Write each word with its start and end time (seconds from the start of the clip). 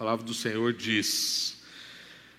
palavra 0.00 0.24
do 0.24 0.32
Senhor 0.32 0.72
diz: 0.72 1.58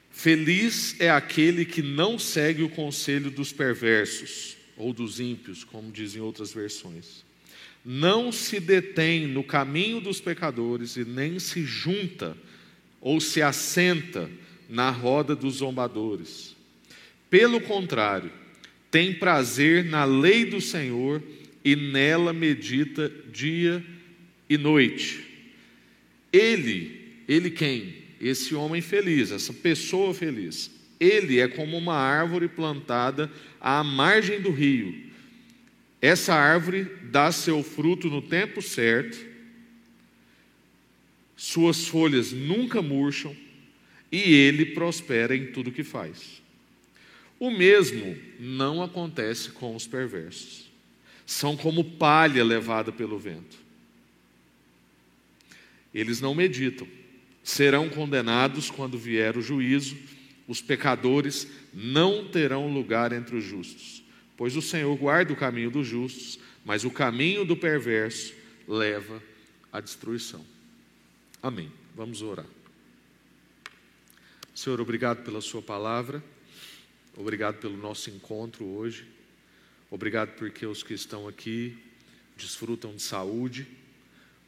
Feliz 0.10 1.00
é 1.00 1.12
aquele 1.12 1.64
que 1.64 1.84
não 1.84 2.18
segue 2.18 2.64
o 2.64 2.70
conselho 2.70 3.30
dos 3.30 3.54
perversos, 3.54 4.58
ou 4.76 4.92
dos 4.92 5.20
ímpios, 5.20 5.64
como 5.64 5.92
dizem 5.92 6.24
outras 6.24 6.52
versões. 6.52 7.24
Não 7.86 8.32
se 8.32 8.60
detém 8.60 9.28
no 9.28 9.44
caminho 9.44 10.02
dos 10.02 10.20
pecadores 10.20 10.96
e 10.96 11.06
nem 11.06 11.38
se 11.38 11.64
junta 11.64 12.36
ou 13.00 13.22
se 13.22 13.44
assenta 13.44 14.28
na 14.68 14.90
roda 14.90 15.36
dos 15.36 15.58
zombadores. 15.58 16.56
Pelo 17.30 17.62
contrário, 17.62 18.32
tem 18.90 19.14
prazer 19.14 19.86
na 19.86 20.04
lei 20.04 20.46
do 20.46 20.60
Senhor 20.60 21.22
e 21.64 21.76
nela 21.76 22.34
medita 22.34 23.12
dia 23.32 23.86
e 24.50 24.58
noite. 24.58 25.24
Ele 26.34 27.01
ele 27.32 27.50
quem? 27.50 27.96
Esse 28.20 28.54
homem 28.54 28.82
feliz, 28.82 29.32
essa 29.32 29.54
pessoa 29.54 30.14
feliz. 30.14 30.70
Ele 31.00 31.40
é 31.40 31.48
como 31.48 31.78
uma 31.78 31.96
árvore 31.96 32.50
plantada 32.50 33.32
à 33.60 33.82
margem 33.86 34.42
do 34.42 34.52
rio. 34.52 35.10
Essa 36.02 36.34
árvore 36.34 36.84
dá 37.04 37.32
seu 37.32 37.64
fruto 37.64 38.10
no 38.10 38.22
tempo 38.22 38.62
certo, 38.62 39.18
suas 41.38 41.88
folhas 41.88 42.34
nunca 42.34 42.82
murcham 42.82 43.36
e 44.12 44.34
ele 44.34 44.66
prospera 44.66 45.34
em 45.36 45.54
tudo 45.54 45.72
que 45.72 45.86
faz. 45.86 46.42
O 47.40 47.50
mesmo 47.50 48.18
não 48.40 48.84
acontece 48.84 49.52
com 49.52 49.74
os 49.74 49.88
perversos. 49.88 50.70
São 51.26 51.56
como 51.56 51.84
palha 51.84 52.44
levada 52.44 52.92
pelo 52.92 53.18
vento. 53.18 53.58
Eles 55.94 56.20
não 56.20 56.36
meditam 56.36 56.88
serão 57.44 57.90
condenados 57.90 58.70
quando 58.70 58.98
vier 58.98 59.38
o 59.38 59.42
juízo, 59.42 59.98
os 60.48 60.62
pecadores 60.62 61.48
não 61.74 62.28
terão 62.28 62.72
lugar 62.72 63.14
entre 63.14 63.36
os 63.36 63.44
justos, 63.44 64.04
pois 64.38 64.56
o 64.56 64.62
Senhor 64.62 64.96
guarda 64.98 65.34
o 65.34 65.36
caminho 65.36 65.72
dos 65.72 65.88
justos, 65.88 66.40
mas 66.66 66.84
o 66.84 66.92
caminho 66.92 67.46
do 67.46 67.56
perverso 67.56 68.34
leva 68.68 69.22
à 69.72 69.80
destruição. 69.80 70.46
Amém. 71.42 71.72
Vamos 71.96 72.22
orar. 72.22 72.46
Senhor, 74.54 74.80
obrigado 74.80 75.24
pela 75.24 75.42
Sua 75.42 75.62
palavra, 75.62 76.24
obrigado 77.18 77.58
pelo 77.60 77.78
nosso 77.78 78.10
encontro 78.10 78.66
hoje, 78.66 79.08
obrigado 79.90 80.36
porque 80.36 80.66
os 80.66 80.84
que 80.84 80.94
estão 80.94 81.28
aqui 81.28 81.78
desfrutam 82.38 82.96
de 82.96 83.02
saúde, 83.02 83.68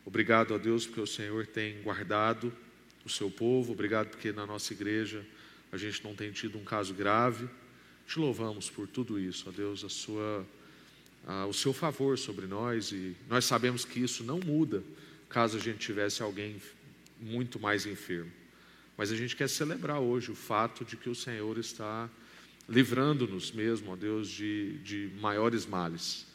obrigado 0.06 0.54
a 0.54 0.58
Deus 0.58 0.86
porque 0.86 1.02
o 1.02 1.08
Senhor 1.08 1.48
tem 1.48 1.82
guardado 1.82 2.54
o 3.06 3.10
seu 3.10 3.30
povo. 3.30 3.74
Obrigado 3.74 4.10
porque 4.10 4.32
na 4.32 4.46
nossa 4.46 4.74
igreja 4.74 5.26
a 5.72 5.78
gente 5.78 6.04
não 6.04 6.16
tem 6.16 6.32
tido 6.32 6.58
um 6.58 6.64
caso 6.64 6.94
grave. 6.94 7.48
Te 8.08 8.20
louvamos 8.20 8.70
por 8.70 8.88
tudo 8.88 9.20
isso, 9.20 9.46
ó 9.48 9.52
Deus, 9.52 9.84
a 9.84 9.90
sua, 9.90 10.46
a, 11.26 11.46
o 11.46 11.54
seu 11.54 11.74
favor 11.74 12.18
sobre 12.18 12.46
nós 12.46 12.92
e 12.92 13.16
nós 13.30 13.46
sabemos 13.46 13.86
que 13.86 14.00
isso 14.00 14.24
não 14.24 14.40
muda 14.40 14.84
caso 15.34 15.58
a 15.58 15.60
gente 15.60 15.80
tivesse 15.80 16.22
alguém 16.22 16.62
muito 17.20 17.60
mais 17.60 17.88
enfermo. 17.88 18.32
Mas 18.96 19.12
a 19.12 19.16
gente 19.16 19.36
quer 19.36 19.50
celebrar 19.50 20.00
hoje 20.00 20.30
o 20.30 20.36
fato 20.36 20.86
de 20.86 20.96
que 20.96 21.10
o 21.10 21.16
Senhor 21.16 21.58
está 21.58 22.08
livrando-nos 22.70 23.52
mesmo, 23.52 23.92
ó 23.92 23.96
Deus, 23.96 24.30
de, 24.30 24.78
de 24.80 25.12
maiores 25.20 25.66
males. 25.66 26.28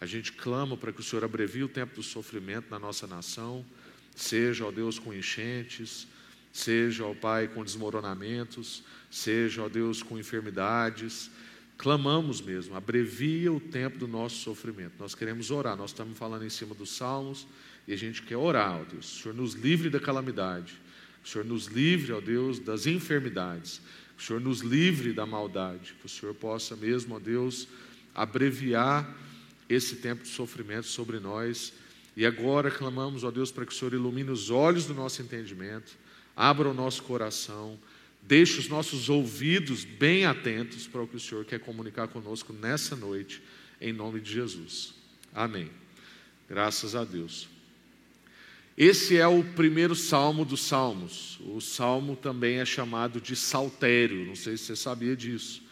A 0.00 0.06
gente 0.06 0.32
clama 0.32 0.76
para 0.76 0.92
que 0.92 1.00
o 1.00 1.02
Senhor 1.02 1.24
abrevie 1.24 1.64
o 1.64 1.68
tempo 1.68 1.96
do 1.96 2.02
sofrimento 2.02 2.70
na 2.70 2.78
nossa 2.78 3.08
nação, 3.08 3.66
seja, 4.14 4.64
ó 4.64 4.70
Deus, 4.70 5.00
com 5.00 5.12
enchentes, 5.12 6.06
seja, 6.54 7.04
ó 7.04 7.12
Pai, 7.12 7.48
com 7.48 7.64
desmoronamentos, 7.64 8.84
seja, 9.10 9.64
ó 9.64 9.68
Deus, 9.68 10.04
com 10.04 10.16
enfermidades. 10.16 11.28
Clamamos 11.76 12.40
mesmo, 12.40 12.76
abrevia 12.76 13.52
o 13.52 13.58
tempo 13.58 13.98
do 13.98 14.06
nosso 14.06 14.36
sofrimento. 14.36 14.92
Nós 15.00 15.16
queremos 15.16 15.50
orar, 15.50 15.76
nós 15.76 15.90
estamos 15.90 16.16
falando 16.16 16.44
em 16.44 16.48
cima 16.48 16.72
dos 16.72 16.90
salmos 16.90 17.44
e 17.88 17.92
a 17.92 17.96
gente 17.96 18.22
quer 18.22 18.36
orar, 18.36 18.80
ó 18.80 18.84
Deus. 18.84 19.18
O 19.18 19.22
Senhor 19.22 19.34
nos 19.34 19.54
livre 19.54 19.90
da 19.90 19.98
calamidade, 19.98 20.80
o 21.24 21.28
Senhor 21.28 21.44
nos 21.44 21.66
livre, 21.66 22.12
ó 22.12 22.20
Deus, 22.20 22.60
das 22.60 22.86
enfermidades, 22.86 23.80
o 24.16 24.22
Senhor 24.22 24.40
nos 24.40 24.60
livre 24.60 25.12
da 25.12 25.26
maldade, 25.26 25.96
que 25.98 26.06
o 26.06 26.08
Senhor 26.08 26.36
possa 26.36 26.76
mesmo, 26.76 27.16
ó 27.16 27.18
Deus, 27.18 27.66
abreviar 28.14 29.12
esse 29.68 29.96
tempo 29.96 30.22
de 30.22 30.28
sofrimento 30.28 30.86
sobre 30.86 31.18
nós. 31.18 31.72
E 32.16 32.24
agora 32.24 32.70
clamamos, 32.70 33.24
ó 33.24 33.32
Deus, 33.32 33.50
para 33.50 33.66
que 33.66 33.72
o 33.72 33.76
Senhor 33.76 33.92
ilumine 33.92 34.30
os 34.30 34.50
olhos 34.50 34.86
do 34.86 34.94
nosso 34.94 35.20
entendimento 35.20 36.03
abra 36.36 36.68
o 36.68 36.74
nosso 36.74 37.02
coração, 37.02 37.78
deixe 38.22 38.58
os 38.58 38.68
nossos 38.68 39.08
ouvidos 39.08 39.84
bem 39.84 40.24
atentos 40.24 40.86
para 40.86 41.02
o 41.02 41.06
que 41.06 41.16
o 41.16 41.20
Senhor 41.20 41.44
quer 41.44 41.60
comunicar 41.60 42.08
conosco 42.08 42.52
nessa 42.52 42.96
noite, 42.96 43.42
em 43.80 43.92
nome 43.92 44.20
de 44.20 44.32
Jesus. 44.32 44.94
Amém. 45.34 45.70
Graças 46.48 46.94
a 46.94 47.04
Deus. 47.04 47.48
Esse 48.76 49.16
é 49.16 49.26
o 49.26 49.44
primeiro 49.44 49.94
salmo 49.94 50.44
dos 50.44 50.62
salmos. 50.62 51.38
O 51.40 51.60
salmo 51.60 52.16
também 52.16 52.58
é 52.58 52.64
chamado 52.64 53.20
de 53.20 53.36
saltério, 53.36 54.26
não 54.26 54.34
sei 54.34 54.56
se 54.56 54.64
você 54.64 54.76
sabia 54.76 55.14
disso. 55.14 55.62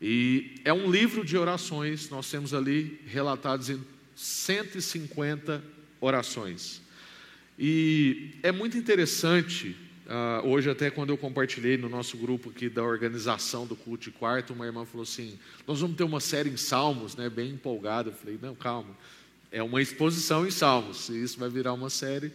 E 0.00 0.60
é 0.64 0.72
um 0.72 0.90
livro 0.90 1.24
de 1.24 1.36
orações, 1.36 2.08
nós 2.08 2.30
temos 2.30 2.54
ali 2.54 3.00
relatados 3.06 3.70
em 3.70 3.80
150 4.14 5.62
orações. 6.00 6.80
E 7.58 8.32
é 8.42 8.52
muito 8.52 8.76
interessante 8.76 9.74
Uh, 10.06 10.46
hoje, 10.46 10.70
até 10.70 10.88
quando 10.88 11.10
eu 11.10 11.18
compartilhei 11.18 11.76
no 11.76 11.88
nosso 11.88 12.16
grupo 12.16 12.50
aqui 12.50 12.68
da 12.68 12.80
organização 12.80 13.66
do 13.66 13.74
culto 13.74 14.04
de 14.04 14.12
quarto, 14.12 14.52
uma 14.52 14.64
irmã 14.64 14.84
falou 14.84 15.02
assim: 15.02 15.36
Nós 15.66 15.80
vamos 15.80 15.96
ter 15.96 16.04
uma 16.04 16.20
série 16.20 16.48
em 16.48 16.56
Salmos, 16.56 17.16
né, 17.16 17.28
bem 17.28 17.50
empolgada. 17.50 18.10
Eu 18.10 18.14
falei: 18.14 18.38
Não, 18.40 18.54
calma, 18.54 18.96
é 19.50 19.60
uma 19.60 19.82
exposição 19.82 20.46
em 20.46 20.50
Salmos, 20.52 21.08
e 21.08 21.20
isso 21.20 21.40
vai 21.40 21.48
virar 21.48 21.72
uma 21.72 21.90
série. 21.90 22.32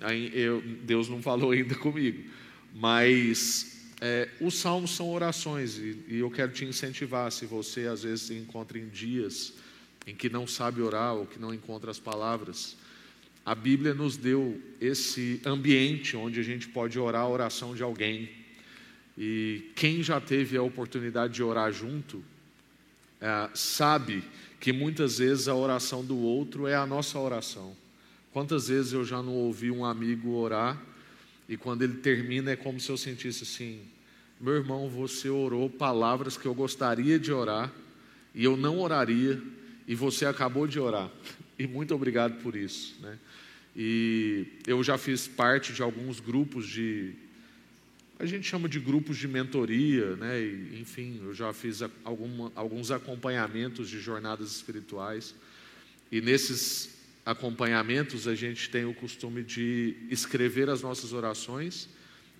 Aí 0.00 0.28
eu, 0.34 0.60
Deus 0.82 1.08
não 1.08 1.22
falou 1.22 1.52
ainda 1.52 1.76
comigo, 1.76 2.28
mas 2.74 3.92
é, 4.00 4.28
os 4.40 4.56
Salmos 4.56 4.90
são 4.90 5.08
orações, 5.08 5.78
e, 5.78 6.04
e 6.08 6.18
eu 6.18 6.30
quero 6.32 6.50
te 6.50 6.64
incentivar. 6.64 7.30
Se 7.30 7.46
você 7.46 7.86
às 7.86 8.02
vezes 8.02 8.22
se 8.22 8.34
encontra 8.34 8.76
em 8.76 8.88
dias 8.88 9.52
em 10.04 10.16
que 10.16 10.28
não 10.28 10.48
sabe 10.48 10.82
orar 10.82 11.14
ou 11.14 11.26
que 11.26 11.38
não 11.38 11.54
encontra 11.54 11.92
as 11.92 12.00
palavras, 12.00 12.76
a 13.44 13.54
Bíblia 13.54 13.92
nos 13.92 14.16
deu 14.16 14.60
esse 14.80 15.40
ambiente 15.44 16.16
onde 16.16 16.40
a 16.40 16.42
gente 16.42 16.68
pode 16.68 16.98
orar 16.98 17.22
a 17.22 17.28
oração 17.28 17.74
de 17.74 17.82
alguém. 17.82 18.30
E 19.16 19.70
quem 19.76 20.02
já 20.02 20.20
teve 20.20 20.56
a 20.56 20.62
oportunidade 20.62 21.34
de 21.34 21.42
orar 21.42 21.72
junto, 21.72 22.24
é, 23.20 23.50
sabe 23.54 24.24
que 24.58 24.72
muitas 24.72 25.18
vezes 25.18 25.46
a 25.46 25.54
oração 25.54 26.04
do 26.04 26.16
outro 26.16 26.66
é 26.66 26.74
a 26.74 26.86
nossa 26.86 27.18
oração. 27.18 27.76
Quantas 28.32 28.68
vezes 28.68 28.92
eu 28.92 29.04
já 29.04 29.22
não 29.22 29.34
ouvi 29.34 29.70
um 29.70 29.84
amigo 29.84 30.30
orar 30.32 30.80
e 31.48 31.56
quando 31.56 31.82
ele 31.82 31.98
termina 31.98 32.50
é 32.50 32.56
como 32.56 32.80
se 32.80 32.90
eu 32.90 32.96
sentisse 32.96 33.44
assim: 33.44 33.80
meu 34.40 34.54
irmão, 34.54 34.88
você 34.88 35.28
orou 35.28 35.70
palavras 35.70 36.36
que 36.36 36.46
eu 36.46 36.54
gostaria 36.54 37.18
de 37.18 37.32
orar 37.32 37.72
e 38.34 38.42
eu 38.42 38.56
não 38.56 38.80
oraria 38.80 39.40
e 39.86 39.94
você 39.94 40.26
acabou 40.26 40.66
de 40.66 40.80
orar. 40.80 41.10
E 41.56 41.68
muito 41.68 41.94
obrigado 41.94 42.42
por 42.42 42.56
isso, 42.56 42.96
né? 43.00 43.16
E 43.76 44.46
eu 44.66 44.82
já 44.82 44.96
fiz 44.96 45.26
parte 45.26 45.72
de 45.72 45.82
alguns 45.82 46.20
grupos 46.20 46.66
de 46.66 47.14
a 48.18 48.26
gente 48.26 48.46
chama 48.46 48.68
de 48.68 48.78
grupos 48.78 49.16
de 49.16 49.26
mentoria, 49.26 50.14
né? 50.16 50.40
E, 50.40 50.80
enfim, 50.80 51.20
eu 51.24 51.34
já 51.34 51.52
fiz 51.52 51.82
alguma, 52.04 52.52
alguns 52.54 52.90
acompanhamentos 52.90 53.88
de 53.88 54.00
jornadas 54.00 54.52
espirituais. 54.52 55.34
E 56.12 56.20
nesses 56.20 56.96
acompanhamentos 57.26 58.28
a 58.28 58.34
gente 58.34 58.70
tem 58.70 58.84
o 58.84 58.94
costume 58.94 59.42
de 59.42 59.96
escrever 60.10 60.70
as 60.70 60.80
nossas 60.80 61.12
orações 61.12 61.88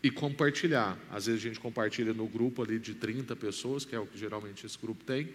e 0.02 0.10
compartilhar. 0.10 0.98
Às 1.10 1.26
vezes 1.26 1.40
a 1.40 1.48
gente 1.48 1.58
compartilha 1.58 2.12
no 2.12 2.26
grupo 2.26 2.62
ali 2.62 2.78
de 2.78 2.94
30 2.94 3.34
pessoas, 3.34 3.84
que 3.84 3.96
é 3.96 3.98
o 3.98 4.06
que 4.06 4.18
geralmente 4.18 4.64
esse 4.64 4.78
grupo 4.78 5.02
tem. 5.02 5.28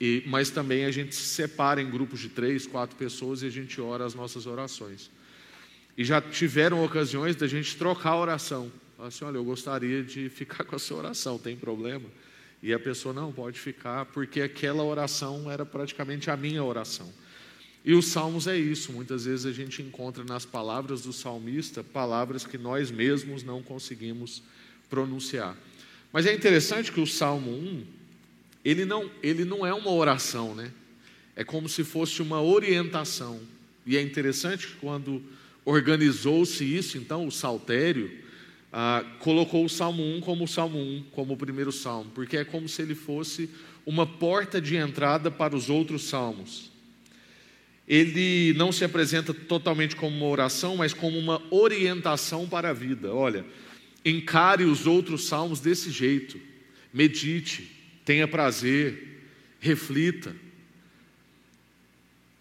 E, 0.00 0.22
mas 0.26 0.50
também 0.50 0.84
a 0.84 0.90
gente 0.90 1.14
se 1.14 1.22
separa 1.22 1.80
em 1.80 1.90
grupos 1.90 2.20
de 2.20 2.28
três, 2.28 2.66
quatro 2.66 2.96
pessoas 2.96 3.42
e 3.42 3.46
a 3.46 3.50
gente 3.50 3.80
ora 3.80 4.04
as 4.04 4.14
nossas 4.14 4.46
orações. 4.46 5.10
E 5.96 6.04
já 6.04 6.20
tiveram 6.20 6.84
ocasiões 6.84 7.36
da 7.36 7.46
gente 7.46 7.76
trocar 7.76 8.10
a 8.10 8.20
oração. 8.20 8.70
Falar 8.96 9.08
assim, 9.08 9.24
olha, 9.24 9.36
eu 9.36 9.44
gostaria 9.44 10.02
de 10.02 10.28
ficar 10.30 10.64
com 10.64 10.74
a 10.74 10.78
sua 10.78 10.98
oração, 10.98 11.38
tem 11.38 11.56
problema? 11.56 12.08
E 12.62 12.72
a 12.72 12.78
pessoa, 12.78 13.12
não, 13.12 13.30
pode 13.30 13.58
ficar, 13.58 14.06
porque 14.06 14.40
aquela 14.40 14.82
oração 14.82 15.50
era 15.50 15.66
praticamente 15.66 16.30
a 16.30 16.36
minha 16.36 16.64
oração. 16.64 17.12
E 17.84 17.92
os 17.92 18.06
salmos 18.06 18.46
é 18.46 18.56
isso, 18.56 18.90
muitas 18.92 19.26
vezes 19.26 19.44
a 19.44 19.52
gente 19.52 19.82
encontra 19.82 20.24
nas 20.24 20.46
palavras 20.46 21.02
do 21.02 21.12
salmista 21.12 21.84
palavras 21.84 22.46
que 22.46 22.56
nós 22.56 22.90
mesmos 22.90 23.42
não 23.42 23.62
conseguimos 23.62 24.42
pronunciar. 24.88 25.54
Mas 26.10 26.24
é 26.24 26.32
interessante 26.32 26.90
que 26.90 27.00
o 27.00 27.06
Salmo 27.06 27.50
1, 27.50 27.86
ele 28.64 28.84
não, 28.84 29.10
ele 29.22 29.44
não 29.44 29.66
é 29.66 29.74
uma 29.74 29.90
oração, 29.90 30.54
né? 30.54 30.70
É 31.36 31.44
como 31.44 31.68
se 31.68 31.84
fosse 31.84 32.22
uma 32.22 32.40
orientação. 32.40 33.40
E 33.84 33.96
é 33.96 34.02
interessante 34.02 34.68
que 34.68 34.76
quando 34.76 35.22
organizou-se 35.64 36.64
isso, 36.64 36.96
então, 36.96 37.26
o 37.26 37.32
saltério, 37.32 38.10
ah, 38.72 39.04
colocou 39.20 39.64
o 39.64 39.68
Salmo 39.68 40.02
1 40.02 40.20
como 40.20 40.44
o 40.44 40.48
Salmo 40.48 40.78
1, 40.78 41.04
como 41.12 41.34
o 41.34 41.36
primeiro 41.36 41.70
salmo, 41.70 42.10
porque 42.14 42.38
é 42.38 42.44
como 42.44 42.68
se 42.68 42.82
ele 42.82 42.94
fosse 42.94 43.48
uma 43.86 44.06
porta 44.06 44.60
de 44.60 44.76
entrada 44.76 45.30
para 45.30 45.54
os 45.54 45.70
outros 45.70 46.04
salmos. 46.04 46.72
Ele 47.86 48.54
não 48.54 48.72
se 48.72 48.84
apresenta 48.84 49.34
totalmente 49.34 49.94
como 49.94 50.16
uma 50.16 50.26
oração, 50.26 50.76
mas 50.76 50.94
como 50.94 51.18
uma 51.18 51.40
orientação 51.50 52.48
para 52.48 52.70
a 52.70 52.72
vida. 52.72 53.12
Olha, 53.12 53.44
encare 54.04 54.64
os 54.64 54.86
outros 54.86 55.26
salmos 55.26 55.60
desse 55.60 55.90
jeito, 55.90 56.40
medite, 56.92 57.70
tenha 58.04 58.28
prazer, 58.28 59.22
reflita. 59.60 60.34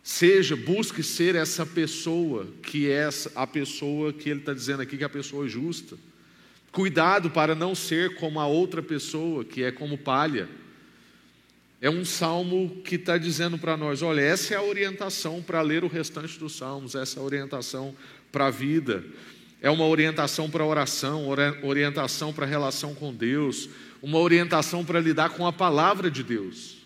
Seja, 0.04 0.56
busque 0.56 1.01
ser 1.01 1.36
essa 1.36 1.65
pessoa 1.65 2.48
que 2.62 2.89
é 2.89 3.07
a 3.36 3.48
pessoa 3.48 4.12
que 4.12 4.30
ele 4.30 4.42
está 4.42 4.54
dizendo 4.54 4.81
aqui 4.81 4.98
que 4.98 5.04
é 5.04 5.06
a 5.06 5.10
pessoa 5.10 5.48
justa. 5.48 5.98
Cuidado 6.74 7.30
para 7.30 7.56
não 7.56 7.74
ser 7.74 8.15
como 8.15 8.39
a 8.39 8.48
outra 8.48 8.81
pessoa, 8.81 9.45
que 9.45 9.63
é 9.63 9.71
como 9.71 9.98
palha. 9.98 10.50
É 11.80 11.89
um 11.89 12.04
salmo 12.04 12.81
que 12.83 12.95
está 12.95 13.18
dizendo 13.18 13.57
para 13.57 13.77
nós: 13.77 14.01
olha, 14.01 14.21
essa 14.21 14.54
é 14.54 14.57
a 14.57 14.63
orientação 14.63 15.42
para 15.42 15.62
ler 15.62 15.83
o 15.83 15.88
restante 15.88 16.39
dos 16.39 16.56
salmos, 16.56 16.95
essa 16.95 17.19
é 17.19 17.21
a 17.21 17.25
orientação 17.25 17.95
para 18.31 18.48
a 18.48 18.50
vida, 18.50 19.06
é 19.63 19.71
uma 19.71 19.88
orientação 19.88 20.50
para 20.50 20.65
oração, 20.65 21.30
orientação 21.63 22.33
para 22.33 22.45
relação 22.45 22.94
com 22.94 23.13
Deus, 23.13 23.69
uma 24.01 24.19
orientação 24.19 24.83
para 24.83 25.00
lidar 25.00 25.30
com 25.30 25.48
a 25.48 25.54
palavra 25.54 26.12
de 26.12 26.21
Deus. 26.21 26.80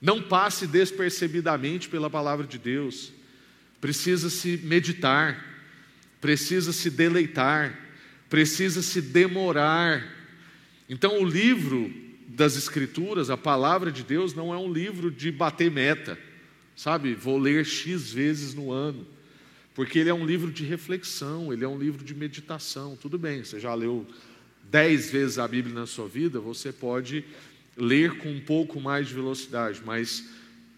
Não 0.00 0.22
passe 0.22 0.66
despercebidamente 0.66 1.86
pela 1.86 2.08
palavra 2.08 2.46
de 2.46 2.56
Deus, 2.56 3.12
precisa 3.78 4.30
se 4.30 4.56
meditar, 4.64 5.44
precisa 6.18 6.72
se 6.72 6.88
deleitar, 6.88 7.78
precisa 8.30 8.80
se 8.80 9.02
demorar. 9.02 10.02
Então, 10.88 11.20
o 11.20 11.26
livro 11.26 11.92
das 12.26 12.56
Escrituras, 12.56 13.28
a 13.28 13.36
palavra 13.36 13.92
de 13.92 14.02
Deus, 14.02 14.32
não 14.32 14.52
é 14.52 14.56
um 14.56 14.72
livro 14.72 15.10
de 15.10 15.30
bater 15.30 15.70
meta, 15.70 16.18
sabe? 16.74 17.12
Vou 17.12 17.36
ler 17.36 17.66
X 17.66 18.10
vezes 18.14 18.54
no 18.54 18.72
ano, 18.72 19.06
porque 19.74 19.98
ele 19.98 20.08
é 20.08 20.14
um 20.14 20.24
livro 20.24 20.52
de 20.52 20.64
reflexão, 20.64 21.52
ele 21.52 21.64
é 21.64 21.68
um 21.68 21.78
livro 21.78 22.04
de 22.04 22.14
meditação. 22.14 22.96
Tudo 22.96 23.18
bem, 23.18 23.42
você 23.42 23.58
já 23.58 23.74
leu 23.74 24.06
dez 24.70 25.10
vezes 25.10 25.38
a 25.38 25.46
Bíblia 25.48 25.74
na 25.74 25.86
sua 25.86 26.08
vida, 26.08 26.38
você 26.38 26.72
pode 26.72 27.24
ler 27.76 28.18
com 28.18 28.30
um 28.30 28.40
pouco 28.40 28.80
mais 28.80 29.08
de 29.08 29.14
velocidade, 29.14 29.82
mas 29.84 30.30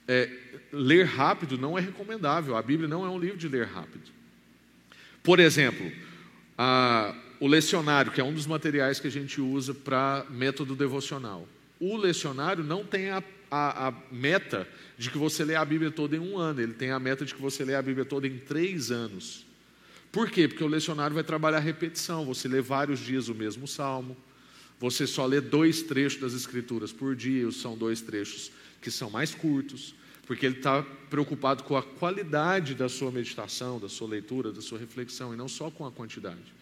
é, 0.09 0.31
ler 0.73 1.05
rápido 1.05 1.59
não 1.59 1.77
é 1.77 1.81
recomendável. 1.81 2.57
A 2.57 2.63
Bíblia 2.63 2.89
não 2.89 3.05
é 3.05 3.09
um 3.09 3.19
livro 3.19 3.37
de 3.37 3.49
ler 3.49 3.67
rápido. 3.67 4.11
Por 5.23 5.41
exemplo, 5.41 5.91
a, 6.57 7.15
o 7.39 7.47
lecionário, 7.47 8.13
que 8.13 8.21
é 8.21 8.25
um 8.25 8.33
dos 8.33 8.47
materiais 8.47 8.99
que 8.99 9.07
a 9.07 9.11
gente 9.11 9.41
usa 9.41 9.75
para 9.75 10.25
método 10.31 10.75
devocional. 10.75 11.47
O 11.79 11.97
lecionário 11.97 12.65
não 12.65 12.85
tem 12.85 13.11
a, 13.11 13.23
a, 13.51 13.89
a, 13.89 13.95
meta 14.11 14.69
de 14.99 15.11
que 15.11 15.19
você 15.19 15.45
lê 15.45 15.55
a 15.55 15.65
Bíblia 15.65 15.91
toda 15.91 16.17
em 16.17 16.21
um 16.21 16.39
ano, 16.39 16.61
ele 16.61 16.73
tem 16.75 16.91
a 16.91 16.99
meta 16.99 17.25
de 17.25 17.35
que 17.35 17.41
você 17.41 17.65
lê 17.65 17.75
a 17.75 17.83
Bíblia 17.83 18.05
toda 18.05 18.27
em 18.27 18.39
três 18.39 18.91
anos. 18.91 19.45
Por 20.11 20.31
quê? 20.31 20.49
Porque 20.49 20.65
o 20.65 20.69
lecionário 20.69 21.15
vai 21.15 21.25
trabalhar 21.25 21.59
a 21.59 21.61
repetição, 21.61 22.25
você 22.25 22.49
lê 22.49 22.61
vários 22.61 23.01
dias 23.01 23.29
o 23.29 23.35
mesmo 23.35 23.67
salmo, 23.69 24.17
você 24.79 25.07
só 25.07 25.27
lê 25.27 25.41
dois 25.41 25.83
trechos 25.83 26.21
das 26.21 26.35
Escrituras 26.35 26.93
por 26.93 27.15
dia, 27.15 27.51
são 27.51 27.77
dois 27.77 28.01
trechos 28.01 28.51
que 28.81 28.91
são 28.91 29.11
mais 29.11 29.35
curtos, 29.35 29.95
porque 30.27 30.45
ele 30.45 30.57
está 30.57 30.83
preocupado 31.09 31.65
com 31.65 31.77
a 31.77 31.83
qualidade 31.83 32.75
da 32.75 32.89
sua 32.89 33.11
meditação, 33.11 33.79
da 33.79 33.89
sua 33.89 34.09
leitura, 34.09 34.53
da 34.53 34.61
sua 34.61 34.79
reflexão, 34.79 35.33
e 35.33 35.37
não 35.37 35.49
só 35.49 35.71
com 35.71 35.87
a 35.87 35.93
quantidade. 35.93 36.55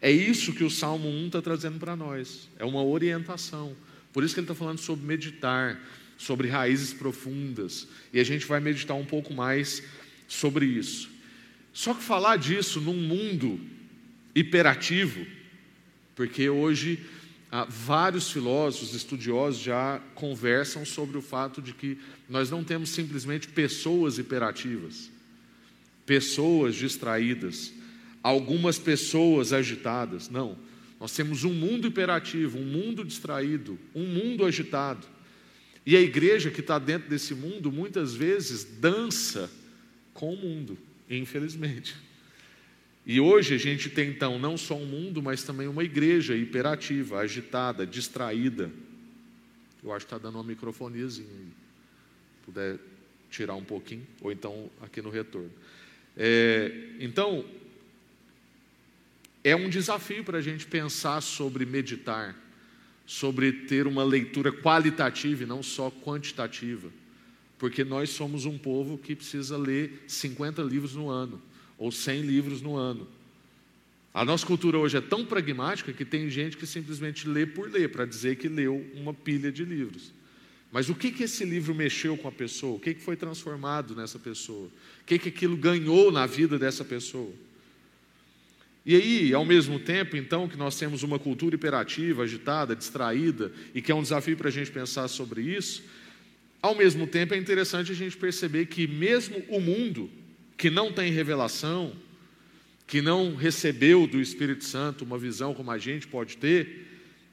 É 0.00 0.10
isso 0.10 0.54
que 0.54 0.64
o 0.64 0.70
Salmo 0.70 1.08
1 1.08 1.26
está 1.26 1.42
trazendo 1.42 1.78
para 1.78 1.94
nós. 1.94 2.48
É 2.58 2.64
uma 2.64 2.82
orientação. 2.82 3.76
Por 4.12 4.24
isso 4.24 4.34
que 4.34 4.40
ele 4.40 4.46
está 4.46 4.54
falando 4.54 4.78
sobre 4.78 5.04
meditar, 5.04 5.78
sobre 6.20 6.48
raízes 6.48 6.92
profundas. 6.92 7.88
E 8.12 8.20
a 8.20 8.24
gente 8.24 8.44
vai 8.44 8.60
meditar 8.60 8.96
um 8.96 9.04
pouco 9.04 9.32
mais 9.32 9.82
sobre 10.28 10.66
isso. 10.66 11.08
Só 11.72 11.94
que 11.94 12.02
falar 12.02 12.36
disso 12.36 12.80
num 12.80 12.96
mundo 12.96 13.58
hiperativo, 14.34 15.26
porque 16.14 16.50
hoje 16.50 17.00
ah, 17.50 17.66
vários 17.68 18.30
filósofos, 18.30 18.94
estudiosos 18.94 19.62
já 19.62 20.00
conversam 20.14 20.84
sobre 20.84 21.16
o 21.16 21.22
fato 21.22 21.62
de 21.62 21.72
que 21.72 21.98
nós 22.28 22.50
não 22.50 22.62
temos 22.62 22.90
simplesmente 22.90 23.48
pessoas 23.48 24.18
hiperativas, 24.18 25.10
pessoas 26.04 26.74
distraídas 26.74 27.72
algumas 28.22 28.78
pessoas 28.78 29.52
agitadas. 29.52 30.28
Não. 30.28 30.56
Nós 30.98 31.12
temos 31.12 31.44
um 31.44 31.52
mundo 31.52 31.86
hiperativo, 31.86 32.58
um 32.58 32.64
mundo 32.64 33.04
distraído, 33.04 33.78
um 33.94 34.04
mundo 34.04 34.44
agitado. 34.44 35.06
E 35.84 35.96
a 35.96 36.00
igreja 36.00 36.50
que 36.50 36.60
está 36.60 36.78
dentro 36.78 37.08
desse 37.08 37.34
mundo, 37.34 37.72
muitas 37.72 38.14
vezes, 38.14 38.64
dança 38.64 39.50
com 40.12 40.34
o 40.34 40.36
mundo, 40.36 40.76
infelizmente. 41.08 41.96
E 43.06 43.18
hoje 43.18 43.54
a 43.54 43.58
gente 43.58 43.88
tem 43.88 44.10
então 44.10 44.38
não 44.38 44.56
só 44.56 44.76
um 44.76 44.84
mundo, 44.84 45.22
mas 45.22 45.42
também 45.42 45.66
uma 45.66 45.82
igreja 45.82 46.36
hiperativa, 46.36 47.20
agitada, 47.20 47.86
distraída. 47.86 48.70
Eu 49.82 49.92
acho 49.92 50.06
que 50.06 50.14
está 50.14 50.18
dando 50.18 50.36
uma 50.36 50.44
microfoniazinha 50.44 51.28
aí. 51.28 51.48
Puder 52.44 52.78
tirar 53.30 53.54
um 53.54 53.64
pouquinho, 53.64 54.06
ou 54.20 54.30
então 54.30 54.70
aqui 54.82 55.00
no 55.00 55.08
retorno. 55.08 55.50
É, 56.16 56.72
então, 56.98 57.44
é 59.42 59.56
um 59.56 59.70
desafio 59.70 60.22
para 60.22 60.38
a 60.38 60.42
gente 60.42 60.66
pensar 60.66 61.20
sobre 61.22 61.64
meditar, 61.64 62.36
sobre 63.10 63.50
ter 63.50 63.88
uma 63.88 64.04
leitura 64.04 64.52
qualitativa 64.52 65.42
e 65.42 65.46
não 65.46 65.64
só 65.64 65.90
quantitativa, 65.90 66.88
porque 67.58 67.82
nós 67.82 68.10
somos 68.10 68.46
um 68.46 68.56
povo 68.56 68.96
que 68.96 69.16
precisa 69.16 69.58
ler 69.58 70.04
50 70.06 70.62
livros 70.62 70.94
no 70.94 71.08
ano, 71.08 71.42
ou 71.76 71.90
100 71.90 72.22
livros 72.22 72.62
no 72.62 72.76
ano. 72.76 73.08
A 74.14 74.24
nossa 74.24 74.46
cultura 74.46 74.78
hoje 74.78 74.96
é 74.96 75.00
tão 75.00 75.26
pragmática 75.26 75.92
que 75.92 76.04
tem 76.04 76.30
gente 76.30 76.56
que 76.56 76.68
simplesmente 76.68 77.26
lê 77.26 77.44
por 77.44 77.68
ler, 77.68 77.90
para 77.90 78.04
dizer 78.04 78.36
que 78.36 78.48
leu 78.48 78.88
uma 78.94 79.12
pilha 79.12 79.50
de 79.50 79.64
livros. 79.64 80.12
Mas 80.70 80.88
o 80.88 80.94
que, 80.94 81.10
que 81.10 81.24
esse 81.24 81.44
livro 81.44 81.74
mexeu 81.74 82.16
com 82.16 82.28
a 82.28 82.32
pessoa? 82.32 82.76
O 82.76 82.80
que, 82.80 82.94
que 82.94 83.02
foi 83.02 83.16
transformado 83.16 83.96
nessa 83.96 84.20
pessoa? 84.20 84.68
O 84.68 85.04
que, 85.04 85.18
que 85.18 85.30
aquilo 85.30 85.56
ganhou 85.56 86.12
na 86.12 86.26
vida 86.26 86.60
dessa 86.60 86.84
pessoa? 86.84 87.32
E 88.84 88.96
aí, 88.96 89.34
ao 89.34 89.44
mesmo 89.44 89.78
tempo, 89.78 90.16
então, 90.16 90.48
que 90.48 90.56
nós 90.56 90.78
temos 90.78 91.02
uma 91.02 91.18
cultura 91.18 91.54
hiperativa, 91.54 92.22
agitada, 92.22 92.74
distraída, 92.74 93.52
e 93.74 93.82
que 93.82 93.92
é 93.92 93.94
um 93.94 94.02
desafio 94.02 94.36
para 94.36 94.48
a 94.48 94.52
gente 94.52 94.70
pensar 94.70 95.06
sobre 95.08 95.42
isso, 95.42 95.82
ao 96.62 96.74
mesmo 96.74 97.06
tempo 97.06 97.34
é 97.34 97.36
interessante 97.36 97.92
a 97.92 97.94
gente 97.94 98.16
perceber 98.16 98.66
que, 98.66 98.86
mesmo 98.86 99.42
o 99.48 99.60
mundo 99.60 100.10
que 100.56 100.70
não 100.70 100.92
tem 100.92 101.12
revelação, 101.12 101.94
que 102.86 103.00
não 103.00 103.34
recebeu 103.34 104.06
do 104.06 104.20
Espírito 104.20 104.64
Santo 104.64 105.04
uma 105.04 105.16
visão 105.18 105.54
como 105.54 105.70
a 105.70 105.78
gente 105.78 106.06
pode 106.06 106.36
ter, 106.36 106.86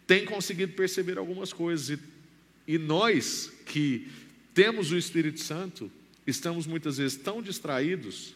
tem 0.05 0.23
conseguido 0.23 0.73
perceber 0.73 1.17
algumas 1.17 1.51
coisas. 1.51 1.89
E, 1.89 2.73
e 2.75 2.77
nós 2.77 3.51
que 3.65 4.07
temos 4.53 4.91
o 4.91 4.97
Espírito 4.97 5.41
Santo, 5.41 5.91
estamos 6.25 6.65
muitas 6.65 6.97
vezes 6.97 7.17
tão 7.17 7.41
distraídos, 7.41 8.33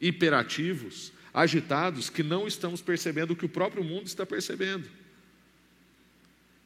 hiperativos, 0.00 1.12
agitados 1.32 2.10
que 2.10 2.22
não 2.22 2.46
estamos 2.46 2.80
percebendo 2.80 3.32
o 3.32 3.36
que 3.36 3.46
o 3.46 3.48
próprio 3.48 3.82
mundo 3.82 4.06
está 4.06 4.26
percebendo. 4.26 4.88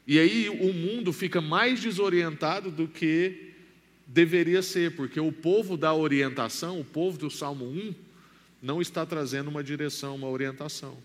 E 0.06 0.18
aí 0.18 0.49
o 0.49 0.73
mundo 0.73 1.12
fica 1.12 1.40
mais 1.40 1.80
desorientado 1.80 2.70
do 2.70 2.87
que 2.87 3.52
deveria 4.06 4.62
ser, 4.62 4.94
porque 4.94 5.18
o 5.18 5.32
povo 5.32 5.76
da 5.76 5.92
orientação, 5.92 6.80
o 6.80 6.85
povo 6.85 7.18
do 7.18 7.30
Salmo 7.30 7.64
1, 7.64 7.94
não 8.62 8.80
está 8.80 9.04
trazendo 9.04 9.49
uma 9.49 9.64
direção, 9.64 10.14
uma 10.14 10.28
orientação. 10.28 10.96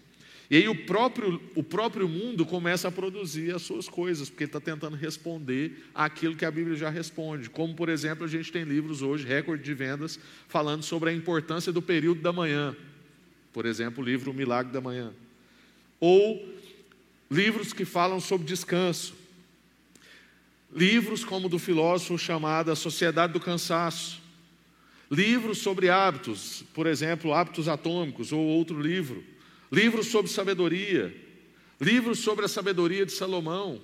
E 0.52 0.58
aí 0.58 0.68
o 0.68 0.76
próprio, 0.76 1.42
o 1.56 1.64
próprio 1.64 2.10
mundo 2.10 2.46
começa 2.46 2.90
a 2.90 2.92
produzir 2.92 3.56
as 3.56 3.62
suas 3.62 3.88
coisas, 3.88 4.30
porque 4.30 4.44
está 4.44 4.60
tentando 4.60 4.98
responder 4.98 5.86
àquilo 5.96 6.36
que 6.36 6.44
a 6.44 6.52
Bíblia 6.52 6.76
já 6.76 6.90
responde. 6.90 7.50
Como, 7.50 7.74
por 7.74 7.88
exemplo, 7.88 8.26
a 8.26 8.28
gente 8.28 8.52
tem 8.52 8.64
livros 8.64 9.02
hoje, 9.02 9.26
recorde 9.26 9.64
de 9.64 9.74
vendas, 9.74 10.20
falando 10.48 10.84
sobre 10.84 11.10
a 11.10 11.14
importância 11.14 11.72
do 11.72 11.82
período 11.82 12.22
da 12.22 12.34
manhã. 12.34 12.76
Por 13.54 13.66
exemplo, 13.66 14.04
o 14.04 14.06
livro 14.06 14.32
O 14.32 14.34
Milagre 14.34 14.72
da 14.72 14.82
Manhã. 14.82 15.14
Ou 16.00 16.44
livros 17.30 17.74
que 17.74 17.86
falam 17.86 18.20
sobre 18.20 18.48
descanso. 18.48 19.14
Livros 20.74 21.26
como 21.26 21.48
o 21.48 21.50
do 21.50 21.60
filósofo 21.60 22.18
chamado 22.18 22.72
A 22.72 22.76
Sociedade 22.76 23.34
do 23.34 23.40
Cansaço. 23.40 24.22
Livros 25.10 25.58
sobre 25.58 25.90
hábitos, 25.90 26.64
por 26.74 26.88
exemplo, 26.88 27.34
Hábitos 27.34 27.68
Atômicos, 27.68 28.32
ou 28.32 28.40
outro 28.40 28.82
livro. 28.82 29.22
Livros 29.70 30.08
sobre 30.08 30.32
sabedoria. 30.32 31.14
Livros 31.80 32.20
sobre 32.20 32.46
a 32.46 32.48
sabedoria 32.48 33.06
de 33.06 33.12
Salomão. 33.12 33.82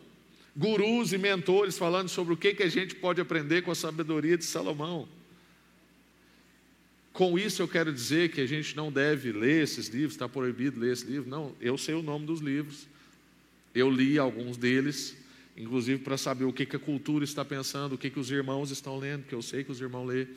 Gurus 0.55 1.11
e 1.11 1.17
mentores 1.17 1.77
falando 1.77 2.07
sobre 2.07 2.33
o 2.33 2.37
que, 2.37 2.53
que 2.53 2.63
a 2.63 2.69
gente 2.69 2.95
pode 2.95 3.19
aprender 3.19 3.61
com 3.61 3.71
a 3.71 3.75
sabedoria 3.75 4.37
de 4.37 4.45
Salomão. 4.45 5.07
Com 7.17 7.35
isso 7.35 7.63
eu 7.63 7.67
quero 7.67 7.91
dizer 7.91 8.29
que 8.29 8.39
a 8.39 8.45
gente 8.45 8.77
não 8.77 8.91
deve 8.91 9.31
ler 9.31 9.63
esses 9.63 9.87
livros, 9.87 10.13
está 10.13 10.29
proibido 10.29 10.79
ler 10.79 10.93
esse 10.93 11.07
livro. 11.07 11.27
Não, 11.27 11.51
eu 11.59 11.75
sei 11.75 11.95
o 11.95 12.03
nome 12.03 12.27
dos 12.27 12.41
livros, 12.41 12.85
Eu 13.73 13.89
li 13.89 14.19
alguns 14.19 14.55
deles, 14.55 15.17
inclusive 15.57 16.03
para 16.03 16.15
saber 16.15 16.45
o 16.45 16.53
que, 16.53 16.63
que 16.63 16.75
a 16.75 16.79
cultura 16.79 17.23
está 17.23 17.43
pensando, 17.43 17.93
o 17.93 17.97
que, 17.97 18.11
que 18.11 18.19
os 18.19 18.29
irmãos 18.29 18.69
estão 18.69 18.99
lendo, 18.99 19.23
que 19.23 19.33
eu 19.33 19.41
sei 19.41 19.63
que 19.63 19.71
os 19.71 19.81
irmãos 19.81 20.05
lêem. 20.05 20.27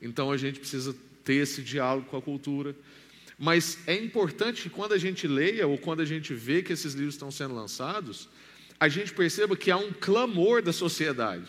Então 0.00 0.30
a 0.30 0.36
gente 0.36 0.60
precisa 0.60 0.94
ter 1.24 1.42
esse 1.42 1.60
diálogo 1.60 2.06
com 2.06 2.16
a 2.16 2.22
cultura. 2.22 2.72
Mas 3.36 3.76
é 3.88 3.96
importante 3.96 4.62
que 4.62 4.70
quando 4.70 4.92
a 4.92 4.98
gente 4.98 5.26
leia 5.26 5.66
ou 5.66 5.76
quando 5.76 6.02
a 6.02 6.04
gente 6.04 6.34
vê 6.34 6.62
que 6.62 6.72
esses 6.72 6.94
livros 6.94 7.16
estão 7.16 7.32
sendo 7.32 7.52
lançados, 7.52 8.28
a 8.78 8.88
gente 8.88 9.12
perceba 9.12 9.56
que 9.56 9.72
há 9.72 9.76
um 9.76 9.92
clamor 9.92 10.62
da 10.62 10.72
sociedade. 10.72 11.48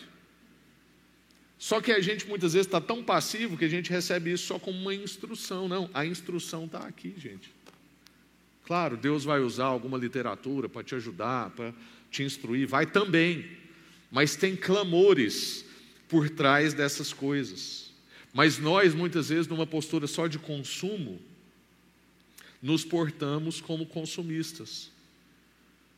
Só 1.60 1.78
que 1.78 1.92
a 1.92 2.00
gente 2.00 2.26
muitas 2.26 2.54
vezes 2.54 2.66
está 2.66 2.80
tão 2.80 3.04
passivo 3.04 3.54
que 3.54 3.66
a 3.66 3.68
gente 3.68 3.90
recebe 3.90 4.32
isso 4.32 4.46
só 4.46 4.58
como 4.58 4.78
uma 4.78 4.94
instrução. 4.94 5.68
Não, 5.68 5.90
a 5.92 6.06
instrução 6.06 6.64
está 6.64 6.78
aqui, 6.78 7.14
gente. 7.18 7.52
Claro, 8.64 8.96
Deus 8.96 9.24
vai 9.24 9.40
usar 9.40 9.66
alguma 9.66 9.98
literatura 9.98 10.70
para 10.70 10.82
te 10.82 10.94
ajudar, 10.94 11.50
para 11.50 11.74
te 12.10 12.22
instruir, 12.22 12.66
vai 12.66 12.86
também. 12.86 13.44
Mas 14.10 14.36
tem 14.36 14.56
clamores 14.56 15.62
por 16.08 16.30
trás 16.30 16.72
dessas 16.72 17.12
coisas. 17.12 17.90
Mas 18.32 18.58
nós, 18.58 18.94
muitas 18.94 19.28
vezes, 19.28 19.46
numa 19.46 19.66
postura 19.66 20.06
só 20.06 20.26
de 20.26 20.38
consumo, 20.38 21.20
nos 22.62 22.86
portamos 22.86 23.60
como 23.60 23.84
consumistas. 23.84 24.90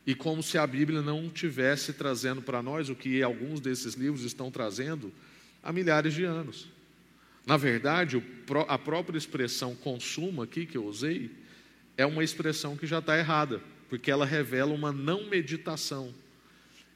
E 0.05 0.13
como 0.13 0.43
se 0.43 0.57
a 0.57 0.67
Bíblia 0.67 1.01
não 1.01 1.29
tivesse 1.29 1.93
trazendo 1.93 2.41
para 2.41 2.61
nós 2.61 2.89
o 2.89 2.95
que 2.95 3.23
alguns 3.23 3.61
desses 3.61 3.93
livros 3.93 4.23
estão 4.25 4.51
trazendo 4.51 5.09
há 5.63 5.71
milhares 5.71 6.13
de 6.13 6.23
anos. 6.23 6.67
Na 7.45 7.57
verdade, 7.57 8.21
a 8.67 8.77
própria 8.77 9.17
expressão 9.17 9.75
consumo 9.75 10.41
aqui 10.41 10.65
que 10.65 10.77
eu 10.77 10.85
usei 10.85 11.31
é 11.97 12.05
uma 12.05 12.23
expressão 12.23 12.77
que 12.77 12.85
já 12.85 12.99
está 12.99 13.17
errada, 13.17 13.61
porque 13.89 14.11
ela 14.11 14.25
revela 14.25 14.73
uma 14.73 14.91
não 14.91 15.27
meditação, 15.27 16.13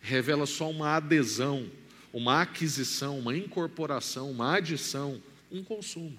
revela 0.02 0.46
só 0.46 0.70
uma 0.70 0.96
adesão, 0.96 1.70
uma 2.14 2.42
aquisição, 2.42 3.20
uma 3.20 3.36
incorporação, 3.36 4.32
uma 4.32 4.56
adição, 4.56 5.22
um 5.52 5.64
consumo 5.64 6.18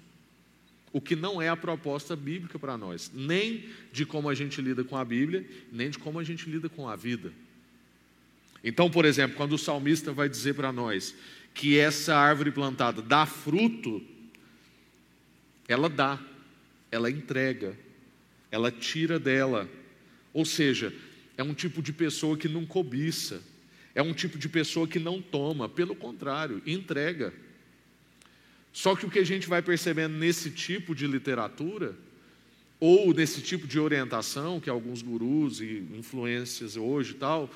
o 0.93 1.01
que 1.01 1.15
não 1.15 1.41
é 1.41 1.49
a 1.49 1.57
proposta 1.57 2.17
bíblica 2.17 2.59
para 2.59 2.77
nós, 2.77 3.11
nem 3.15 3.69
de 3.93 4.07
como 4.07 4.29
a 4.29 4.35
gente 4.35 4.61
lida 4.61 4.83
com 4.83 4.97
a 4.97 5.05
Bíblia, 5.05 5.47
nem 5.71 5.91
de 5.91 5.99
como 5.99 6.19
a 6.19 6.25
gente 6.25 6.49
lida 6.49 6.69
com 6.69 6.89
a 6.89 6.97
vida. 6.97 7.33
Então, 8.65 8.91
por 8.91 9.05
exemplo, 9.05 9.37
quando 9.37 9.53
o 9.53 9.59
salmista 9.59 10.13
vai 10.13 10.29
dizer 10.29 10.55
para 10.55 10.73
nós 10.73 11.15
que 11.59 11.77
essa 11.77 12.15
árvore 12.15 12.53
plantada 12.53 13.03
dá 13.03 13.27
fruto, 13.27 14.01
ela 15.67 15.89
dá, 15.89 16.17
ela 16.89 17.11
entrega, 17.11 17.77
ela 18.49 18.71
tira 18.71 19.19
dela. 19.19 19.69
Ou 20.33 20.45
seja, 20.45 20.95
é 21.37 21.43
um 21.43 21.53
tipo 21.53 21.83
de 21.83 21.93
pessoa 21.93 22.37
que 22.37 22.49
não 22.49 22.65
cobiça, 22.65 23.43
é 23.93 24.01
um 24.01 24.15
tipo 24.15 24.39
de 24.39 24.49
pessoa 24.49 24.87
que 24.87 25.01
não 25.01 25.21
toma, 25.21 25.69
pelo 25.69 25.97
contrário, 25.97 26.63
entrega. 26.65 27.35
Só 28.73 28.95
que 28.95 29.05
o 29.05 29.11
que 29.11 29.19
a 29.19 29.27
gente 29.27 29.49
vai 29.49 29.61
percebendo 29.61 30.17
nesse 30.17 30.53
tipo 30.53 30.95
de 30.95 31.09
literatura, 31.09 31.97
ou 32.79 33.13
nesse 33.13 33.43
tipo 33.43 33.67
de 33.67 33.81
orientação 33.81 34.61
que 34.61 34.71
alguns 34.71 35.03
gurus 35.03 35.61
e 35.61 35.85
influências 35.93 36.77
hoje 36.77 37.15
e 37.15 37.17
tal, 37.17 37.51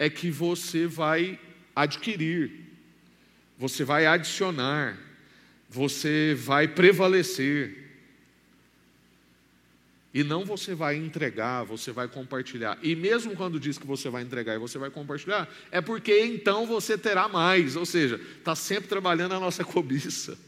é 0.00 0.10
que 0.10 0.32
você 0.32 0.88
vai 0.88 1.38
adquirir, 1.76 2.65
você 3.58 3.84
vai 3.84 4.06
adicionar, 4.06 4.98
você 5.68 6.34
vai 6.38 6.68
prevalecer. 6.68 7.84
E 10.12 10.24
não 10.24 10.46
você 10.46 10.74
vai 10.74 10.96
entregar, 10.96 11.64
você 11.64 11.92
vai 11.92 12.08
compartilhar. 12.08 12.78
E 12.82 12.96
mesmo 12.96 13.36
quando 13.36 13.60
diz 13.60 13.76
que 13.76 13.86
você 13.86 14.08
vai 14.08 14.22
entregar 14.22 14.54
e 14.54 14.58
você 14.58 14.78
vai 14.78 14.88
compartilhar, 14.88 15.46
é 15.70 15.80
porque 15.80 16.24
então 16.24 16.66
você 16.66 16.96
terá 16.96 17.28
mais. 17.28 17.76
Ou 17.76 17.84
seja, 17.84 18.18
está 18.38 18.54
sempre 18.54 18.88
trabalhando 18.88 19.32
a 19.32 19.40
nossa 19.40 19.62
cobiça. 19.64 20.38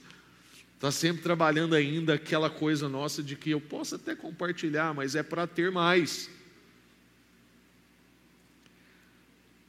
Está 0.74 0.90
sempre 0.90 1.22
trabalhando 1.22 1.74
ainda 1.74 2.14
aquela 2.14 2.48
coisa 2.48 2.88
nossa 2.88 3.22
de 3.22 3.34
que 3.36 3.50
eu 3.50 3.60
posso 3.60 3.96
até 3.96 4.14
compartilhar, 4.14 4.94
mas 4.94 5.14
é 5.14 5.22
para 5.22 5.46
ter 5.46 5.70
mais. 5.70 6.30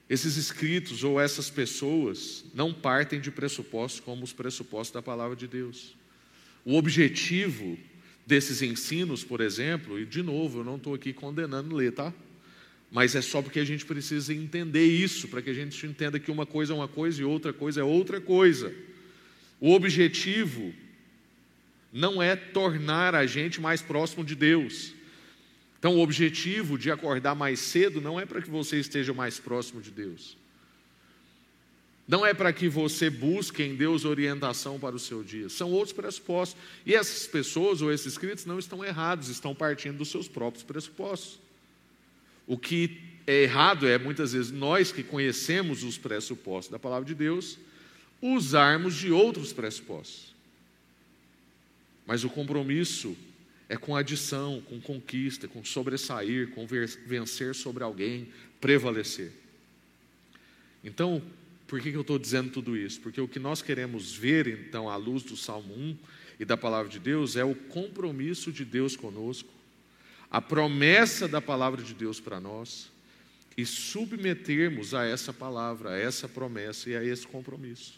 Esses 0.10 0.38
escritos 0.38 1.04
ou 1.04 1.20
essas 1.20 1.50
pessoas 1.50 2.44
não 2.54 2.74
partem 2.74 3.22
de 3.22 3.30
pressupostos 3.30 4.00
como 4.00 4.24
os 4.24 4.34
pressupostos 4.34 4.94
da 4.94 5.02
palavra 5.02 5.36
de 5.36 5.48
Deus. 5.48 5.96
O 6.66 6.76
objetivo 6.76 7.78
desses 8.26 8.62
ensinos, 8.62 9.24
por 9.24 9.40
exemplo, 9.40 10.00
e 10.00 10.06
de 10.06 10.24
novo, 10.24 10.60
eu 10.60 10.64
não 10.64 10.78
estou 10.78 10.96
aqui 10.96 11.14
condenando 11.14 11.76
ler, 11.76 11.92
tá? 11.92 12.14
Mas 12.92 13.14
é 13.14 13.22
só 13.22 13.42
porque 13.42 13.60
a 13.60 13.66
gente 13.66 13.86
precisa 13.86 14.34
entender 14.34 14.86
isso, 14.86 15.28
para 15.28 15.44
que 15.44 15.50
a 15.52 15.54
gente 15.54 15.86
entenda 15.86 16.20
que 16.20 16.32
uma 16.32 16.46
coisa 16.46 16.74
é 16.74 16.76
uma 16.76 16.88
coisa 16.88 17.22
e 17.22 17.24
outra 17.24 17.54
coisa 17.54 17.82
é 17.82 17.84
outra 17.84 18.20
coisa. 18.20 18.74
O 19.60 19.74
objetivo 19.74 20.74
não 21.94 22.22
é 22.22 22.36
tornar 22.36 23.14
a 23.14 23.26
gente 23.28 23.62
mais 23.62 23.82
próximo 23.82 24.24
de 24.24 24.34
Deus. 24.34 24.94
Então, 25.80 25.96
o 25.96 26.02
objetivo 26.02 26.78
de 26.78 26.92
acordar 26.92 27.34
mais 27.34 27.60
cedo 27.62 28.02
não 28.02 28.20
é 28.20 28.26
para 28.26 28.42
que 28.42 28.50
você 28.50 28.78
esteja 28.78 29.14
mais 29.14 29.40
próximo 29.40 29.82
de 29.82 29.90
Deus. 29.90 30.38
Não 32.06 32.26
é 32.26 32.34
para 32.34 32.52
que 32.52 32.68
você 32.68 33.10
busque 33.10 33.64
em 33.64 33.76
Deus 33.76 34.04
orientação 34.04 34.78
para 34.78 34.96
o 34.96 35.00
seu 35.00 35.24
dia. 35.24 35.48
São 35.48 35.72
outros 35.72 35.94
pressupostos. 35.94 36.60
E 36.86 36.94
essas 36.94 37.28
pessoas 37.28 37.82
ou 37.82 37.94
esses 37.94 38.08
escritos 38.08 38.46
não 38.46 38.60
estão 38.60 38.84
errados, 38.84 39.30
estão 39.30 39.56
partindo 39.56 40.00
dos 40.00 40.10
seus 40.10 40.28
próprios 40.28 40.64
pressupostos. 40.64 41.40
O 42.46 42.58
que 42.58 43.00
é 43.26 43.44
errado 43.44 43.88
é, 43.88 43.98
muitas 43.98 44.34
vezes, 44.34 44.52
nós 44.52 44.92
que 44.92 45.04
conhecemos 45.04 45.84
os 45.84 45.98
pressupostos 45.98 46.72
da 46.72 46.80
palavra 46.80 47.06
de 47.06 47.14
Deus, 47.14 47.58
usarmos 48.22 48.96
de 48.96 49.12
outros 49.12 49.54
pressupostos. 49.54 50.34
Mas 52.06 52.24
o 52.24 52.30
compromisso 52.30 53.16
é 53.70 53.78
com 53.78 53.96
adição, 53.96 54.62
com 54.68 54.82
conquista, 54.82 55.48
com 55.48 55.64
sobressair, 55.64 56.50
com 56.50 56.66
vencer 57.06 57.54
sobre 57.54 57.84
alguém, 57.84 58.28
prevalecer. 58.60 59.32
Então, 60.84 61.22
por 61.68 61.80
que 61.80 61.90
eu 61.90 62.02
estou 62.02 62.18
dizendo 62.18 62.50
tudo 62.50 62.76
isso? 62.76 63.00
Porque 63.00 63.22
o 63.22 63.28
que 63.28 63.38
nós 63.38 63.62
queremos 63.62 64.12
ver, 64.12 64.48
então, 64.48 64.90
à 64.90 64.96
luz 64.96 65.22
do 65.22 65.38
Salmo 65.38 65.72
1 65.76 65.98
e 66.40 66.46
da 66.46 66.58
palavra 66.58 66.92
de 66.92 66.98
Deus, 66.98 67.36
é 67.36 67.44
o 67.44 67.54
compromisso 67.54 68.52
de 68.52 68.66
Deus 68.66 68.96
conosco, 68.96 69.50
a 70.32 70.42
promessa 70.42 71.28
da 71.28 71.40
palavra 71.40 71.84
de 71.84 71.94
Deus 71.94 72.20
para 72.20 72.40
nós, 72.40 72.90
e 73.56 73.66
submetermos 73.66 74.94
a 74.96 75.06
essa 75.06 75.32
palavra, 75.32 75.92
a 75.92 75.98
essa 75.98 76.28
promessa 76.28 76.90
e 76.90 76.96
a 76.96 77.04
esse 77.04 77.28
compromisso. 77.28 77.94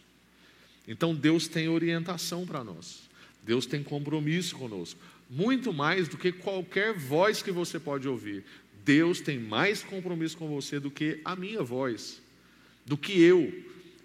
Então, 0.86 1.16
Deus 1.16 1.48
tem 1.48 1.70
orientação 1.70 2.46
para 2.46 2.64
nós. 2.64 3.10
Deus 3.44 3.66
tem 3.66 3.84
compromisso 3.84 4.56
conosco, 4.56 5.00
muito 5.32 5.72
mais 5.72 6.10
do 6.10 6.18
que 6.18 6.30
qualquer 6.30 6.94
voz 6.94 7.42
que 7.42 7.52
você 7.52 7.80
pode 7.80 8.06
ouvir. 8.06 8.44
Deus 8.84 9.22
tem 9.22 9.40
mais 9.40 9.82
compromisso 9.82 10.38
com 10.38 10.50
você 10.50 10.78
do 10.78 10.92
que 10.92 11.22
a 11.24 11.38
minha 11.38 11.64
voz, 11.64 12.22
do 12.86 12.98
que 12.98 13.22
eu 13.22 13.54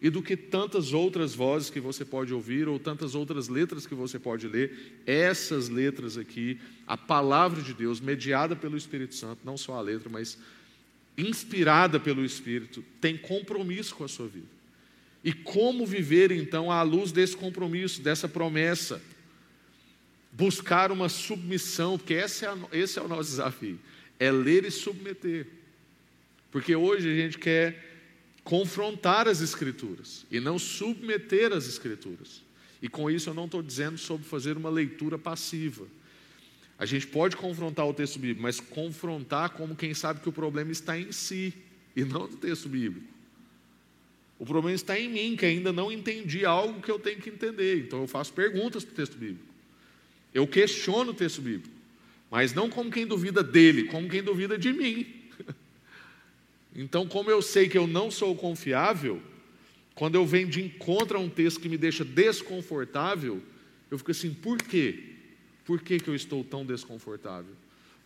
e 0.00 0.08
do 0.08 0.22
que 0.22 0.36
tantas 0.36 0.92
outras 0.92 1.34
vozes 1.34 1.68
que 1.68 1.80
você 1.80 2.04
pode 2.04 2.32
ouvir 2.32 2.68
ou 2.68 2.78
tantas 2.78 3.16
outras 3.16 3.48
letras 3.48 3.88
que 3.88 3.94
você 3.94 4.20
pode 4.20 4.46
ler. 4.46 5.00
Essas 5.04 5.68
letras 5.68 6.16
aqui, 6.16 6.60
a 6.86 6.96
palavra 6.96 7.60
de 7.60 7.74
Deus, 7.74 8.00
mediada 8.00 8.54
pelo 8.54 8.76
Espírito 8.76 9.16
Santo, 9.16 9.40
não 9.44 9.56
só 9.56 9.74
a 9.74 9.80
letra, 9.80 10.08
mas 10.08 10.38
inspirada 11.18 11.98
pelo 11.98 12.24
Espírito, 12.24 12.84
tem 13.00 13.16
compromisso 13.16 13.96
com 13.96 14.04
a 14.04 14.08
sua 14.08 14.28
vida. 14.28 14.46
E 15.24 15.32
como 15.32 15.84
viver 15.84 16.30
então 16.30 16.70
à 16.70 16.82
luz 16.82 17.10
desse 17.10 17.36
compromisso, 17.36 18.00
dessa 18.00 18.28
promessa? 18.28 19.02
Buscar 20.36 20.92
uma 20.92 21.08
submissão, 21.08 21.96
porque 21.96 22.12
esse 22.12 22.44
é, 22.44 22.54
esse 22.72 22.98
é 22.98 23.02
o 23.02 23.08
nosso 23.08 23.30
desafio, 23.30 23.78
é 24.18 24.30
ler 24.30 24.64
e 24.64 24.70
submeter. 24.70 25.46
Porque 26.50 26.76
hoje 26.76 27.10
a 27.10 27.14
gente 27.14 27.38
quer 27.38 27.84
confrontar 28.44 29.26
as 29.26 29.40
Escrituras 29.40 30.26
e 30.30 30.38
não 30.38 30.58
submeter 30.58 31.52
as 31.52 31.66
Escrituras. 31.66 32.42
E 32.82 32.88
com 32.88 33.10
isso 33.10 33.30
eu 33.30 33.34
não 33.34 33.46
estou 33.46 33.62
dizendo 33.62 33.96
sobre 33.96 34.26
fazer 34.26 34.56
uma 34.56 34.68
leitura 34.68 35.18
passiva. 35.18 35.86
A 36.78 36.84
gente 36.84 37.06
pode 37.06 37.36
confrontar 37.36 37.86
o 37.86 37.94
texto 37.94 38.18
bíblico, 38.18 38.42
mas 38.42 38.60
confrontar 38.60 39.50
como 39.50 39.74
quem 39.74 39.94
sabe 39.94 40.20
que 40.20 40.28
o 40.28 40.32
problema 40.32 40.70
está 40.70 40.98
em 40.98 41.10
si 41.10 41.54
e 41.96 42.04
não 42.04 42.28
no 42.28 42.36
texto 42.36 42.68
bíblico. 42.68 43.06
O 44.38 44.44
problema 44.44 44.74
está 44.74 44.98
em 45.00 45.08
mim, 45.08 45.34
que 45.34 45.46
ainda 45.46 45.72
não 45.72 45.90
entendi 45.90 46.44
algo 46.44 46.82
que 46.82 46.90
eu 46.90 46.98
tenho 46.98 47.18
que 47.18 47.30
entender. 47.30 47.78
Então 47.78 48.02
eu 48.02 48.06
faço 48.06 48.34
perguntas 48.34 48.84
para 48.84 48.92
o 48.92 48.96
texto 48.96 49.16
bíblico. 49.16 49.55
Eu 50.36 50.46
questiono 50.46 51.12
o 51.12 51.14
texto 51.14 51.40
bíblico, 51.40 51.74
mas 52.30 52.52
não 52.52 52.68
como 52.68 52.90
quem 52.90 53.06
duvida 53.06 53.42
dele, 53.42 53.84
como 53.84 54.06
quem 54.06 54.22
duvida 54.22 54.58
de 54.58 54.70
mim. 54.70 55.06
Então, 56.78 57.08
como 57.08 57.30
eu 57.30 57.40
sei 57.40 57.70
que 57.70 57.78
eu 57.78 57.86
não 57.86 58.10
sou 58.10 58.36
confiável, 58.36 59.22
quando 59.94 60.16
eu 60.16 60.26
venho 60.26 60.46
de 60.46 60.62
encontro 60.62 61.16
a 61.16 61.20
um 61.22 61.30
texto 61.30 61.58
que 61.58 61.70
me 61.70 61.78
deixa 61.78 62.04
desconfortável, 62.04 63.42
eu 63.90 63.96
fico 63.96 64.10
assim, 64.10 64.34
por 64.34 64.58
quê? 64.58 65.02
Por 65.64 65.80
que, 65.80 65.98
que 65.98 66.08
eu 66.08 66.14
estou 66.14 66.44
tão 66.44 66.66
desconfortável? 66.66 67.54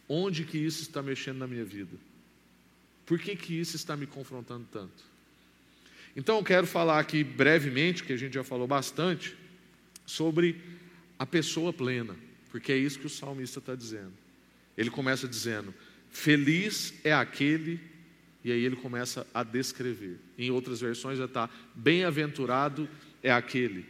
Onde 0.09 0.45
que 0.45 0.57
isso 0.57 0.83
está 0.83 1.03
mexendo 1.03 1.39
na 1.39 1.49
minha 1.49 1.65
vida? 1.65 1.97
Por 3.07 3.19
que, 3.19 3.35
que 3.35 3.59
isso 3.59 3.75
está 3.75 3.97
me 3.97 4.07
confrontando 4.07 4.69
tanto? 4.71 5.03
Então 6.15 6.37
eu 6.37 6.45
quero 6.45 6.65
falar 6.69 7.01
aqui 7.01 7.25
brevemente, 7.25 8.05
que 8.05 8.13
a 8.13 8.17
gente 8.17 8.35
já 8.35 8.45
falou 8.45 8.69
bastante, 8.69 9.35
sobre 10.07 10.63
a 11.21 11.27
pessoa 11.27 11.71
plena, 11.71 12.17
porque 12.51 12.73
é 12.73 12.79
isso 12.79 12.99
que 12.99 13.07
o 13.07 13.11
salmista 13.11 13.59
está 13.59 13.75
dizendo. 13.75 14.15
Ele 14.75 14.89
começa 14.89 15.29
dizendo: 15.29 15.75
Feliz 16.09 16.95
é 17.05 17.13
aquele, 17.13 17.79
e 18.43 18.51
aí 18.51 18.65
ele 18.65 18.77
começa 18.77 19.27
a 19.35 19.43
descrever. 19.43 20.19
Em 20.39 20.51
outras 20.51 20.81
versões 20.81 21.19
já 21.19 21.27
está: 21.27 21.51
Bem-aventurado 21.75 22.89
é 23.23 23.31
aquele. 23.31 23.85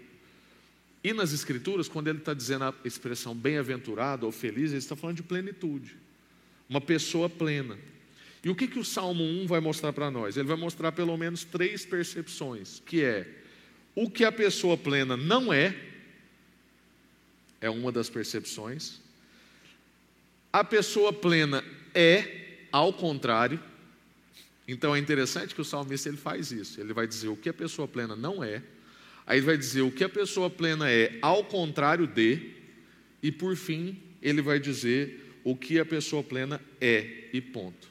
E 1.05 1.13
nas 1.13 1.33
Escrituras, 1.33 1.89
quando 1.89 2.09
ele 2.09 2.19
está 2.19 2.35
dizendo 2.35 2.65
a 2.65 2.75
expressão 2.85 3.33
bem-aventurado 3.33 4.27
ou 4.27 4.33
feliz, 4.33 4.71
ele 4.71 4.79
está 4.79 4.97
falando 4.97 5.17
de 5.17 5.23
plenitude. 5.23 5.97
Uma 6.69 6.81
pessoa 6.81 7.31
plena. 7.31 7.79
E 8.43 8.51
o 8.51 8.57
que, 8.57 8.67
que 8.67 8.79
o 8.79 8.85
Salmo 8.85 9.23
1 9.23 9.47
vai 9.47 9.61
mostrar 9.61 9.93
para 9.93 10.11
nós? 10.11 10.37
Ele 10.37 10.49
vai 10.49 10.57
mostrar 10.57 10.91
pelo 10.91 11.17
menos 11.17 11.45
três 11.45 11.87
percepções, 11.87 12.83
que 12.85 13.05
é 13.05 13.27
o 13.95 14.11
que 14.11 14.25
a 14.25 14.33
pessoa 14.33 14.77
plena 14.77 15.17
não 15.17 15.53
é, 15.53 15.90
é 17.61 17.69
uma 17.69 17.93
das 17.93 18.09
percepções. 18.09 19.01
A 20.53 20.65
pessoa 20.65 21.13
plena 21.13 21.63
é 21.95 22.67
ao 22.73 22.93
contrário. 22.93 23.61
Então 24.67 24.95
é 24.95 24.99
interessante 24.99 25.55
que 25.55 25.61
o 25.61 25.65
salmista 25.65 26.09
ele 26.09 26.17
faz 26.17 26.51
isso. 26.51 26.81
Ele 26.81 26.93
vai 26.93 27.07
dizer 27.07 27.29
o 27.29 27.37
que 27.37 27.49
a 27.49 27.55
pessoa 27.55 27.87
plena 27.87 28.17
não 28.17 28.43
é, 28.43 28.63
aí 29.27 29.39
ele 29.39 29.47
vai 29.47 29.57
dizer 29.57 29.83
o 29.83 29.91
que 29.91 30.05
a 30.05 30.09
pessoa 30.09 30.49
plena 30.49 30.91
é 30.91 31.19
ao 31.21 31.45
contrário 31.45 32.07
de, 32.07 32.53
e 33.23 33.31
por 33.31 33.57
fim 33.57 34.01
ele 34.23 34.43
vai 34.43 34.59
dizer 34.59 35.39
o 35.45 35.57
que 35.57 35.79
a 35.79 35.85
pessoa 35.85 36.23
plena 36.23 36.61
é 36.81 37.29
e 37.33 37.41
ponto. 37.41 37.89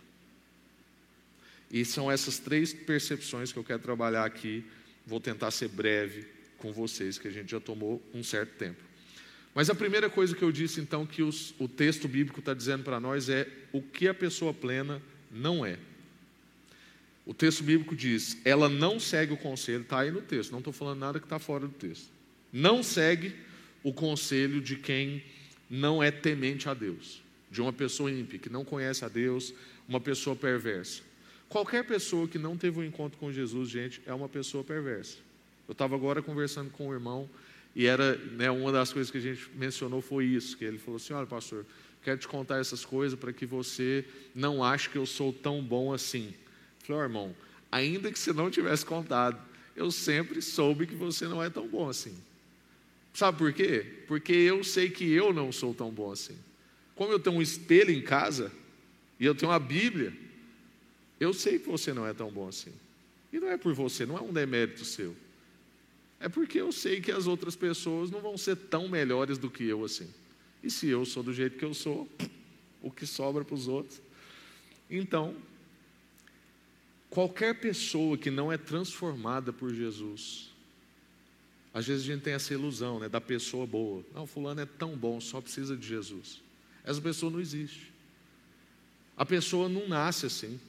E 1.72 1.86
são 1.86 2.10
essas 2.10 2.40
três 2.40 2.74
percepções 2.74 3.52
que 3.52 3.60
eu 3.60 3.64
quero 3.64 3.80
trabalhar 3.80 4.26
aqui. 4.26 4.64
Vou 5.06 5.20
tentar 5.20 5.52
ser 5.52 5.68
breve 5.68 6.26
com 6.58 6.74
vocês, 6.74 7.20
que 7.20 7.28
a 7.28 7.32
gente 7.32 7.52
já 7.52 7.60
tomou 7.60 8.02
um 8.14 8.24
certo 8.24 8.58
tempo. 8.58 8.89
Mas 9.60 9.70
a 9.70 9.76
primeira 9.76 10.10
coisa 10.10 10.34
que 10.34 10.42
eu 10.42 10.54
disse, 10.54 10.80
então, 10.80 11.06
que 11.06 11.22
os, 11.22 11.54
o 11.60 11.68
texto 11.68 12.08
bíblico 12.08 12.40
está 12.40 12.54
dizendo 12.54 12.82
para 12.82 12.98
nós 12.98 13.28
é 13.28 13.46
o 13.74 13.82
que 13.82 14.08
a 14.08 14.14
pessoa 14.14 14.54
plena 14.54 15.02
não 15.30 15.66
é. 15.66 15.78
O 17.26 17.34
texto 17.34 17.62
bíblico 17.62 17.94
diz: 17.94 18.38
ela 18.46 18.70
não 18.70 19.02
segue 19.02 19.34
o 19.34 19.38
conselho, 19.38 19.82
está 19.82 20.00
aí 20.00 20.12
no 20.12 20.22
texto, 20.22 20.52
não 20.52 20.60
estou 20.60 20.72
falando 20.72 21.00
nada 21.00 21.20
que 21.20 21.26
está 21.26 21.40
fora 21.40 21.68
do 21.68 21.74
texto. 21.74 22.08
Não 22.54 22.82
segue 22.82 23.36
o 23.84 23.92
conselho 23.92 24.62
de 24.62 24.78
quem 24.78 25.22
não 25.70 26.02
é 26.02 26.10
temente 26.10 26.70
a 26.70 26.74
Deus, 26.74 27.22
de 27.52 27.62
uma 27.62 27.74
pessoa 27.74 28.10
ímpia, 28.10 28.40
que 28.40 28.50
não 28.50 28.64
conhece 28.64 29.04
a 29.04 29.10
Deus, 29.10 29.54
uma 29.90 30.00
pessoa 30.00 30.38
perversa. 30.38 31.02
Qualquer 31.50 31.84
pessoa 31.84 32.30
que 32.30 32.40
não 32.40 32.56
teve 32.56 32.80
um 32.80 32.84
encontro 32.86 33.20
com 33.20 33.30
Jesus, 33.30 33.68
gente, 33.70 34.00
é 34.06 34.14
uma 34.14 34.30
pessoa 34.30 34.64
perversa. 34.64 35.18
Eu 35.68 35.74
estava 35.74 35.96
agora 35.96 36.22
conversando 36.22 36.70
com 36.70 36.88
um 36.88 36.94
irmão 36.94 37.30
e 37.76 37.86
era 37.86 38.16
né, 38.16 38.50
uma 38.50 38.72
das 38.72 38.92
coisas 38.92 39.12
que 39.12 39.18
a 39.18 39.22
gente 39.22 39.50
mencionou 39.56 40.02
foi 40.02 40.26
isso, 40.26 40.58
que 40.58 40.66
ele 40.66 40.78
falou 40.78 40.98
assim, 40.98 41.14
olha 41.14 41.28
pastor, 41.28 41.66
quero 42.04 42.18
te 42.18 42.28
contar 42.28 42.60
essas 42.60 42.84
coisas 42.84 43.18
para 43.18 43.32
que 43.32 43.46
você 43.46 44.06
não 44.34 44.64
ache 44.64 44.90
que 44.90 44.98
eu 44.98 45.06
sou 45.06 45.32
tão 45.32 45.62
bom 45.62 45.94
assim. 45.94 46.34
Eu 46.82 46.86
falei, 46.86 47.02
oh, 47.02 47.06
irmão, 47.06 47.36
ainda 47.72 48.12
que 48.12 48.18
você 48.18 48.34
não 48.34 48.50
tivesse 48.50 48.86
contado, 48.86 49.40
eu 49.76 49.92
sempre 49.92 50.42
soube 50.42 50.88
que 50.88 50.96
você 50.96 51.28
não 51.28 51.42
é 51.42 51.50
tão 51.50 51.68
bom 51.68 51.88
assim. 51.88 52.18
Sabe 53.14 53.38
por 53.38 53.54
quê? 53.54 53.86
Porque 54.08 54.34
eu 54.34 54.64
sei 54.64 54.90
que 54.90 55.12
eu 55.12 55.34
não 55.34 55.52
sou 55.52 55.74
tão 55.74 55.90
bom 55.90 56.12
assim. 56.12 56.38
Como 56.96 57.12
eu 57.12 57.20
tenho 57.20 57.38
um 57.38 57.42
espelho 57.42 57.92
em 57.92 58.02
casa 58.02 58.52
e 59.20 59.26
eu 59.26 59.34
tenho 59.34 59.52
uma 59.52 59.60
Bíblia, 59.60 60.14
eu 61.20 61.34
sei 61.34 61.60
que 61.60 61.68
você 61.68 61.94
não 61.94 62.06
é 62.06 62.14
tão 62.14 62.32
bom 62.32 62.48
assim. 62.48 62.74
E 63.32 63.40
não 63.40 63.50
é 63.50 63.58
por 63.58 63.74
você, 63.74 64.06
não 64.06 64.18
é 64.18 64.22
um 64.22 64.34
demérito 64.34 64.84
seu. 64.84 65.16
É 66.20 66.28
porque 66.28 66.60
eu 66.60 66.72
sei 66.72 67.00
que 67.00 67.12
as 67.12 67.28
outras 67.28 67.56
pessoas 67.56 68.12
não 68.12 68.20
vão 68.20 68.38
ser 68.38 68.56
tão 68.56 68.90
melhores 68.90 69.38
do 69.38 69.50
que 69.50 69.64
eu 69.64 69.86
assim. 69.86 70.10
E 70.62 70.70
se 70.70 70.88
eu 70.88 71.06
sou 71.06 71.24
do 71.24 71.34
jeito 71.34 71.58
que 71.58 71.64
eu 71.64 71.74
sou, 71.74 72.10
o 72.82 72.92
que 72.92 73.06
sobra 73.06 73.46
para 73.46 73.56
os 73.56 73.68
outros? 73.68 74.02
Então, 74.90 75.36
qualquer 77.10 77.60
pessoa 77.60 78.18
que 78.18 78.30
não 78.30 78.52
é 78.52 78.58
transformada 78.58 79.54
por 79.54 79.74
Jesus, 79.74 80.52
às 81.74 81.88
vezes 81.88 82.04
a 82.04 82.14
gente 82.14 82.24
tem 82.24 82.34
essa 82.34 82.54
ilusão 82.54 83.00
né, 83.00 83.08
da 83.08 83.22
pessoa 83.22 83.66
boa. 83.66 84.04
Não, 84.14 84.28
fulano 84.28 84.60
é 84.60 84.66
tão 84.66 84.98
bom, 84.98 85.22
só 85.22 85.40
precisa 85.40 85.78
de 85.78 85.88
Jesus. 85.88 86.42
Essa 86.84 87.00
pessoa 87.02 87.32
não 87.32 87.40
existe. 87.40 87.94
A 89.16 89.26
pessoa 89.26 89.70
não 89.70 89.88
nasce 89.88 90.26
assim. 90.26 90.60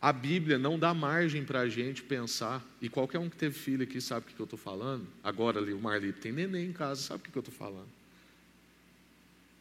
A 0.00 0.12
Bíblia 0.12 0.58
não 0.58 0.78
dá 0.78 0.94
margem 0.94 1.44
para 1.44 1.60
a 1.60 1.68
gente 1.68 2.02
pensar, 2.02 2.64
e 2.80 2.88
qualquer 2.88 3.18
um 3.18 3.28
que 3.28 3.36
teve 3.36 3.58
filho 3.58 3.82
aqui 3.82 4.00
sabe 4.00 4.26
o 4.26 4.34
que 4.34 4.40
eu 4.40 4.44
estou 4.44 4.58
falando. 4.58 5.06
Agora 5.24 5.58
ali, 5.58 5.72
o 5.72 5.80
Marlito 5.80 6.20
tem 6.20 6.30
neném 6.30 6.68
em 6.68 6.72
casa, 6.72 7.02
sabe 7.02 7.28
o 7.28 7.32
que 7.32 7.36
eu 7.36 7.40
estou 7.40 7.54
falando. 7.54 7.88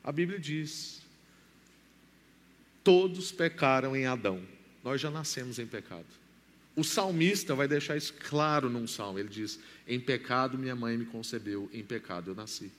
A 0.04 0.12
Bíblia 0.12 0.40
diz: 0.40 1.02
todos 2.84 3.32
pecaram 3.32 3.96
em 3.96 4.06
Adão, 4.06 4.42
nós 4.84 5.02
já 5.02 5.10
nascemos 5.10 5.58
em 5.60 5.66
pecado. 5.66 6.06
O 6.76 6.84
salmista 6.84 7.56
vai 7.56 7.68
deixar 7.68 7.98
isso 7.98 8.14
claro 8.14 8.70
num 8.70 8.86
salmo. 8.86 9.18
Ele 9.18 9.30
diz: 9.30 9.60
Em 9.88 10.00
pecado 10.00 10.58
minha 10.58 10.76
mãe 10.76 10.96
me 10.96 11.06
concebeu, 11.06 11.68
em 11.74 11.84
pecado 11.84 12.30
eu 12.30 12.36
nasci. 12.36 12.72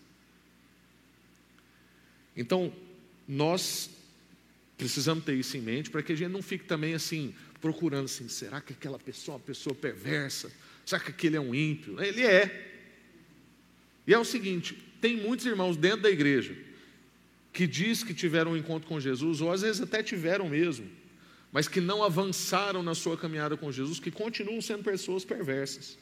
Então, 2.37 2.73
nós 3.27 3.91
precisamos 4.79 5.25
ter 5.25 5.35
isso 5.35 5.57
em 5.57 5.61
mente 5.61 5.91
para 5.91 6.03
que 6.05 6.13
a 6.13 6.17
gente 6.17 6.31
não 6.31 6.41
fique 6.41 6.65
também 6.65 6.95
assim, 6.95 7.35
procurando 7.61 8.07
assim, 8.07 8.29
será 8.29 8.61
que 8.61 8.73
aquela 8.73 8.99
pessoa 8.99 9.35
é 9.35 9.37
uma 9.39 9.45
pessoa 9.45 9.75
perversa? 9.75 10.51
Será 10.85 11.01
que 11.01 11.11
aquele 11.11 11.37
é 11.37 11.41
um 11.41 11.55
ímpio? 11.55 12.03
Ele 12.03 12.25
é. 12.25 12.67
E 14.07 14.15
é 14.15 14.19
o 14.19 14.25
seguinte, 14.25 14.75
tem 15.01 15.17
muitos 15.17 15.45
irmãos 15.47 15.77
dentro 15.77 16.03
da 16.03 16.11
igreja 16.11 16.57
que 17.53 17.67
diz 17.67 18.03
que 18.03 18.15
tiveram 18.15 18.53
um 18.53 18.57
encontro 18.57 18.89
com 18.89 19.01
Jesus, 19.01 19.41
ou 19.41 19.51
às 19.51 19.63
vezes 19.63 19.81
até 19.81 20.03
tiveram 20.03 20.49
mesmo, 20.49 20.89
mas 21.53 21.67
que 21.67 21.81
não 21.81 22.03
avançaram 22.03 22.83
na 22.83 22.95
sua 22.95 23.17
caminhada 23.17 23.57
com 23.57 23.73
Jesus, 23.73 23.99
que 23.99 24.11
continuam 24.11 24.61
sendo 24.61 24.85
pessoas 24.85 25.25
perversas. 25.25 25.99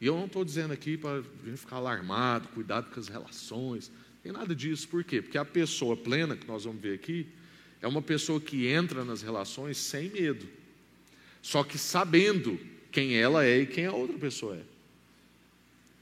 E 0.00 0.06
eu 0.06 0.16
não 0.16 0.26
estou 0.26 0.44
dizendo 0.44 0.72
aqui 0.72 0.96
para 0.96 1.18
a 1.18 1.22
gente 1.44 1.58
ficar 1.58 1.76
alarmado, 1.76 2.48
cuidado 2.48 2.90
com 2.90 2.98
as 2.98 3.08
relações, 3.08 3.90
tem 4.22 4.32
nada 4.32 4.54
disso, 4.54 4.88
por 4.88 5.04
quê? 5.04 5.20
Porque 5.20 5.38
a 5.38 5.44
pessoa 5.44 5.96
plena, 5.96 6.36
que 6.36 6.46
nós 6.46 6.64
vamos 6.64 6.80
ver 6.80 6.94
aqui, 6.94 7.26
é 7.80 7.86
uma 7.86 8.02
pessoa 8.02 8.40
que 8.40 8.66
entra 8.66 9.04
nas 9.04 9.22
relações 9.22 9.76
sem 9.76 10.10
medo, 10.10 10.46
só 11.40 11.62
que 11.62 11.78
sabendo 11.78 12.58
quem 12.90 13.16
ela 13.16 13.44
é 13.44 13.60
e 13.60 13.66
quem 13.66 13.86
a 13.86 13.92
outra 13.92 14.18
pessoa 14.18 14.56
é. 14.56 14.62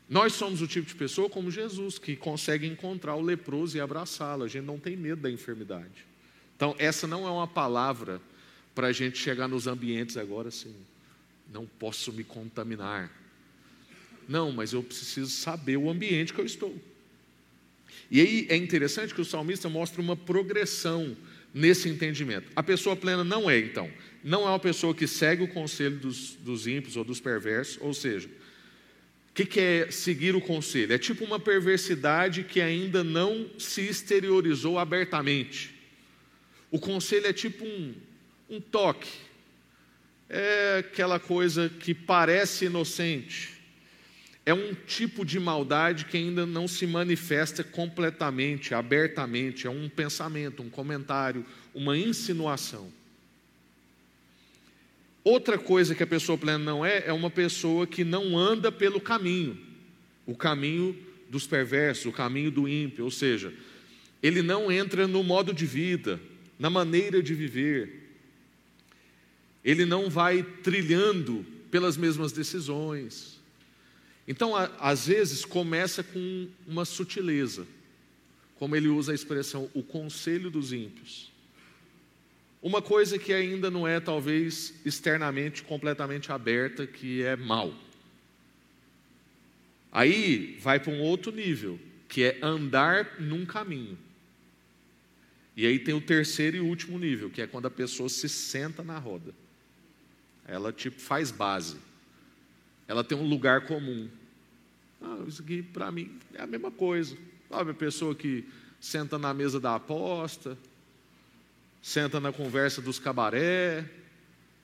Nós 0.08 0.34
somos 0.34 0.62
o 0.62 0.68
tipo 0.68 0.86
de 0.86 0.94
pessoa 0.94 1.28
como 1.28 1.50
Jesus, 1.50 1.98
que 1.98 2.14
consegue 2.14 2.66
encontrar 2.66 3.16
o 3.16 3.20
leproso 3.20 3.76
e 3.76 3.80
abraçá-lo. 3.80 4.44
A 4.44 4.48
gente 4.48 4.64
não 4.64 4.78
tem 4.78 4.96
medo 4.96 5.20
da 5.20 5.30
enfermidade. 5.30 6.06
Então, 6.54 6.76
essa 6.78 7.06
não 7.06 7.26
é 7.26 7.30
uma 7.30 7.48
palavra 7.48 8.20
para 8.74 8.86
a 8.86 8.92
gente 8.92 9.18
chegar 9.18 9.48
nos 9.48 9.66
ambientes 9.66 10.16
agora 10.16 10.48
assim. 10.48 10.74
Não 11.52 11.66
posso 11.66 12.12
me 12.12 12.22
contaminar. 12.22 13.10
Não, 14.28 14.52
mas 14.52 14.72
eu 14.72 14.82
preciso 14.82 15.30
saber 15.30 15.76
o 15.76 15.90
ambiente 15.90 16.32
que 16.32 16.40
eu 16.40 16.46
estou. 16.46 16.74
E 18.10 18.20
aí 18.20 18.46
é 18.48 18.56
interessante 18.56 19.12
que 19.12 19.20
o 19.20 19.24
salmista 19.24 19.68
mostra 19.68 20.00
uma 20.00 20.16
progressão 20.16 21.16
nesse 21.56 21.88
entendimento. 21.88 22.52
A 22.54 22.62
pessoa 22.62 22.94
plena 22.94 23.24
não 23.24 23.48
é, 23.48 23.58
então, 23.58 23.90
não 24.22 24.42
é 24.42 24.50
uma 24.50 24.58
pessoa 24.58 24.94
que 24.94 25.06
segue 25.06 25.42
o 25.42 25.48
conselho 25.48 25.96
dos, 25.96 26.34
dos 26.34 26.66
ímpios 26.66 26.98
ou 26.98 27.04
dos 27.04 27.18
perversos, 27.18 27.78
ou 27.80 27.94
seja, 27.94 28.28
o 28.28 29.32
que, 29.32 29.46
que 29.46 29.58
é 29.58 29.90
seguir 29.90 30.36
o 30.36 30.40
conselho? 30.40 30.92
É 30.92 30.98
tipo 30.98 31.24
uma 31.24 31.40
perversidade 31.40 32.44
que 32.44 32.60
ainda 32.60 33.02
não 33.02 33.48
se 33.58 33.80
exteriorizou 33.80 34.78
abertamente. 34.78 35.74
O 36.70 36.78
conselho 36.78 37.26
é 37.26 37.32
tipo 37.32 37.64
um, 37.64 37.94
um 38.50 38.60
toque, 38.60 39.08
é 40.28 40.78
aquela 40.80 41.18
coisa 41.18 41.70
que 41.70 41.94
parece 41.94 42.66
inocente, 42.66 43.55
é 44.46 44.54
um 44.54 44.72
tipo 44.72 45.24
de 45.24 45.40
maldade 45.40 46.04
que 46.04 46.16
ainda 46.16 46.46
não 46.46 46.68
se 46.68 46.86
manifesta 46.86 47.64
completamente, 47.64 48.72
abertamente, 48.72 49.66
é 49.66 49.70
um 49.70 49.88
pensamento, 49.88 50.62
um 50.62 50.70
comentário, 50.70 51.44
uma 51.74 51.98
insinuação. 51.98 52.88
Outra 55.24 55.58
coisa 55.58 55.96
que 55.96 56.02
a 56.04 56.06
pessoa 56.06 56.38
plena 56.38 56.60
não 56.60 56.86
é, 56.86 57.08
é 57.08 57.12
uma 57.12 57.28
pessoa 57.28 57.88
que 57.88 58.04
não 58.04 58.38
anda 58.38 58.70
pelo 58.70 59.00
caminho, 59.00 59.58
o 60.24 60.36
caminho 60.36 60.96
dos 61.28 61.44
perversos, 61.44 62.06
o 62.06 62.12
caminho 62.12 62.52
do 62.52 62.68
ímpio, 62.68 63.04
ou 63.04 63.10
seja, 63.10 63.52
ele 64.22 64.42
não 64.42 64.70
entra 64.70 65.08
no 65.08 65.24
modo 65.24 65.52
de 65.52 65.66
vida, 65.66 66.20
na 66.56 66.70
maneira 66.70 67.20
de 67.20 67.34
viver, 67.34 68.12
ele 69.64 69.84
não 69.84 70.08
vai 70.08 70.44
trilhando 70.62 71.44
pelas 71.68 71.96
mesmas 71.96 72.30
decisões, 72.30 73.35
então, 74.26 74.54
às 74.80 75.06
vezes, 75.06 75.44
começa 75.44 76.02
com 76.02 76.48
uma 76.66 76.84
sutileza, 76.84 77.66
como 78.58 78.74
ele 78.74 78.88
usa 78.88 79.12
a 79.12 79.14
expressão 79.14 79.70
o 79.72 79.82
conselho 79.82 80.50
dos 80.50 80.72
ímpios. 80.72 81.32
uma 82.60 82.82
coisa 82.82 83.16
que 83.18 83.32
ainda 83.32 83.70
não 83.70 83.86
é, 83.86 84.00
talvez, 84.00 84.74
externamente 84.84 85.62
completamente 85.62 86.32
aberta, 86.32 86.86
que 86.86 87.22
é 87.22 87.36
mal. 87.36 87.72
Aí 89.92 90.58
vai 90.60 90.80
para 90.80 90.92
um 90.92 91.00
outro 91.00 91.30
nível, 91.30 91.78
que 92.08 92.24
é 92.24 92.38
andar 92.42 93.20
num 93.20 93.46
caminho. 93.46 93.96
E 95.56 95.64
aí 95.64 95.78
tem 95.78 95.94
o 95.94 96.00
terceiro 96.00 96.56
e 96.56 96.60
último 96.60 96.98
nível, 96.98 97.30
que 97.30 97.40
é 97.40 97.46
quando 97.46 97.66
a 97.66 97.70
pessoa 97.70 98.08
se 98.08 98.28
senta 98.28 98.82
na 98.82 98.98
roda. 98.98 99.32
Ela 100.46 100.72
tipo 100.72 101.00
faz 101.00 101.30
base. 101.30 101.78
Ela 102.88 103.02
tem 103.02 103.16
um 103.16 103.28
lugar 103.28 103.66
comum. 103.66 104.08
Ah, 105.00 105.24
isso 105.26 105.42
aqui 105.42 105.62
para 105.62 105.90
mim 105.90 106.18
é 106.34 106.42
a 106.42 106.46
mesma 106.46 106.70
coisa. 106.70 107.16
Sabe 107.48 107.70
a 107.70 107.74
pessoa 107.74 108.14
que 108.14 108.44
senta 108.80 109.18
na 109.18 109.32
mesa 109.34 109.58
da 109.60 109.74
aposta, 109.74 110.56
senta 111.82 112.20
na 112.20 112.32
conversa 112.32 112.80
dos 112.80 112.98
cabaré, 112.98 113.88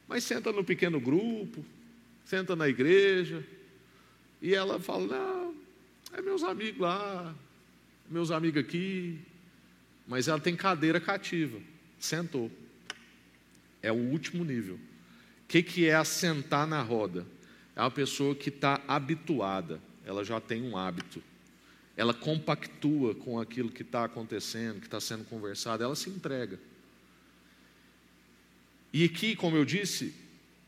mas 0.08 0.24
senta 0.24 0.52
no 0.52 0.64
pequeno 0.64 1.00
grupo, 1.00 1.64
senta 2.24 2.54
na 2.56 2.68
igreja, 2.68 3.44
e 4.40 4.54
ela 4.54 4.78
fala: 4.80 5.06
Não, 5.06 5.54
é 6.12 6.20
meus 6.20 6.42
amigos 6.42 6.80
lá, 6.80 7.34
meus 8.10 8.30
amigos 8.30 8.60
aqui, 8.60 9.18
mas 10.06 10.28
ela 10.28 10.40
tem 10.40 10.56
cadeira 10.56 11.00
cativa, 11.00 11.58
sentou. 11.98 12.50
É 13.80 13.90
o 13.90 13.96
último 13.96 14.44
nível. 14.44 14.76
O 14.76 15.48
que, 15.48 15.62
que 15.62 15.86
é 15.86 15.94
assentar 15.94 16.66
na 16.66 16.82
roda? 16.82 17.26
É 17.74 17.80
uma 17.80 17.90
pessoa 17.90 18.34
que 18.34 18.48
está 18.48 18.80
habituada, 18.86 19.80
ela 20.04 20.24
já 20.24 20.40
tem 20.40 20.62
um 20.62 20.76
hábito. 20.76 21.22
Ela 21.96 22.14
compactua 22.14 23.14
com 23.14 23.38
aquilo 23.38 23.70
que 23.70 23.82
está 23.82 24.04
acontecendo, 24.04 24.80
que 24.80 24.86
está 24.86 25.00
sendo 25.00 25.24
conversado, 25.24 25.82
ela 25.82 25.94
se 25.94 26.10
entrega. 26.10 26.58
E 28.92 29.04
aqui, 29.04 29.34
como 29.34 29.56
eu 29.56 29.64
disse, 29.64 30.14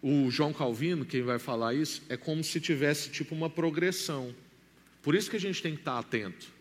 o 0.03 0.31
João 0.31 0.53
Calvino, 0.53 1.05
quem 1.05 1.23
vai 1.23 1.39
falar 1.39 1.75
isso, 1.75 2.03
é 2.09 2.17
como 2.17 2.43
se 2.45 2.61
tivesse 2.61 3.11
tipo 3.11 3.35
uma 3.35 3.51
progressão. 3.51 4.35
Por 5.03 5.15
isso 5.15 5.31
que 5.31 5.37
a 5.37 5.41
gente 5.41 5.63
tem 5.63 5.75
que 5.75 5.81
estar 5.81 5.99
atento. 5.99 6.53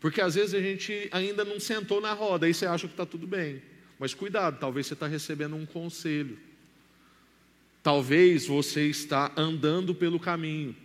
Porque 0.00 0.20
às 0.20 0.34
vezes 0.36 0.54
a 0.54 0.60
gente 0.60 1.08
ainda 1.10 1.44
não 1.44 1.58
sentou 1.58 2.00
na 2.00 2.12
roda, 2.12 2.46
aí 2.46 2.54
você 2.54 2.66
acha 2.66 2.86
que 2.86 2.92
está 2.92 3.04
tudo 3.04 3.26
bem. 3.26 3.62
Mas 3.98 4.14
cuidado, 4.14 4.58
talvez 4.60 4.86
você 4.86 4.94
está 4.94 5.08
recebendo 5.08 5.56
um 5.56 5.66
conselho. 5.66 6.38
Talvez 7.88 8.44
você 8.44 8.86
está 8.86 9.32
andando 9.34 9.94
pelo 9.94 10.20
caminho. 10.20 10.76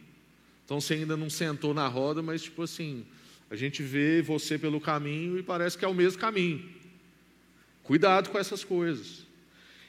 Então 0.63 0.79
você 0.79 0.93
ainda 0.93 1.17
não 1.17 1.29
sentou 1.29 1.73
na 1.73 1.85
roda, 1.85 2.21
mas 2.21 2.43
tipo 2.43 2.61
assim, 2.61 3.05
a 3.51 3.57
gente 3.57 3.83
vê 3.83 4.21
você 4.21 4.57
pelo 4.57 4.79
caminho 4.79 5.37
e 5.37 5.43
parece 5.43 5.77
que 5.77 5.83
é 5.83 5.87
o 5.89 5.93
mesmo 5.93 6.17
caminho. 6.17 6.63
Cuidado 7.83 8.29
com 8.29 8.39
essas 8.39 8.63
coisas. 8.63 9.27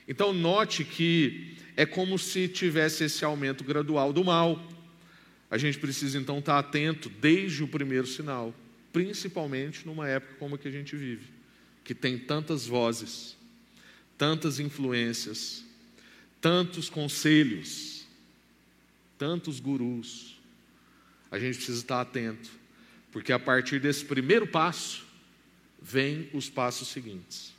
Então 0.08 0.32
note 0.32 0.84
que 0.84 1.56
é 1.76 1.86
como 1.86 2.18
se 2.18 2.48
tivesse 2.48 3.04
esse 3.04 3.24
aumento 3.24 3.62
gradual 3.62 4.12
do 4.12 4.24
mal. 4.24 4.60
A 5.48 5.56
gente 5.56 5.78
precisa 5.78 6.18
então 6.18 6.40
estar 6.40 6.58
atento 6.58 7.08
desde 7.08 7.62
o 7.62 7.68
primeiro 7.68 8.08
sinal 8.08 8.52
principalmente 8.92 9.86
numa 9.86 10.08
época 10.08 10.34
como 10.40 10.56
a 10.56 10.58
que 10.58 10.66
a 10.66 10.72
gente 10.72 10.96
vive, 10.96 11.26
que 11.84 11.94
tem 11.94 12.18
tantas 12.18 12.66
vozes, 12.66 13.36
tantas 14.18 14.58
influências, 14.58 15.64
tantos 16.44 16.90
conselhos, 16.90 18.04
tantos 19.16 19.60
gurus. 19.60 20.38
A 21.30 21.38
gente 21.38 21.56
precisa 21.56 21.78
estar 21.78 22.02
atento, 22.02 22.50
porque 23.10 23.32
a 23.32 23.38
partir 23.38 23.80
desse 23.80 24.04
primeiro 24.04 24.46
passo, 24.46 25.06
vem 25.80 26.28
os 26.34 26.50
passos 26.50 26.88
seguintes. 26.88 27.54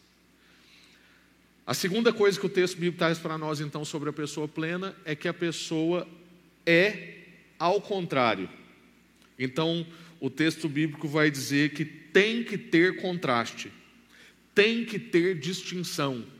A 1.65 1.73
segunda 1.73 2.13
coisa 2.13 2.39
que 2.39 2.45
o 2.45 2.49
texto 2.49 2.75
bíblico 2.75 2.99
traz 2.99 3.17
para 3.17 3.39
nós, 3.39 3.59
então, 3.59 3.83
sobre 3.83 4.11
a 4.11 4.13
pessoa 4.13 4.47
plena, 4.47 4.95
é 5.03 5.15
que 5.15 5.27
a 5.27 5.33
pessoa 5.33 6.07
é 6.63 7.23
ao 7.57 7.81
contrário. 7.81 8.47
Então, 9.39 9.83
o 10.19 10.29
texto 10.29 10.69
bíblico 10.69 11.07
vai 11.07 11.31
dizer 11.31 11.73
que 11.73 11.85
tem 11.85 12.43
que 12.43 12.55
ter 12.55 13.01
contraste, 13.01 13.71
tem 14.53 14.85
que 14.85 14.99
ter 14.99 15.39
distinção. 15.39 16.34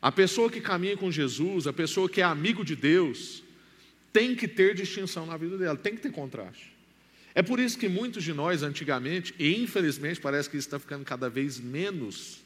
A 0.00 0.12
pessoa 0.12 0.50
que 0.50 0.60
caminha 0.60 0.96
com 0.96 1.10
Jesus, 1.10 1.66
a 1.66 1.72
pessoa 1.72 2.08
que 2.08 2.20
é 2.20 2.24
amigo 2.24 2.64
de 2.64 2.76
Deus, 2.76 3.42
tem 4.12 4.34
que 4.34 4.46
ter 4.46 4.74
distinção 4.74 5.26
na 5.26 5.36
vida 5.36 5.58
dela, 5.58 5.76
tem 5.76 5.94
que 5.94 6.02
ter 6.02 6.12
contraste. 6.12 6.72
É 7.34 7.42
por 7.42 7.60
isso 7.60 7.78
que 7.78 7.88
muitos 7.88 8.24
de 8.24 8.32
nós, 8.32 8.62
antigamente, 8.62 9.34
e 9.38 9.62
infelizmente 9.62 10.20
parece 10.20 10.48
que 10.48 10.56
isso 10.56 10.66
está 10.66 10.78
ficando 10.78 11.04
cada 11.04 11.28
vez 11.28 11.58
menos, 11.60 12.40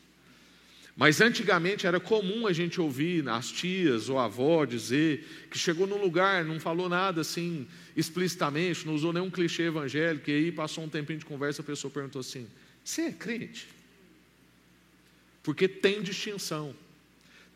mas 0.96 1.20
antigamente 1.20 1.86
era 1.86 1.98
comum 1.98 2.46
a 2.46 2.52
gente 2.52 2.80
ouvir 2.80 3.26
as 3.28 3.50
tias 3.50 4.10
ou 4.10 4.18
a 4.18 4.26
avó 4.26 4.66
dizer 4.66 5.46
que 5.50 5.58
chegou 5.58 5.86
num 5.86 6.00
lugar, 6.00 6.44
não 6.44 6.60
falou 6.60 6.88
nada 6.88 7.22
assim 7.22 7.66
explicitamente, 7.96 8.86
não 8.86 8.94
usou 8.94 9.12
nenhum 9.12 9.30
clichê 9.30 9.64
evangélico, 9.64 10.28
e 10.28 10.34
aí 10.34 10.52
passou 10.52 10.84
um 10.84 10.88
tempinho 10.88 11.18
de 11.18 11.24
conversa, 11.24 11.62
a 11.62 11.64
pessoa 11.64 11.90
perguntou 11.90 12.20
assim: 12.20 12.46
Você 12.84 13.02
é 13.02 13.12
crente? 13.12 13.68
Porque 15.42 15.66
tem 15.66 16.02
distinção. 16.02 16.74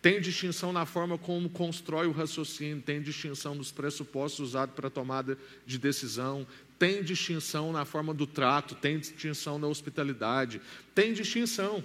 Tem 0.00 0.20
distinção 0.20 0.72
na 0.72 0.86
forma 0.86 1.18
como 1.18 1.48
constrói 1.48 2.06
o 2.06 2.12
raciocínio, 2.12 2.82
tem 2.82 3.02
distinção 3.02 3.54
nos 3.54 3.72
pressupostos 3.72 4.40
usados 4.40 4.74
para 4.74 4.88
a 4.88 4.90
tomada 4.90 5.36
de 5.66 5.78
decisão, 5.78 6.46
tem 6.78 7.02
distinção 7.02 7.72
na 7.72 7.84
forma 7.84 8.12
do 8.12 8.26
trato, 8.26 8.74
tem 8.74 8.98
distinção 8.98 9.58
na 9.58 9.66
hospitalidade, 9.66 10.60
tem 10.94 11.12
distinção. 11.12 11.82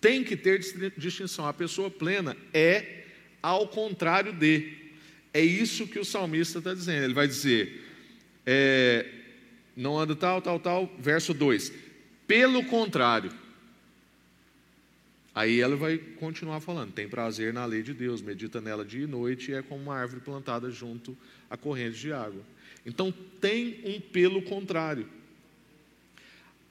Tem 0.00 0.22
que 0.22 0.36
ter 0.36 0.60
distinção. 0.96 1.46
A 1.46 1.52
pessoa 1.52 1.90
plena 1.90 2.36
é 2.52 3.04
ao 3.42 3.66
contrário 3.68 4.32
de. 4.32 4.72
É 5.32 5.40
isso 5.40 5.86
que 5.86 5.98
o 5.98 6.04
salmista 6.04 6.58
está 6.58 6.74
dizendo. 6.74 7.04
Ele 7.04 7.14
vai 7.14 7.26
dizer: 7.26 7.84
é, 8.44 9.06
não 9.76 9.98
anda 9.98 10.14
tal, 10.14 10.42
tal, 10.42 10.58
tal, 10.58 10.94
verso 10.98 11.32
2. 11.32 11.72
Pelo 12.26 12.64
contrário. 12.64 13.30
Aí 15.36 15.60
ela 15.60 15.76
vai 15.76 15.98
continuar 15.98 16.60
falando: 16.60 16.92
tem 16.92 17.06
prazer 17.06 17.52
na 17.52 17.66
lei 17.66 17.82
de 17.82 17.92
Deus, 17.92 18.22
medita 18.22 18.58
nela 18.58 18.86
dia 18.86 19.04
e 19.04 19.06
noite, 19.06 19.50
e 19.50 19.54
é 19.54 19.60
como 19.60 19.82
uma 19.82 19.94
árvore 19.94 20.22
plantada 20.22 20.70
junto 20.70 21.14
a 21.50 21.58
corrente 21.58 21.98
de 21.98 22.10
água. 22.10 22.42
Então 22.86 23.12
tem 23.38 23.82
um 23.84 24.00
pelo 24.00 24.40
contrário. 24.40 25.06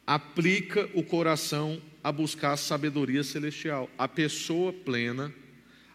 Aplica 0.07 0.89
o 0.95 1.03
coração 1.03 1.79
a 2.03 2.11
buscar 2.11 2.57
sabedoria 2.57 3.23
celestial. 3.23 3.87
A 3.99 4.07
pessoa 4.07 4.73
plena 4.73 5.31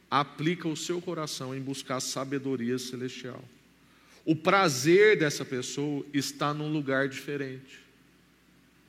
aplica 0.09 0.69
o 0.69 0.77
seu 0.77 1.01
coração 1.01 1.53
em 1.53 1.61
buscar 1.61 1.99
sabedoria 1.99 2.79
celestial. 2.79 3.43
O 4.25 4.37
prazer 4.37 5.19
dessa 5.19 5.45
pessoa 5.45 6.07
está 6.15 6.55
num 6.55 6.71
lugar 6.73 7.09
diferente. 7.09 7.81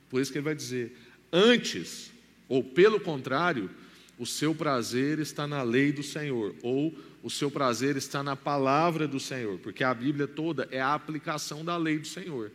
Por 0.08 0.20
isso 0.20 0.30
que 0.30 0.38
ele 0.38 0.44
vai 0.44 0.54
dizer: 0.54 0.96
antes, 1.32 2.11
ou 2.52 2.62
pelo 2.62 3.00
contrário, 3.00 3.70
o 4.18 4.26
seu 4.26 4.54
prazer 4.54 5.18
está 5.18 5.46
na 5.46 5.62
lei 5.62 5.90
do 5.90 6.02
Senhor, 6.02 6.54
ou 6.62 6.94
o 7.22 7.30
seu 7.30 7.50
prazer 7.50 7.96
está 7.96 8.22
na 8.22 8.36
palavra 8.36 9.08
do 9.08 9.18
Senhor, 9.18 9.56
porque 9.60 9.82
a 9.82 9.94
Bíblia 9.94 10.26
toda 10.26 10.68
é 10.70 10.78
a 10.78 10.92
aplicação 10.92 11.64
da 11.64 11.78
lei 11.78 11.98
do 11.98 12.06
Senhor. 12.06 12.52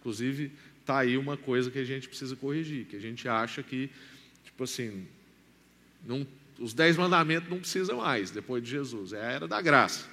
Inclusive, 0.00 0.50
está 0.80 1.00
aí 1.00 1.18
uma 1.18 1.36
coisa 1.36 1.70
que 1.70 1.78
a 1.78 1.84
gente 1.84 2.08
precisa 2.08 2.34
corrigir, 2.34 2.86
que 2.86 2.96
a 2.96 2.98
gente 2.98 3.28
acha 3.28 3.62
que, 3.62 3.90
tipo 4.42 4.64
assim, 4.64 5.06
não, 6.06 6.26
os 6.58 6.72
dez 6.72 6.96
mandamentos 6.96 7.50
não 7.50 7.58
precisam 7.58 7.98
mais 7.98 8.30
depois 8.30 8.62
de 8.62 8.70
Jesus, 8.70 9.12
é 9.12 9.20
a 9.20 9.30
era 9.32 9.46
da 9.46 9.60
graça. 9.60 10.06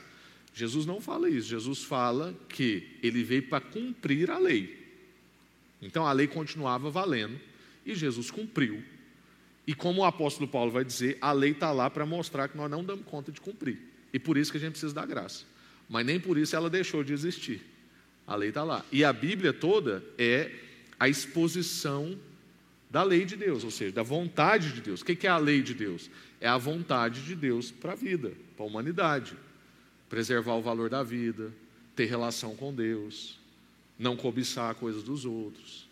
Jesus 0.54 0.86
não 0.86 1.00
fala 1.00 1.30
isso, 1.30 1.48
Jesus 1.48 1.82
fala 1.82 2.36
que 2.50 2.90
ele 3.02 3.24
veio 3.24 3.44
para 3.44 3.62
cumprir 3.62 4.30
a 4.30 4.38
lei. 4.38 4.86
Então 5.82 6.06
a 6.06 6.12
lei 6.12 6.28
continuava 6.28 6.90
valendo 6.90 7.40
e 7.86 7.96
Jesus 7.96 8.30
cumpriu. 8.30 8.84
E 9.66 9.74
como 9.74 10.02
o 10.02 10.06
apóstolo 10.06 10.48
Paulo 10.48 10.72
vai 10.72 10.84
dizer, 10.84 11.18
a 11.22 11.32
lei 11.32 11.52
está 11.52 11.72
lá 11.72 11.90
para 11.90 12.06
mostrar 12.06 12.48
que 12.48 12.58
nós 12.58 12.70
não 12.70 12.84
damos 12.84 13.06
conta 13.06 13.32
de 13.32 13.40
cumprir. 13.40 13.80
E 14.12 14.20
por 14.20 14.38
isso 14.38 14.52
que 14.52 14.58
a 14.58 14.60
gente 14.60 14.72
precisa 14.72 14.94
da 14.94 15.06
graça. 15.06 15.46
Mas 15.90 16.06
nem 16.06 16.20
por 16.20 16.38
isso 16.38 16.56
ela 16.56 16.70
deixou 16.70 17.04
de 17.04 17.14
existir. 17.14 17.62
A 18.28 18.36
lei 18.36 18.50
está 18.50 18.64
lá. 18.64 18.86
E 18.92 19.04
a 19.04 19.14
Bíblia 19.14 19.54
toda 19.54 20.04
é 20.18 20.52
a 21.00 21.08
exposição 21.08 22.18
da 22.90 23.04
lei 23.04 23.26
de 23.26 23.36
Deus, 23.36 23.64
ou 23.64 23.72
seja, 23.72 23.92
da 23.92 24.04
vontade 24.04 24.72
de 24.72 24.82
Deus. 24.82 25.02
O 25.02 25.06
que 25.06 25.26
é 25.26 25.30
a 25.30 25.38
lei 25.38 25.62
de 25.62 25.74
Deus? 25.74 26.10
É 26.40 26.48
a 26.48 26.58
vontade 26.58 27.24
de 27.24 27.36
Deus 27.36 27.72
para 27.72 27.94
a 27.94 27.96
vida, 27.96 28.34
para 28.56 28.66
a 28.66 28.68
humanidade. 28.68 29.36
Preservar 30.10 30.56
o 30.56 30.62
valor 30.62 30.90
da 30.90 31.02
vida, 31.02 31.52
ter 31.96 32.06
relação 32.06 32.56
com 32.56 32.74
Deus, 32.74 33.40
não 33.98 34.16
cobiçar 34.16 34.76
coisas 34.76 35.04
dos 35.04 35.26
outros, 35.26 35.88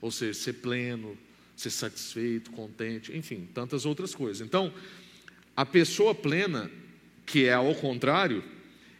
ou 0.00 0.10
seja, 0.10 0.34
ser 0.34 0.54
pleno, 0.54 1.16
ser 1.56 1.70
satisfeito, 1.70 2.50
contente, 2.50 3.16
enfim, 3.16 3.48
tantas 3.54 3.86
outras 3.86 4.14
coisas. 4.14 4.46
Então, 4.46 4.72
a 5.56 5.66
pessoa 5.66 6.14
plena, 6.14 6.70
que 7.26 7.44
é 7.44 7.52
ao 7.52 7.74
contrário, 7.74 8.42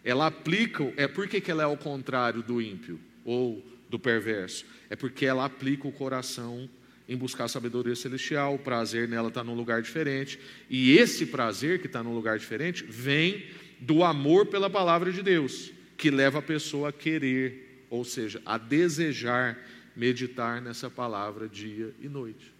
ela 0.04 0.26
aplica, 0.26 0.92
é 0.96 1.06
por 1.06 1.28
que 1.28 1.50
ela 1.50 1.62
é 1.62 1.66
ao 1.66 1.76
contrário 1.76 2.42
do 2.42 2.60
ímpio 2.60 3.00
ou 3.24 3.64
do 3.88 3.98
perverso? 3.98 4.64
É 4.90 4.96
porque 4.96 5.24
ela 5.24 5.44
aplica 5.44 5.86
o 5.86 5.92
coração 5.92 6.68
em 7.08 7.16
buscar 7.16 7.48
sabedoria 7.48 7.94
celestial, 7.94 8.54
o 8.54 8.58
prazer 8.58 9.08
nela 9.08 9.28
está 9.28 9.42
num 9.42 9.54
lugar 9.54 9.82
diferente, 9.82 10.38
e 10.70 10.96
esse 10.96 11.26
prazer 11.26 11.80
que 11.80 11.86
está 11.86 12.02
num 12.02 12.14
lugar 12.14 12.38
diferente 12.38 12.84
vem 12.84 13.44
do 13.80 14.04
amor 14.04 14.46
pela 14.46 14.70
palavra 14.70 15.12
de 15.12 15.22
Deus, 15.22 15.72
que 15.96 16.10
leva 16.10 16.38
a 16.38 16.42
pessoa 16.42 16.88
a 16.88 16.92
querer, 16.92 17.84
ou 17.90 18.04
seja, 18.04 18.40
a 18.46 18.56
desejar 18.56 19.58
meditar 19.94 20.60
nessa 20.60 20.90
palavra 20.90 21.48
dia 21.48 21.94
e 22.00 22.08
noite. 22.08 22.52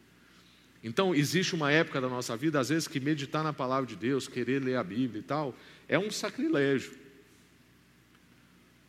Então, 0.84 1.14
existe 1.14 1.54
uma 1.54 1.70
época 1.70 2.00
da 2.00 2.08
nossa 2.08 2.36
vida, 2.36 2.58
às 2.58 2.68
vezes, 2.68 2.88
que 2.88 2.98
meditar 2.98 3.44
na 3.44 3.52
palavra 3.52 3.86
de 3.86 3.94
Deus, 3.94 4.26
querer 4.26 4.62
ler 4.62 4.76
a 4.76 4.82
Bíblia 4.82 5.20
e 5.20 5.22
tal, 5.22 5.56
é 5.88 5.98
um 5.98 6.10
sacrilégio. 6.10 6.92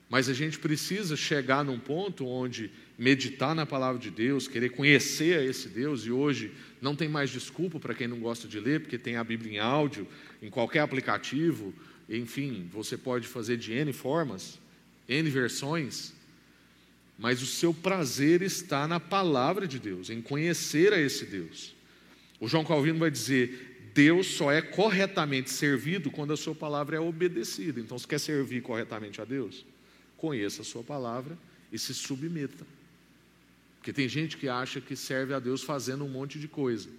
Mas 0.09 0.27
a 0.27 0.33
gente 0.33 0.59
precisa 0.59 1.15
chegar 1.15 1.63
num 1.63 1.79
ponto 1.79 2.25
onde 2.25 2.71
meditar 2.97 3.55
na 3.55 3.65
palavra 3.65 3.99
de 3.99 4.09
Deus, 4.09 4.47
querer 4.47 4.69
conhecer 4.69 5.37
a 5.37 5.43
esse 5.43 5.69
Deus, 5.69 6.05
e 6.05 6.11
hoje 6.11 6.51
não 6.81 6.95
tem 6.95 7.07
mais 7.07 7.29
desculpa 7.29 7.79
para 7.79 7.93
quem 7.93 8.07
não 8.07 8.19
gosta 8.19 8.47
de 8.47 8.59
ler, 8.59 8.81
porque 8.81 8.97
tem 8.97 9.15
a 9.15 9.23
Bíblia 9.23 9.53
em 9.53 9.59
áudio, 9.59 10.07
em 10.41 10.49
qualquer 10.49 10.79
aplicativo, 10.79 11.73
enfim, 12.09 12.69
você 12.71 12.97
pode 12.97 13.27
fazer 13.27 13.57
de 13.57 13.71
N 13.73 13.93
formas, 13.93 14.59
N 15.07 15.29
versões, 15.29 16.12
mas 17.17 17.41
o 17.41 17.45
seu 17.45 17.73
prazer 17.73 18.41
está 18.41 18.87
na 18.87 18.99
palavra 18.99 19.67
de 19.67 19.79
Deus, 19.79 20.09
em 20.09 20.21
conhecer 20.21 20.93
a 20.93 20.99
esse 20.99 21.25
Deus. 21.25 21.75
O 22.39 22.47
João 22.47 22.65
Calvino 22.65 22.99
vai 22.99 23.11
dizer: 23.11 23.91
Deus 23.93 24.27
só 24.27 24.51
é 24.51 24.61
corretamente 24.61 25.51
servido 25.51 26.09
quando 26.09 26.33
a 26.33 26.37
sua 26.37 26.55
palavra 26.55 26.97
é 26.97 26.99
obedecida. 26.99 27.79
Então, 27.79 27.97
se 27.97 28.07
quer 28.07 28.19
servir 28.19 28.61
corretamente 28.61 29.21
a 29.21 29.25
Deus, 29.25 29.65
conheça 30.17 30.61
a 30.61 30.65
sua 30.65 30.83
palavra 30.83 31.37
e 31.71 31.77
se 31.77 31.93
submeta. 31.93 32.65
Porque 33.77 33.93
tem 33.93 34.07
gente 34.07 34.37
que 34.37 34.47
acha 34.47 34.79
que 34.79 34.95
serve 34.95 35.33
a 35.33 35.39
Deus 35.39 35.61
fazendo 35.61 36.05
um 36.05 36.09
monte 36.09 36.39
de 36.39 36.47
coisa. 36.47 36.89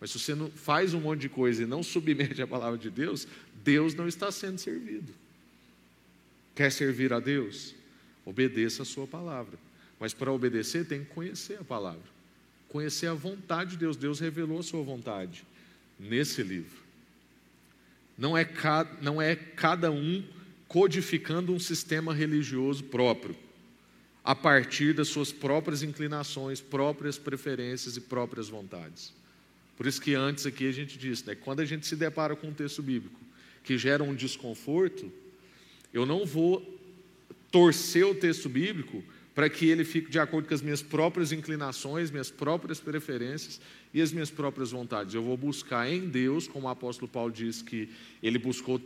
Mas 0.00 0.10
se 0.10 0.18
você 0.18 0.34
não 0.34 0.50
faz 0.50 0.94
um 0.94 1.00
monte 1.00 1.22
de 1.22 1.28
coisa 1.28 1.62
e 1.62 1.66
não 1.66 1.82
submete 1.84 2.40
a 2.40 2.46
palavra 2.46 2.78
de 2.78 2.90
Deus, 2.90 3.26
Deus 3.64 3.94
não 3.94 4.06
está 4.06 4.30
sendo 4.30 4.58
servido. 4.58 5.12
Quer 6.54 6.70
servir 6.70 7.12
a 7.12 7.20
Deus? 7.20 7.74
Obedeça 8.28 8.82
a 8.82 8.84
sua 8.84 9.06
palavra. 9.06 9.58
Mas 9.98 10.12
para 10.12 10.30
obedecer, 10.30 10.86
tem 10.86 11.02
que 11.02 11.06
conhecer 11.14 11.58
a 11.58 11.64
palavra. 11.64 12.02
Conhecer 12.68 13.06
a 13.06 13.14
vontade 13.14 13.70
de 13.70 13.76
Deus. 13.78 13.96
Deus 13.96 14.20
revelou 14.20 14.58
a 14.58 14.62
sua 14.62 14.82
vontade 14.82 15.46
nesse 15.98 16.42
livro. 16.42 16.76
Não 18.18 18.36
é, 18.36 18.46
não 19.00 19.22
é 19.22 19.34
cada 19.34 19.90
um 19.90 20.22
codificando 20.66 21.54
um 21.54 21.58
sistema 21.58 22.12
religioso 22.12 22.84
próprio, 22.84 23.34
a 24.22 24.34
partir 24.34 24.92
das 24.92 25.08
suas 25.08 25.32
próprias 25.32 25.82
inclinações, 25.82 26.60
próprias 26.60 27.16
preferências 27.16 27.96
e 27.96 28.00
próprias 28.02 28.50
vontades. 28.50 29.14
Por 29.74 29.86
isso 29.86 30.02
que 30.02 30.14
antes 30.14 30.44
aqui 30.44 30.68
a 30.68 30.72
gente 30.72 30.98
disse, 30.98 31.26
né, 31.26 31.34
quando 31.34 31.60
a 31.60 31.64
gente 31.64 31.86
se 31.86 31.96
depara 31.96 32.36
com 32.36 32.48
um 32.48 32.52
texto 32.52 32.82
bíblico 32.82 33.18
que 33.64 33.78
gera 33.78 34.04
um 34.04 34.14
desconforto, 34.14 35.10
eu 35.94 36.04
não 36.04 36.26
vou 36.26 36.77
torcer 37.50 38.06
o 38.06 38.14
texto 38.14 38.48
bíblico 38.48 39.02
para 39.34 39.48
que 39.48 39.68
ele 39.68 39.84
fique 39.84 40.10
de 40.10 40.18
acordo 40.18 40.48
com 40.48 40.54
as 40.54 40.62
minhas 40.62 40.82
próprias 40.82 41.30
inclinações, 41.30 42.10
minhas 42.10 42.30
próprias 42.30 42.80
preferências 42.80 43.60
e 43.94 44.02
as 44.02 44.10
minhas 44.10 44.30
próprias 44.30 44.72
vontades. 44.72 45.14
Eu 45.14 45.22
vou 45.22 45.36
buscar 45.36 45.88
em 45.88 46.08
Deus, 46.08 46.48
como 46.48 46.66
o 46.66 46.70
apóstolo 46.70 47.08
Paulo 47.08 47.32
diz 47.32 47.62
que 47.62 47.88
ele 48.22 48.38
buscou 48.38 48.80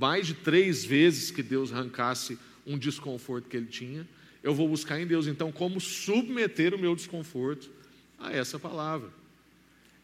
mais 0.00 0.26
de 0.26 0.34
três 0.34 0.84
vezes 0.84 1.30
que 1.30 1.42
Deus 1.42 1.72
arrancasse 1.72 2.38
um 2.66 2.78
desconforto 2.78 3.48
que 3.48 3.56
ele 3.56 3.66
tinha. 3.66 4.08
Eu 4.42 4.54
vou 4.54 4.68
buscar 4.68 5.00
em 5.00 5.06
Deus, 5.06 5.26
então, 5.26 5.52
como 5.52 5.80
submeter 5.80 6.74
o 6.74 6.78
meu 6.78 6.94
desconforto 6.96 7.70
a 8.18 8.32
essa 8.32 8.58
palavra. 8.58 9.10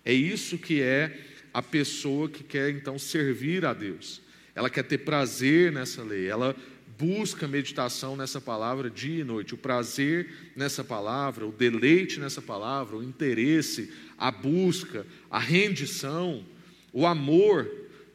É 0.05 0.13
isso 0.13 0.59
que 0.59 0.81
é 0.81 1.19
a 1.53 1.63
pessoa 1.63 2.29
que 2.29 2.43
quer 2.43 2.71
então 2.71 2.99
servir 2.99 3.65
a 3.65 3.73
Deus. 3.73 4.21
Ela 4.55 4.71
quer 4.71 4.83
ter 4.83 4.99
prazer 4.99 5.73
nessa 5.73 6.03
lei, 6.03 6.27
ela 6.27 6.57
busca 7.01 7.49
meditação 7.49 8.15
nessa 8.15 8.43
palavra 8.43 8.91
dia 8.91 9.23
e 9.23 9.25
noite, 9.25 9.55
o 9.55 9.59
prazer 9.59 10.53
nessa 10.55 10.85
palavra, 10.85 11.47
o 11.47 11.53
deleite 11.53 12.21
nessa 12.21 12.43
palavra, 12.43 12.97
o 12.97 13.03
interesse, 13.03 13.91
a 14.19 14.31
busca, 14.31 15.07
a 15.31 15.39
rendição, 15.39 16.45
o 16.93 17.07
amor 17.07 17.67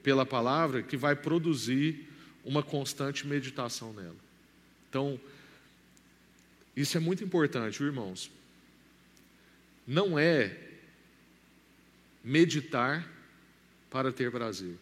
pela 0.04 0.24
palavra 0.24 0.84
que 0.84 0.96
vai 0.96 1.16
produzir 1.16 2.08
uma 2.44 2.62
constante 2.62 3.26
meditação 3.26 3.92
nela. 3.92 4.16
Então, 4.88 5.20
isso 6.76 6.96
é 6.96 7.00
muito 7.00 7.24
importante, 7.24 7.82
irmãos. 7.82 8.30
Não 9.88 10.20
é 10.20 10.56
meditar 12.24 13.10
para 13.90 14.12
ter 14.12 14.30
prazer, 14.30 14.76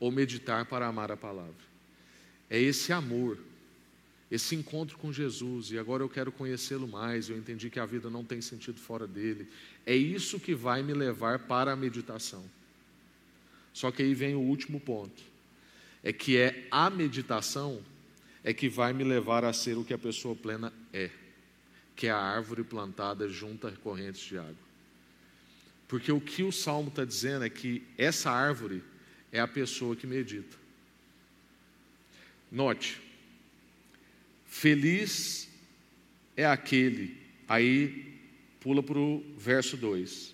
ou 0.00 0.10
meditar 0.10 0.64
para 0.64 0.86
amar 0.88 1.12
a 1.12 1.16
palavra. 1.16 1.73
É 2.54 2.60
esse 2.60 2.92
amor, 2.92 3.36
esse 4.30 4.54
encontro 4.54 4.96
com 4.96 5.12
Jesus, 5.12 5.72
e 5.72 5.78
agora 5.78 6.04
eu 6.04 6.08
quero 6.08 6.30
conhecê-lo 6.30 6.86
mais, 6.86 7.28
eu 7.28 7.36
entendi 7.36 7.68
que 7.68 7.80
a 7.80 7.84
vida 7.84 8.08
não 8.08 8.24
tem 8.24 8.40
sentido 8.40 8.78
fora 8.78 9.08
dele. 9.08 9.48
É 9.84 9.96
isso 9.96 10.38
que 10.38 10.54
vai 10.54 10.80
me 10.80 10.94
levar 10.94 11.40
para 11.48 11.72
a 11.72 11.76
meditação. 11.76 12.44
Só 13.72 13.90
que 13.90 14.04
aí 14.04 14.14
vem 14.14 14.36
o 14.36 14.40
último 14.40 14.78
ponto. 14.78 15.20
É 16.00 16.12
que 16.12 16.36
é 16.36 16.68
a 16.70 16.88
meditação 16.88 17.82
é 18.44 18.54
que 18.54 18.68
vai 18.68 18.92
me 18.92 19.02
levar 19.02 19.44
a 19.44 19.52
ser 19.52 19.76
o 19.76 19.84
que 19.84 19.92
a 19.92 19.98
pessoa 19.98 20.36
plena 20.36 20.72
é, 20.92 21.10
que 21.96 22.06
é 22.06 22.12
a 22.12 22.18
árvore 22.18 22.62
plantada 22.62 23.28
junto 23.28 23.66
a 23.66 23.72
correntes 23.72 24.20
de 24.20 24.38
água. 24.38 24.54
Porque 25.88 26.12
o 26.12 26.20
que 26.20 26.44
o 26.44 26.52
salmo 26.52 26.88
está 26.88 27.04
dizendo 27.04 27.44
é 27.44 27.50
que 27.50 27.82
essa 27.98 28.30
árvore 28.30 28.80
é 29.32 29.40
a 29.40 29.48
pessoa 29.48 29.96
que 29.96 30.06
medita. 30.06 30.62
Note, 32.54 33.02
feliz 34.46 35.48
é 36.36 36.46
aquele, 36.46 37.16
aí 37.48 38.14
pula 38.60 38.80
para 38.80 38.96
o 38.96 39.24
verso 39.36 39.76
2: 39.76 40.32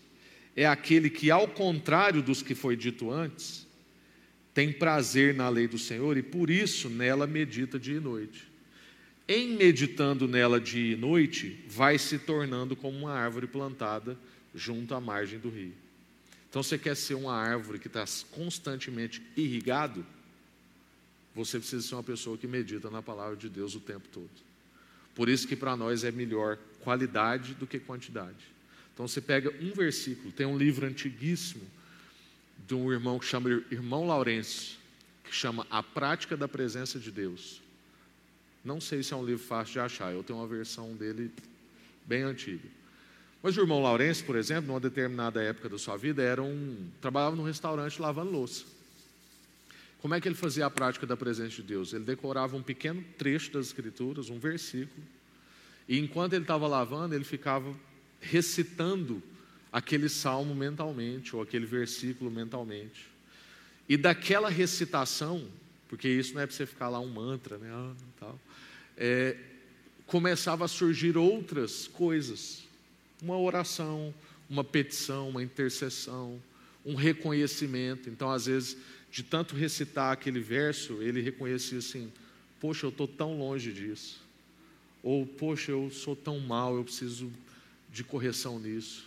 é 0.55 0.67
aquele 0.67 1.09
que, 1.09 1.31
ao 1.31 1.49
contrário 1.49 2.23
dos 2.23 2.43
que 2.43 2.55
foi 2.55 2.77
dito 2.77 3.11
antes, 3.11 3.67
tem 4.53 4.71
prazer 4.71 5.35
na 5.35 5.49
lei 5.49 5.67
do 5.67 5.79
Senhor 5.79 6.15
e 6.19 6.23
por 6.23 6.51
isso 6.51 6.91
nela 6.91 7.27
medita 7.27 7.79
dia 7.79 7.97
e 7.97 8.01
noite. 8.01 8.47
Em 9.27 9.57
meditando 9.57 10.29
nela 10.29 10.61
dia 10.61 10.93
e 10.93 10.97
noite, 10.97 11.65
vai 11.67 11.97
se 11.97 12.19
tornando 12.19 12.77
como 12.77 12.99
uma 12.99 13.13
árvore 13.13 13.47
plantada 13.47 14.19
junto 14.55 14.95
à 14.95 15.01
margem 15.01 15.39
do 15.39 15.49
rio. 15.49 15.73
Então, 16.51 16.63
você 16.63 16.77
quer 16.77 16.97
ser 16.97 17.15
uma 17.15 17.35
árvore 17.35 17.79
que 17.79 17.87
está 17.87 18.05
constantemente 18.31 19.23
irrigado? 19.35 20.05
Você 21.35 21.59
precisa 21.59 21.87
ser 21.87 21.95
uma 21.95 22.03
pessoa 22.03 22.37
que 22.37 22.47
medita 22.47 22.91
na 22.91 23.03
palavra 23.03 23.37
de 23.37 23.49
Deus 23.49 23.75
o 23.75 23.81
tempo 23.81 24.09
todo. 24.13 24.31
Por 25.15 25.29
isso 25.29 25.47
que 25.47 25.57
para 25.57 25.77
nós 25.77 26.05
é 26.05 26.11
melhor 26.11 26.59
qualidade 26.81 27.55
do 27.55 27.67
que 27.67 27.79
quantidade. 27.79 28.39
Então 28.93 29.07
você 29.07 29.21
pega 29.21 29.53
um 29.61 29.73
versículo, 29.73 30.33
tem 30.33 30.47
um 30.47 30.59
livro 30.59 30.87
antiguíssimo 30.87 31.63
de 32.67 32.75
um 32.75 32.93
irmão 32.93 33.19
que 33.19 33.27
chama 33.27 33.49
Irmão 33.71 34.07
Laurence, 34.07 34.77
que 35.25 35.35
chama 35.35 35.67
A 35.71 35.83
Prática 35.83 36.37
da 36.37 36.49
Presença 36.49 36.99
de 36.99 37.11
Deus. 37.11 37.61
Não 38.65 38.81
sei 38.81 39.03
se 39.03 39.13
é 39.13 39.17
um 39.17 39.25
livro 39.25 39.43
fácil 39.43 39.75
de 39.75 39.81
achar, 39.81 40.13
eu 40.13 40.23
tenho 40.23 40.39
uma 40.39 40.47
versão 40.47 40.95
dele 40.95 41.31
bem 42.05 42.23
antiga. 42.23 42.69
Mas 43.43 43.57
o 43.57 43.61
irmão 43.61 43.83
Laurence, 43.83 44.23
por 44.23 44.37
exemplo, 44.37 44.67
numa 44.67 44.81
determinada 44.81 45.43
época 45.43 45.69
da 45.69 45.79
sua 45.79 45.97
vida, 45.97 46.23
era 46.23 46.43
um, 46.43 46.91
trabalhava 47.01 47.37
num 47.37 47.45
restaurante 47.45 48.01
lavando 48.01 48.31
louça. 48.31 48.65
Como 50.01 50.15
é 50.15 50.21
que 50.21 50.27
ele 50.27 50.35
fazia 50.35 50.67
a 50.67 50.71
prática 50.71 51.07
da 51.07 51.17
presença 51.17 51.57
de 51.57 51.63
Deus? 51.63 51.93
Ele 51.93 52.05
decorava 52.05 52.57
um 52.57 52.63
pequeno 52.63 53.05
trecho 53.19 53.53
das 53.53 53.67
Escrituras, 53.67 54.31
um 54.31 54.39
versículo, 54.39 55.03
e 55.87 55.99
enquanto 55.99 56.35
ele 56.35 56.45
estava 56.45 56.67
lavando, 56.67 57.15
ele 57.15 57.25
ficava 57.25 57.75
recitando 58.21 59.23
aquele 59.73 60.09
salmo 60.09 60.55
mentalmente, 60.55 61.35
ou 61.35 61.43
aquele 61.43 61.67
versículo 61.67 62.31
mentalmente. 62.31 63.09
E 63.89 63.97
daquela 63.97 64.49
recitação, 64.49 65.47
porque 65.89 66.09
isso 66.09 66.35
não 66.35 66.41
é 66.41 66.47
para 66.47 66.55
você 66.55 66.65
ficar 66.65 66.89
lá 66.89 67.01
um 67.01 67.09
mantra, 67.09 67.59
né? 67.59 67.69
Ah, 67.73 67.93
tal, 68.19 68.41
é, 68.97 69.37
começava 70.07 70.65
a 70.65 70.69
surgir 70.69 71.17
outras 71.17 71.89
coisas, 71.89 72.63
uma 73.23 73.39
oração, 73.39 74.15
uma 74.49 74.65
petição, 74.65 75.29
uma 75.29 75.43
intercessão, 75.43 76.41
um 76.85 76.95
reconhecimento. 76.95 78.09
Então, 78.09 78.31
às 78.31 78.47
vezes, 78.47 78.77
de 79.11 79.23
tanto 79.23 79.57
recitar 79.57 80.13
aquele 80.13 80.41
verso, 80.41 81.03
ele 81.03 81.21
reconhecia 81.21 81.79
assim: 81.79 82.13
Poxa, 82.61 82.87
eu 82.87 82.91
estou 82.91 83.09
tão 83.09 83.39
longe 83.39 83.73
disso. 83.73 84.23
Ou, 85.03 85.27
poxa, 85.27 85.73
eu 85.73 85.91
sou 85.91 86.15
tão 86.15 86.39
mal, 86.39 86.77
eu 86.77 86.85
preciso 86.85 87.33
de 87.93 88.05
correção 88.05 88.59
nisso. 88.59 89.07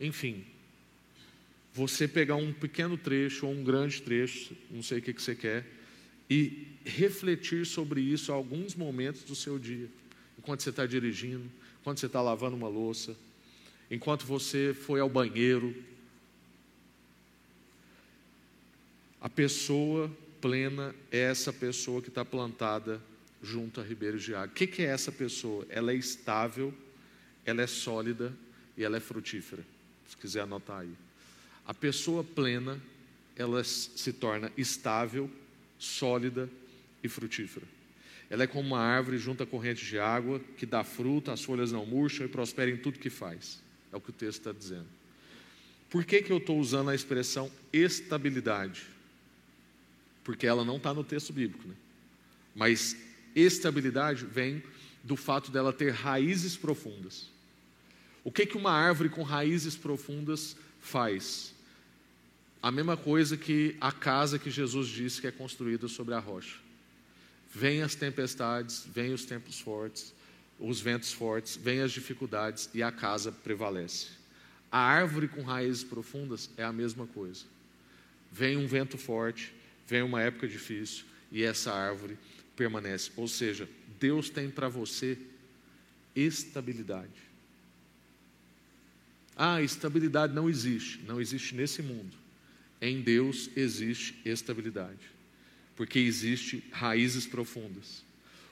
Enfim, 0.00 0.44
você 1.72 2.08
pegar 2.08 2.36
um 2.36 2.52
pequeno 2.52 2.96
trecho 2.96 3.46
ou 3.46 3.52
um 3.52 3.62
grande 3.62 4.02
trecho, 4.02 4.56
não 4.70 4.82
sei 4.82 4.98
o 4.98 5.02
que, 5.02 5.12
que 5.12 5.22
você 5.22 5.34
quer, 5.34 5.66
e 6.28 6.66
refletir 6.84 7.66
sobre 7.66 8.00
isso 8.00 8.32
alguns 8.32 8.74
momentos 8.74 9.22
do 9.22 9.34
seu 9.34 9.58
dia, 9.58 9.88
enquanto 10.38 10.62
você 10.62 10.70
está 10.70 10.86
dirigindo, 10.86 11.44
enquanto 11.80 11.98
você 11.98 12.06
está 12.06 12.20
lavando 12.20 12.56
uma 12.56 12.68
louça, 12.68 13.16
enquanto 13.90 14.24
você 14.24 14.74
foi 14.74 15.00
ao 15.00 15.08
banheiro. 15.08 15.74
A 19.22 19.28
pessoa 19.28 20.10
plena 20.40 20.92
é 21.08 21.20
essa 21.20 21.52
pessoa 21.52 22.02
que 22.02 22.08
está 22.08 22.24
plantada 22.24 23.00
junto 23.40 23.80
a 23.80 23.84
ribeiros 23.84 24.24
de 24.24 24.34
água. 24.34 24.48
O 24.48 24.50
que, 24.50 24.66
que 24.66 24.82
é 24.82 24.86
essa 24.86 25.12
pessoa? 25.12 25.64
Ela 25.68 25.92
é 25.92 25.94
estável, 25.94 26.74
ela 27.46 27.62
é 27.62 27.66
sólida 27.68 28.32
e 28.76 28.82
ela 28.82 28.96
é 28.96 29.00
frutífera. 29.00 29.64
Se 30.08 30.16
quiser 30.16 30.40
anotar 30.40 30.80
aí. 30.80 30.92
A 31.64 31.72
pessoa 31.72 32.24
plena, 32.24 32.82
ela 33.36 33.62
se 33.62 34.12
torna 34.12 34.50
estável, 34.56 35.30
sólida 35.78 36.50
e 37.00 37.08
frutífera. 37.08 37.66
Ela 38.28 38.42
é 38.42 38.46
como 38.48 38.66
uma 38.66 38.80
árvore 38.80 39.18
junto 39.18 39.44
à 39.44 39.46
corrente 39.46 39.84
de 39.84 40.00
água, 40.00 40.40
que 40.56 40.66
dá 40.66 40.82
fruta, 40.82 41.32
as 41.32 41.44
folhas 41.44 41.70
não 41.70 41.86
murcham 41.86 42.26
e 42.26 42.28
prospera 42.28 42.72
em 42.72 42.76
tudo 42.76 42.98
que 42.98 43.10
faz. 43.10 43.62
É 43.92 43.96
o 43.96 44.00
que 44.00 44.10
o 44.10 44.12
texto 44.12 44.38
está 44.38 44.50
dizendo. 44.52 44.88
Por 45.88 46.04
que, 46.04 46.22
que 46.22 46.32
eu 46.32 46.38
estou 46.38 46.58
usando 46.58 46.90
a 46.90 46.94
expressão 46.94 47.48
estabilidade? 47.72 48.90
Porque 50.24 50.46
ela 50.46 50.64
não 50.64 50.76
está 50.76 50.92
no 50.94 51.04
texto 51.04 51.32
bíblico, 51.32 51.66
né? 51.66 51.74
Mas 52.54 52.96
estabilidade 53.34 54.24
vem 54.24 54.62
do 55.02 55.16
fato 55.16 55.50
dela 55.50 55.72
ter 55.72 55.90
raízes 55.90 56.56
profundas. 56.56 57.30
O 58.24 58.30
que, 58.30 58.46
que 58.46 58.56
uma 58.56 58.70
árvore 58.70 59.08
com 59.08 59.22
raízes 59.22 59.74
profundas 59.74 60.56
faz? 60.80 61.54
A 62.62 62.70
mesma 62.70 62.96
coisa 62.96 63.36
que 63.36 63.76
a 63.80 63.90
casa 63.90 64.38
que 64.38 64.50
Jesus 64.50 64.88
disse 64.88 65.20
que 65.20 65.26
é 65.26 65.32
construída 65.32 65.88
sobre 65.88 66.14
a 66.14 66.20
rocha. 66.20 66.58
Vêm 67.52 67.82
as 67.82 67.94
tempestades, 67.94 68.86
vêm 68.86 69.12
os 69.12 69.24
tempos 69.24 69.58
fortes, 69.58 70.14
os 70.58 70.80
ventos 70.80 71.12
fortes, 71.12 71.56
vêm 71.56 71.80
as 71.80 71.90
dificuldades 71.90 72.70
e 72.72 72.82
a 72.82 72.92
casa 72.92 73.32
prevalece. 73.32 74.08
A 74.70 74.78
árvore 74.78 75.26
com 75.26 75.42
raízes 75.42 75.82
profundas 75.82 76.48
é 76.56 76.62
a 76.62 76.72
mesma 76.72 77.06
coisa. 77.06 77.44
Vem 78.30 78.56
um 78.56 78.66
vento 78.66 78.96
forte, 78.96 79.52
vem 79.86 80.02
uma 80.02 80.22
época 80.22 80.48
difícil 80.48 81.04
e 81.30 81.42
essa 81.42 81.72
árvore 81.72 82.18
permanece. 82.56 83.10
Ou 83.16 83.26
seja, 83.26 83.68
Deus 83.98 84.28
tem 84.30 84.50
para 84.50 84.68
você 84.68 85.18
estabilidade. 86.14 87.32
Ah, 89.36 89.62
estabilidade 89.62 90.34
não 90.34 90.48
existe. 90.48 91.00
Não 91.06 91.20
existe 91.20 91.54
nesse 91.54 91.82
mundo. 91.82 92.16
Em 92.80 93.00
Deus 93.00 93.48
existe 93.56 94.20
estabilidade. 94.24 95.10
Porque 95.76 95.98
existe 95.98 96.62
raízes 96.70 97.26
profundas. 97.26 98.04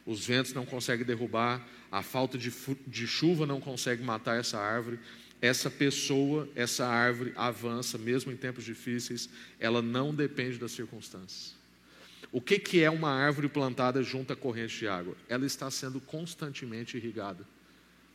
Os 0.06 0.26
ventos 0.26 0.52
não 0.52 0.64
conseguem 0.64 1.04
derrubar, 1.04 1.66
a 1.92 2.02
falta 2.02 2.38
de, 2.38 2.52
de 2.86 3.06
chuva 3.06 3.46
não 3.46 3.60
consegue 3.60 4.02
matar 4.02 4.38
essa 4.38 4.58
árvore. 4.58 4.98
Essa 5.40 5.70
pessoa, 5.70 6.48
essa 6.54 6.86
árvore 6.86 7.32
avança, 7.34 7.96
mesmo 7.96 8.30
em 8.30 8.36
tempos 8.36 8.64
difíceis, 8.64 9.28
ela 9.58 9.80
não 9.80 10.14
depende 10.14 10.58
das 10.58 10.72
circunstâncias. 10.72 11.54
O 12.30 12.40
que, 12.40 12.58
que 12.58 12.82
é 12.82 12.90
uma 12.90 13.10
árvore 13.10 13.48
plantada 13.48 14.02
junto 14.02 14.32
à 14.32 14.36
corrente 14.36 14.78
de 14.78 14.86
água? 14.86 15.16
Ela 15.28 15.46
está 15.46 15.70
sendo 15.70 16.00
constantemente 16.00 16.96
irrigada. 16.96 17.44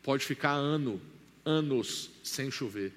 Pode 0.04 0.26
ficar 0.26 0.54
ano, 0.54 1.02
anos 1.44 2.12
sem 2.24 2.50
chover. 2.52 2.94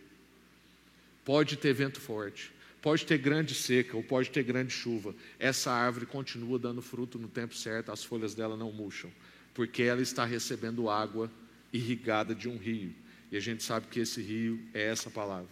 Pode 1.24 1.56
ter 1.56 1.72
vento 1.72 2.00
forte. 2.00 2.52
Pode 2.80 3.04
ter 3.04 3.18
grande 3.18 3.54
seca 3.54 3.96
ou 3.96 4.02
pode 4.02 4.30
ter 4.30 4.42
grande 4.44 4.72
chuva. 4.72 5.14
Essa 5.38 5.72
árvore 5.72 6.06
continua 6.06 6.58
dando 6.58 6.80
fruto 6.80 7.18
no 7.18 7.28
tempo 7.28 7.54
certo, 7.54 7.90
as 7.90 8.04
folhas 8.04 8.34
dela 8.34 8.56
não 8.56 8.70
murcham, 8.70 9.10
porque 9.52 9.82
ela 9.82 10.00
está 10.00 10.24
recebendo 10.24 10.88
água 10.88 11.30
irrigada 11.72 12.34
de 12.34 12.48
um 12.48 12.56
rio. 12.56 12.94
E 13.30 13.36
a 13.36 13.40
gente 13.40 13.62
sabe 13.62 13.86
que 13.88 14.00
esse 14.00 14.20
rio 14.22 14.60
é 14.72 14.84
essa 14.84 15.10
palavra. 15.10 15.48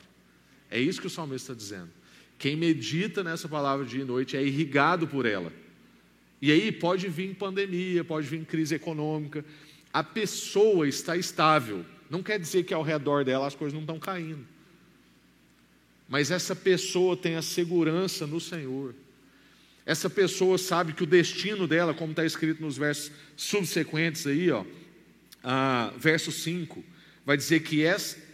É 0.71 0.81
isso 0.81 1.01
que 1.01 1.07
o 1.07 1.11
salmista 1.11 1.53
está 1.53 1.55
dizendo. 1.55 1.91
Quem 2.39 2.57
medita 2.57 3.23
nessa 3.23 3.49
palavra 3.49 3.85
dia 3.85 4.03
e 4.03 4.05
noite 4.05 4.37
é 4.37 4.43
irrigado 4.43 5.07
por 5.07 5.27
ela. 5.27 5.53
E 6.41 6.51
aí 6.53 6.71
pode 6.71 7.09
vir 7.09 7.35
pandemia, 7.35 8.05
pode 8.05 8.27
vir 8.27 8.45
crise 8.45 8.75
econômica. 8.75 9.45
A 9.93 10.05
pessoa 10.05 10.87
está 10.87 11.17
estável. 11.17 11.85
Não 12.11 12.23
quer 12.23 12.39
dizer 12.39 12.65
que 12.65 12.75
ao 12.75 12.83
redor 12.83 13.25
dela 13.25 13.47
as 13.47 13.55
coisas 13.55 13.73
não 13.73 13.81
estão 13.81 13.99
caindo. 13.99 14.47
Mas 16.09 16.31
essa 16.31 16.55
pessoa 16.55 17.17
tem 17.17 17.37
a 17.37 17.43
segurança 17.43 18.27
no 18.27 18.41
Senhor. 18.41 18.95
Essa 19.85 20.11
pessoa 20.11 20.59
sabe 20.59 20.93
que 20.93 21.05
o 21.05 21.07
destino 21.07 21.67
dela, 21.67 21.95
como 21.95 22.11
está 22.11 22.25
escrito 22.25 22.61
nos 22.61 22.77
versos 22.77 23.12
subsequentes 23.37 24.27
aí, 24.27 24.51
ó, 24.51 24.65
ah, 25.43 25.93
verso 25.97 26.33
5, 26.33 26.85
vai 27.27 27.37
dizer 27.37 27.61
que 27.61 27.85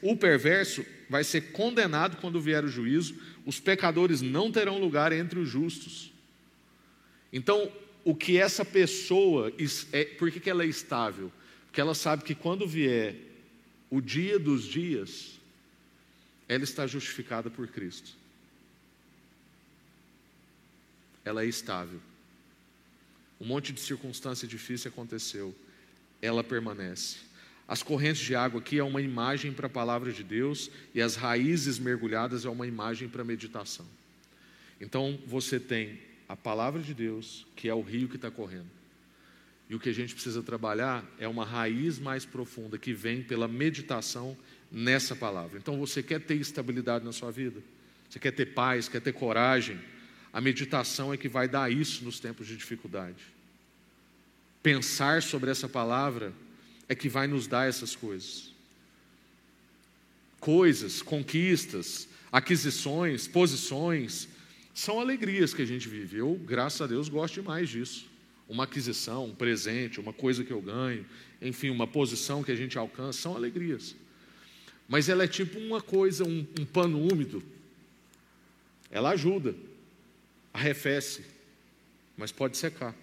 o 0.03 0.15
perverso 0.15 0.85
vai 1.09 1.25
ser 1.25 1.53
condenado 1.53 2.19
quando 2.19 2.41
vier 2.41 2.63
o 2.63 2.69
juízo, 2.69 3.19
os 3.47 3.59
pecadores 3.59 4.21
não 4.21 4.53
terão 4.53 4.79
lugar 4.79 5.13
entre 5.13 5.39
os 5.39 5.49
justos. 5.49 6.13
Então, 7.33 7.73
o 8.05 8.15
que 8.15 8.37
essa 8.37 8.65
pessoa, 8.65 9.51
é, 9.93 10.05
por 10.05 10.31
que, 10.31 10.39
que 10.39 10.51
ela 10.51 10.63
é 10.63 10.67
estável? 10.67 11.33
Porque 11.67 11.81
ela 11.81 11.95
sabe 11.95 12.23
que 12.23 12.35
quando 12.35 12.69
vier 12.69 13.17
o 13.91 14.01
dia 14.01 14.39
dos 14.39 14.65
dias, 14.65 15.41
ela 16.47 16.65
está 16.65 16.87
justificada 16.87 17.49
por 17.49 17.67
Cristo. 17.69 18.11
Ela 21.25 21.45
é 21.45 21.47
estável. 21.47 22.01
Um 23.41 23.47
monte 23.47 23.73
de 23.73 23.81
circunstância 23.81 24.47
difícil 24.47 24.91
aconteceu, 24.91 25.55
ela 26.21 26.45
permanece. 26.45 27.32
As 27.67 27.83
correntes 27.83 28.23
de 28.23 28.35
água 28.35 28.61
aqui 28.61 28.79
é 28.79 28.85
uma 28.85 29.01
imagem 29.01 29.53
para 29.53 29.67
a 29.67 29.71
palavra 29.71 30.13
de 30.13 30.23
Deus 30.23 30.71
e 30.95 31.01
as 31.01 31.17
raízes 31.17 31.79
mergulhadas 31.79 32.45
é 32.45 32.51
uma 32.51 32.67
imagem 32.67 33.09
para 33.09 33.23
a 33.23 33.25
meditação. 33.25 33.87
Então 34.81 35.19
você 35.27 35.61
tem 35.61 35.99
a 36.29 36.37
palavra 36.37 36.83
de 36.83 36.93
Deus, 36.93 37.47
que 37.55 37.69
é 37.69 37.75
o 37.75 37.83
rio 37.83 38.09
que 38.09 38.17
está 38.17 38.31
correndo. 38.31 38.71
E 39.71 39.75
o 39.75 39.81
que 39.81 39.89
a 39.89 39.95
gente 39.95 40.13
precisa 40.13 40.43
trabalhar 40.43 41.05
é 41.19 41.27
uma 41.27 41.45
raiz 41.45 41.99
mais 41.99 42.25
profunda 42.25 42.77
que 42.77 42.93
vem 42.93 43.23
pela 43.23 43.49
meditação 43.49 44.37
nessa 44.71 45.15
palavra. 45.15 45.59
Então 45.59 45.79
você 45.79 46.03
quer 46.03 46.21
ter 46.21 46.35
estabilidade 46.35 47.05
na 47.05 47.13
sua 47.13 47.31
vida? 47.31 47.63
Você 48.09 48.19
quer 48.19 48.33
ter 48.33 48.47
paz, 48.47 48.89
quer 48.89 49.01
ter 49.01 49.13
coragem? 49.13 49.81
A 50.33 50.41
meditação 50.41 51.13
é 51.13 51.17
que 51.17 51.29
vai 51.29 51.49
dar 51.49 51.71
isso 51.71 52.05
nos 52.05 52.19
tempos 52.19 52.47
de 52.47 52.57
dificuldade. 52.57 53.23
Pensar 54.63 55.23
sobre 55.23 55.51
essa 55.51 55.69
palavra 55.69 56.33
é 56.93 56.95
que 56.95 57.09
vai 57.09 57.27
nos 57.27 57.47
dar 57.47 57.67
essas 57.67 57.97
coisas. 57.97 58.53
Coisas, 60.39 61.01
conquistas, 61.01 62.07
aquisições, 62.31 63.27
posições, 63.27 64.29
são 64.75 65.01
alegrias 65.01 65.55
que 65.55 65.63
a 65.63 65.65
gente 65.65 65.89
vive. 65.89 66.19
Eu, 66.19 66.35
graças 66.35 66.83
a 66.83 66.87
Deus, 66.87 67.09
gosto 67.09 67.41
demais 67.41 67.71
disso. 67.71 68.07
Uma 68.47 68.65
aquisição, 68.65 69.25
um 69.25 69.35
presente, 69.35 70.01
uma 70.01 70.13
coisa 70.13 70.45
que 70.45 70.51
eu 70.51 70.61
ganho, 70.61 71.07
enfim, 71.41 71.71
uma 71.71 71.87
posição 71.87 72.45
que 72.45 72.53
a 72.53 72.57
gente 72.57 72.77
alcança, 72.77 73.23
são 73.23 73.35
alegrias. 73.35 73.97
Mas 74.87 75.09
ela 75.09 75.25
é 75.25 75.29
tipo 75.29 75.59
uma 75.59 75.81
coisa, 75.81 76.25
um, 76.25 76.47
um 76.61 76.67
pano 76.67 77.01
úmido. 77.01 77.43
Ela 78.91 79.11
ajuda, 79.11 79.55
arrefece, 80.53 81.25
mas 82.19 82.31
pode 82.31 82.59
secar. 82.59 82.95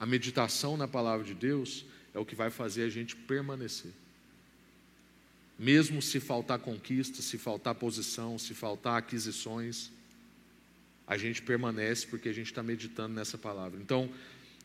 A 0.00 0.04
meditação 0.04 0.76
na 0.76 0.88
palavra 0.88 1.24
de 1.24 1.32
Deus 1.32 1.84
é 2.16 2.18
o 2.18 2.24
que 2.24 2.34
vai 2.34 2.48
fazer 2.48 2.84
a 2.84 2.88
gente 2.88 3.14
permanecer. 3.14 3.92
Mesmo 5.58 6.00
se 6.00 6.18
faltar 6.18 6.58
conquista, 6.58 7.20
se 7.20 7.36
faltar 7.36 7.74
posição, 7.74 8.38
se 8.38 8.54
faltar 8.54 8.98
aquisições, 8.98 9.90
a 11.06 11.18
gente 11.18 11.42
permanece 11.42 12.06
porque 12.06 12.30
a 12.30 12.32
gente 12.32 12.46
está 12.46 12.62
meditando 12.62 13.14
nessa 13.14 13.36
palavra. 13.36 13.78
Então, 13.82 14.10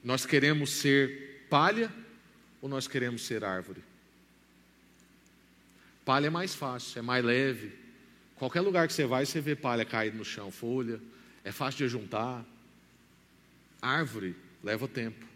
nós 0.01 0.25
queremos 0.25 0.71
ser 0.71 1.45
palha 1.49 1.93
ou 2.61 2.69
nós 2.69 2.87
queremos 2.87 3.23
ser 3.23 3.43
árvore? 3.43 3.83
Palha 6.05 6.27
é 6.27 6.29
mais 6.29 6.55
fácil, 6.55 6.99
é 6.99 7.01
mais 7.01 7.23
leve. 7.23 7.73
Qualquer 8.37 8.61
lugar 8.61 8.87
que 8.87 8.93
você 8.93 9.05
vai, 9.05 9.25
você 9.25 9.41
vê 9.41 9.57
palha 9.57 9.83
cair 9.83 10.13
no 10.13 10.23
chão, 10.23 10.49
folha. 10.51 11.01
É 11.43 11.51
fácil 11.51 11.85
de 11.85 11.89
juntar. 11.89 12.45
Árvore 13.81 14.35
leva 14.63 14.87
tempo. 14.87 15.30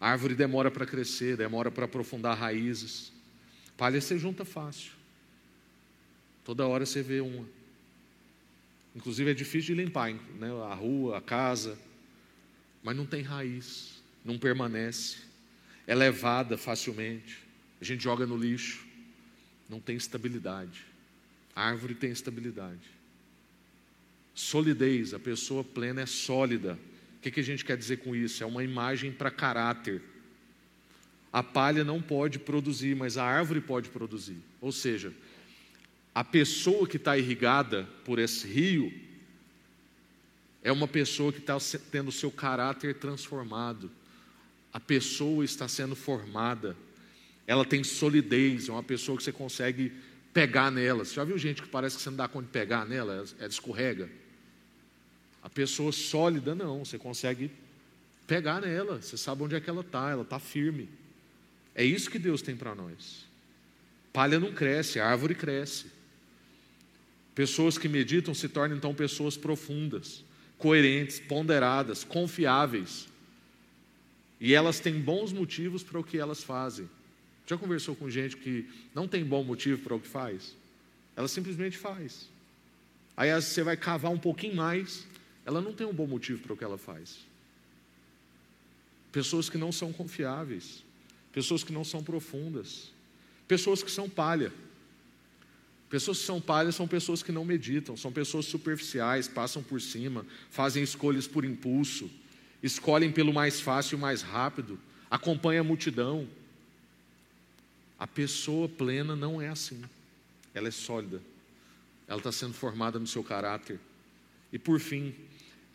A 0.00 0.10
árvore 0.10 0.34
demora 0.34 0.70
para 0.70 0.86
crescer, 0.86 1.36
demora 1.36 1.70
para 1.70 1.86
aprofundar 1.86 2.36
raízes. 2.36 3.12
Palha 3.76 4.00
você 4.00 4.18
junta 4.18 4.44
fácil. 4.44 4.92
Toda 6.44 6.66
hora 6.66 6.86
você 6.86 7.02
vê 7.02 7.20
uma. 7.20 7.46
Inclusive 8.94 9.30
é 9.30 9.34
difícil 9.34 9.74
de 9.74 9.82
limpar 9.82 10.12
né? 10.12 10.48
a 10.70 10.74
rua, 10.74 11.18
a 11.18 11.20
casa, 11.20 11.78
mas 12.82 12.96
não 12.96 13.04
tem 13.04 13.22
raiz, 13.22 14.02
não 14.24 14.38
permanece, 14.38 15.18
é 15.86 15.94
levada 15.94 16.56
facilmente, 16.56 17.38
a 17.80 17.84
gente 17.84 18.02
joga 18.02 18.26
no 18.26 18.36
lixo, 18.36 18.86
não 19.68 19.80
tem 19.80 19.96
estabilidade. 19.96 20.86
A 21.54 21.68
árvore 21.68 21.94
tem 21.94 22.10
estabilidade. 22.10 22.90
Solidez, 24.34 25.14
a 25.14 25.18
pessoa 25.18 25.64
plena 25.64 26.02
é 26.02 26.06
sólida, 26.06 26.78
que, 27.26 27.32
que 27.32 27.40
a 27.40 27.44
gente 27.44 27.64
quer 27.64 27.76
dizer 27.76 27.96
com 27.98 28.14
isso? 28.14 28.42
É 28.42 28.46
uma 28.46 28.62
imagem 28.62 29.10
para 29.10 29.30
caráter. 29.30 30.00
A 31.32 31.42
palha 31.42 31.82
não 31.82 32.00
pode 32.00 32.38
produzir, 32.38 32.94
mas 32.94 33.18
a 33.18 33.24
árvore 33.24 33.60
pode 33.60 33.88
produzir. 33.88 34.38
Ou 34.60 34.70
seja, 34.70 35.12
A 36.16 36.24
pessoa 36.24 36.88
que 36.88 36.96
está 36.96 37.18
irrigada 37.18 37.86
por 38.02 38.18
esse 38.18 38.46
rio 38.48 38.90
é 40.62 40.72
uma 40.72 40.88
pessoa 40.88 41.30
que 41.30 41.40
está 41.40 41.58
tendo 41.92 42.10
seu 42.10 42.30
caráter 42.30 42.94
transformado. 42.94 43.90
A 44.72 44.80
pessoa 44.80 45.44
está 45.44 45.68
sendo 45.68 45.94
formada. 45.94 46.74
Ela 47.46 47.66
tem 47.66 47.84
solidez, 47.84 48.70
é 48.70 48.72
uma 48.72 48.82
pessoa 48.82 49.18
que 49.18 49.24
você 49.24 49.30
consegue 49.30 49.92
pegar 50.32 50.70
nela. 50.70 51.04
Você 51.04 51.16
já 51.16 51.22
viu 51.22 51.36
gente 51.36 51.60
que 51.60 51.68
parece 51.68 51.96
que 51.96 52.02
você 52.02 52.08
não 52.08 52.16
dá 52.16 52.26
conta 52.28 52.46
de 52.46 52.52
pegar 52.52 52.86
nela? 52.86 53.26
Ela 53.38 53.48
escorrega. 53.48 54.08
A 55.46 55.48
pessoa 55.48 55.92
sólida, 55.92 56.56
não. 56.56 56.84
Você 56.84 56.98
consegue 56.98 57.52
pegar 58.26 58.60
nela. 58.60 59.00
Você 59.00 59.16
sabe 59.16 59.44
onde 59.44 59.54
é 59.54 59.60
que 59.60 59.70
ela 59.70 59.82
está. 59.82 60.10
Ela 60.10 60.22
está 60.22 60.40
firme. 60.40 60.88
É 61.72 61.84
isso 61.84 62.10
que 62.10 62.18
Deus 62.18 62.42
tem 62.42 62.56
para 62.56 62.74
nós. 62.74 63.24
Palha 64.12 64.40
não 64.40 64.52
cresce, 64.52 64.98
árvore 64.98 65.36
cresce. 65.36 65.86
Pessoas 67.32 67.78
que 67.78 67.88
meditam 67.88 68.34
se 68.34 68.48
tornam 68.48 68.76
então 68.76 68.92
pessoas 68.92 69.36
profundas 69.36 70.24
coerentes, 70.58 71.20
ponderadas, 71.20 72.02
confiáveis. 72.02 73.06
E 74.40 74.52
elas 74.52 74.80
têm 74.80 75.00
bons 75.00 75.32
motivos 75.32 75.84
para 75.84 76.00
o 76.00 76.02
que 76.02 76.18
elas 76.18 76.42
fazem. 76.42 76.88
Já 77.46 77.56
conversou 77.56 77.94
com 77.94 78.10
gente 78.10 78.36
que 78.36 78.68
não 78.92 79.06
tem 79.06 79.24
bom 79.24 79.44
motivo 79.44 79.80
para 79.82 79.94
o 79.94 80.00
que 80.00 80.08
faz? 80.08 80.56
Ela 81.14 81.28
simplesmente 81.28 81.78
faz. 81.78 82.28
Aí 83.16 83.32
você 83.40 83.62
vai 83.62 83.76
cavar 83.76 84.10
um 84.10 84.18
pouquinho 84.18 84.56
mais, 84.56 85.06
ela 85.46 85.60
não 85.60 85.72
tem 85.72 85.86
um 85.86 85.94
bom 85.94 86.08
motivo 86.08 86.42
para 86.42 86.52
o 86.52 86.56
que 86.56 86.64
ela 86.64 86.76
faz. 86.76 87.18
Pessoas 89.12 89.48
que 89.48 89.56
não 89.56 89.70
são 89.70 89.92
confiáveis, 89.92 90.84
pessoas 91.32 91.62
que 91.62 91.72
não 91.72 91.84
são 91.84 92.02
profundas, 92.02 92.90
pessoas 93.46 93.80
que 93.80 93.90
são 93.90 94.10
palha. 94.10 94.52
Pessoas 95.88 96.18
que 96.18 96.24
são 96.24 96.40
palhas 96.40 96.74
são 96.74 96.88
pessoas 96.88 97.22
que 97.22 97.30
não 97.30 97.44
meditam, 97.44 97.96
são 97.96 98.10
pessoas 98.10 98.46
superficiais, 98.46 99.28
passam 99.28 99.62
por 99.62 99.80
cima, 99.80 100.26
fazem 100.50 100.82
escolhas 100.82 101.28
por 101.28 101.44
impulso, 101.44 102.10
escolhem 102.60 103.12
pelo 103.12 103.32
mais 103.32 103.60
fácil 103.60 103.96
e 103.96 104.00
mais 104.00 104.20
rápido, 104.20 104.80
acompanham 105.08 105.64
a 105.64 105.66
multidão. 105.66 106.28
A 107.96 108.06
pessoa 108.06 108.68
plena 108.68 109.14
não 109.14 109.40
é 109.40 109.48
assim, 109.48 109.80
ela 110.52 110.66
é 110.66 110.72
sólida, 110.72 111.22
ela 112.08 112.18
está 112.18 112.32
sendo 112.32 112.52
formada 112.52 112.98
no 112.98 113.06
seu 113.06 113.22
caráter. 113.22 113.78
E 114.52 114.58
por 114.58 114.80
fim, 114.80 115.14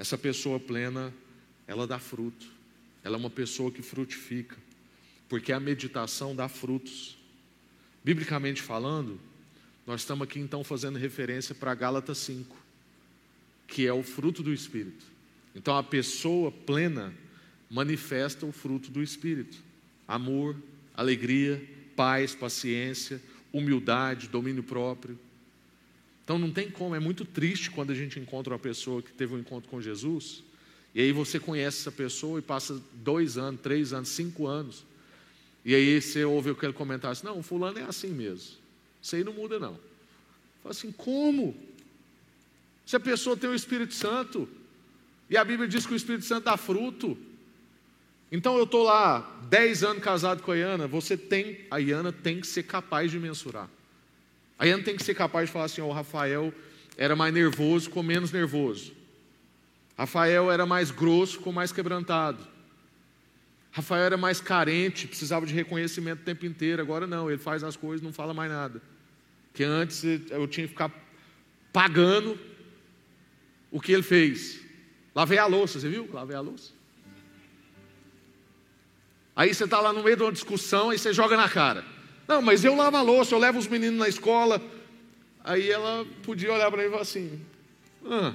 essa 0.02 0.18
pessoa 0.18 0.60
plena, 0.60 1.14
ela 1.68 1.86
dá 1.86 2.00
fruto, 2.00 2.48
ela 3.04 3.18
é 3.18 3.20
uma 3.20 3.30
pessoa 3.30 3.70
que 3.70 3.84
frutifica, 3.84 4.58
porque 5.30 5.54
a 5.54 5.60
meditação 5.60 6.36
dá 6.36 6.50
frutos. 6.50 7.16
Biblicamente 8.04 8.64
falando, 8.64 9.20
nós 9.86 10.02
estamos 10.02 10.28
aqui 10.28 10.40
então 10.40 10.64
fazendo 10.64 10.98
referência 10.98 11.54
para 11.54 11.76
Gálatas 11.76 12.18
5, 12.18 12.58
que 13.68 13.86
é 13.86 13.94
o 13.94 14.02
fruto 14.02 14.42
do 14.42 14.52
Espírito. 14.52 15.06
Então 15.54 15.78
a 15.78 15.84
pessoa 15.84 16.52
plena 16.52 17.14
manifesta 17.70 18.44
o 18.44 18.52
fruto 18.52 18.90
do 18.90 19.04
Espírito: 19.04 19.60
amor, 20.08 20.56
alegria, 20.96 21.64
paz, 21.96 22.34
paciência, 22.34 23.22
humildade, 23.54 24.30
domínio 24.30 24.64
próprio. 24.64 25.20
Então 26.24 26.38
não 26.38 26.52
tem 26.52 26.70
como, 26.70 26.96
é 26.96 27.00
muito 27.00 27.26
triste 27.26 27.72
quando 27.72 27.92
a 27.92 27.96
gente 27.96 28.20
encontra 28.20 28.54
uma 28.54 28.60
pessoa 28.60 29.02
que 29.02 29.12
teve 29.12 29.36
um 29.36 29.40
encontro 29.40 29.70
com 29.70 29.82
Jesus, 29.82 30.44
e 30.94 31.02
aí 31.02 31.12
você 31.12 31.40
conhece 31.40 31.80
essa 31.82 31.92
pessoa 31.92 32.40
e 32.40 32.42
passa 32.42 32.82
dois 32.94 33.38
anos, 33.38 33.62
três 33.62 33.94
anos, 33.94 34.10
cinco 34.10 34.48
anos, 34.48 34.84
e 35.64 35.76
aí 35.76 36.02
você 36.02 36.26
ouve 36.26 36.52
aquele 36.52 36.74
comentário 36.74 37.12
assim: 37.12 37.26
não, 37.26 37.42
fulano 37.44 37.80
é 37.80 37.84
assim 37.84 38.10
mesmo. 38.10 38.58
Isso 39.02 39.16
aí 39.16 39.24
não 39.24 39.34
muda, 39.34 39.60
não. 39.60 39.74
Fala 40.62 40.72
assim, 40.72 40.92
como? 40.92 41.56
Se 42.86 42.96
a 42.96 43.00
pessoa 43.00 43.38
tem 43.38 43.50
o 43.50 43.56
Espírito 43.56 43.94
Santo, 43.94 44.48
e 45.30 45.38
a 45.38 45.44
Bíblia 45.44 45.68
diz 45.68 45.86
que 45.86 45.94
o 45.94 45.96
Espírito 45.96 46.26
Santo 46.26 46.46
dá 46.46 46.58
fruto. 46.58 47.18
Então 48.32 48.58
eu 48.58 48.64
estou 48.64 48.84
lá, 48.84 49.40
10 49.50 49.84
anos 49.84 50.04
casado 50.04 50.42
com 50.44 50.52
a 50.52 50.56
Iana, 50.56 50.88
você 50.88 51.18
tem, 51.18 51.66
a 51.70 51.78
Iana 51.80 52.12
tem 52.12 52.40
que 52.40 52.48
ser 52.48 52.64
capaz 52.64 53.12
de 53.12 53.20
mensurar. 53.20 53.70
A 54.62 54.68
Iana 54.68 54.84
tem 54.84 54.96
que 54.96 55.04
ser 55.04 55.16
capaz 55.16 55.48
de 55.48 55.54
falar 55.54 55.66
assim, 55.66 55.82
o 55.82 55.90
Rafael 55.92 56.54
era 56.96 57.16
mais 57.16 57.34
nervoso, 57.34 57.90
com 57.90 58.04
menos 58.04 58.32
nervoso. 58.32 58.94
Rafael 59.98 60.52
era 60.52 60.68
mais 60.68 60.92
grosso, 60.92 61.40
com 61.40 61.52
mais 61.52 61.72
quebrantado. 61.72 62.48
Rafael 63.72 64.04
era 64.04 64.18
mais 64.18 64.40
carente, 64.40 65.08
precisava 65.08 65.48
de 65.48 65.54
reconhecimento 65.56 66.22
o 66.22 66.24
tempo 66.24 66.46
inteiro. 66.46 66.80
Agora 66.80 67.08
não, 67.08 67.28
ele 67.28 67.40
faz 67.40 67.64
as 67.64 67.76
coisas, 67.76 68.06
não 68.06 68.14
fala 68.14 68.36
mais 68.36 68.52
nada. 68.52 68.80
Que 69.52 69.64
antes 69.64 70.04
eu 70.04 70.48
tinha 70.48 70.68
que 70.68 70.74
ficar 70.74 70.92
pagando 71.74 72.38
o 73.72 73.82
que 73.82 73.92
ele 73.92 74.04
fez. 74.04 74.62
Lavei 75.16 75.40
a 75.40 75.48
louça, 75.48 75.80
você 75.80 75.90
viu? 75.90 76.08
Lavei 76.14 76.36
a 76.36 76.40
louça. 76.40 76.72
Aí 79.36 79.52
você 79.52 79.64
está 79.64 79.82
lá 79.82 79.92
no 79.92 80.04
meio 80.04 80.18
de 80.18 80.22
uma 80.22 80.32
discussão 80.32 80.94
e 80.94 81.00
você 81.00 81.12
joga 81.12 81.36
na 81.36 81.50
cara. 81.50 81.84
Não, 82.28 82.42
mas 82.42 82.64
eu 82.64 82.76
lavo 82.76 82.98
a 82.98 83.02
louça, 83.02 83.36
eu 83.36 83.40
levo 83.40 83.60
os 83.60 83.68
meninos 83.68 84.00
na 84.00 84.08
escola. 84.08 84.62
Aí 85.44 85.70
ela 85.70 86.06
podia 86.24 86.54
olhar 86.54 86.70
para 86.70 86.82
ele 86.82 86.90
e 86.90 86.92
falar 86.92 87.02
assim: 87.02 87.42
ah, 88.06 88.34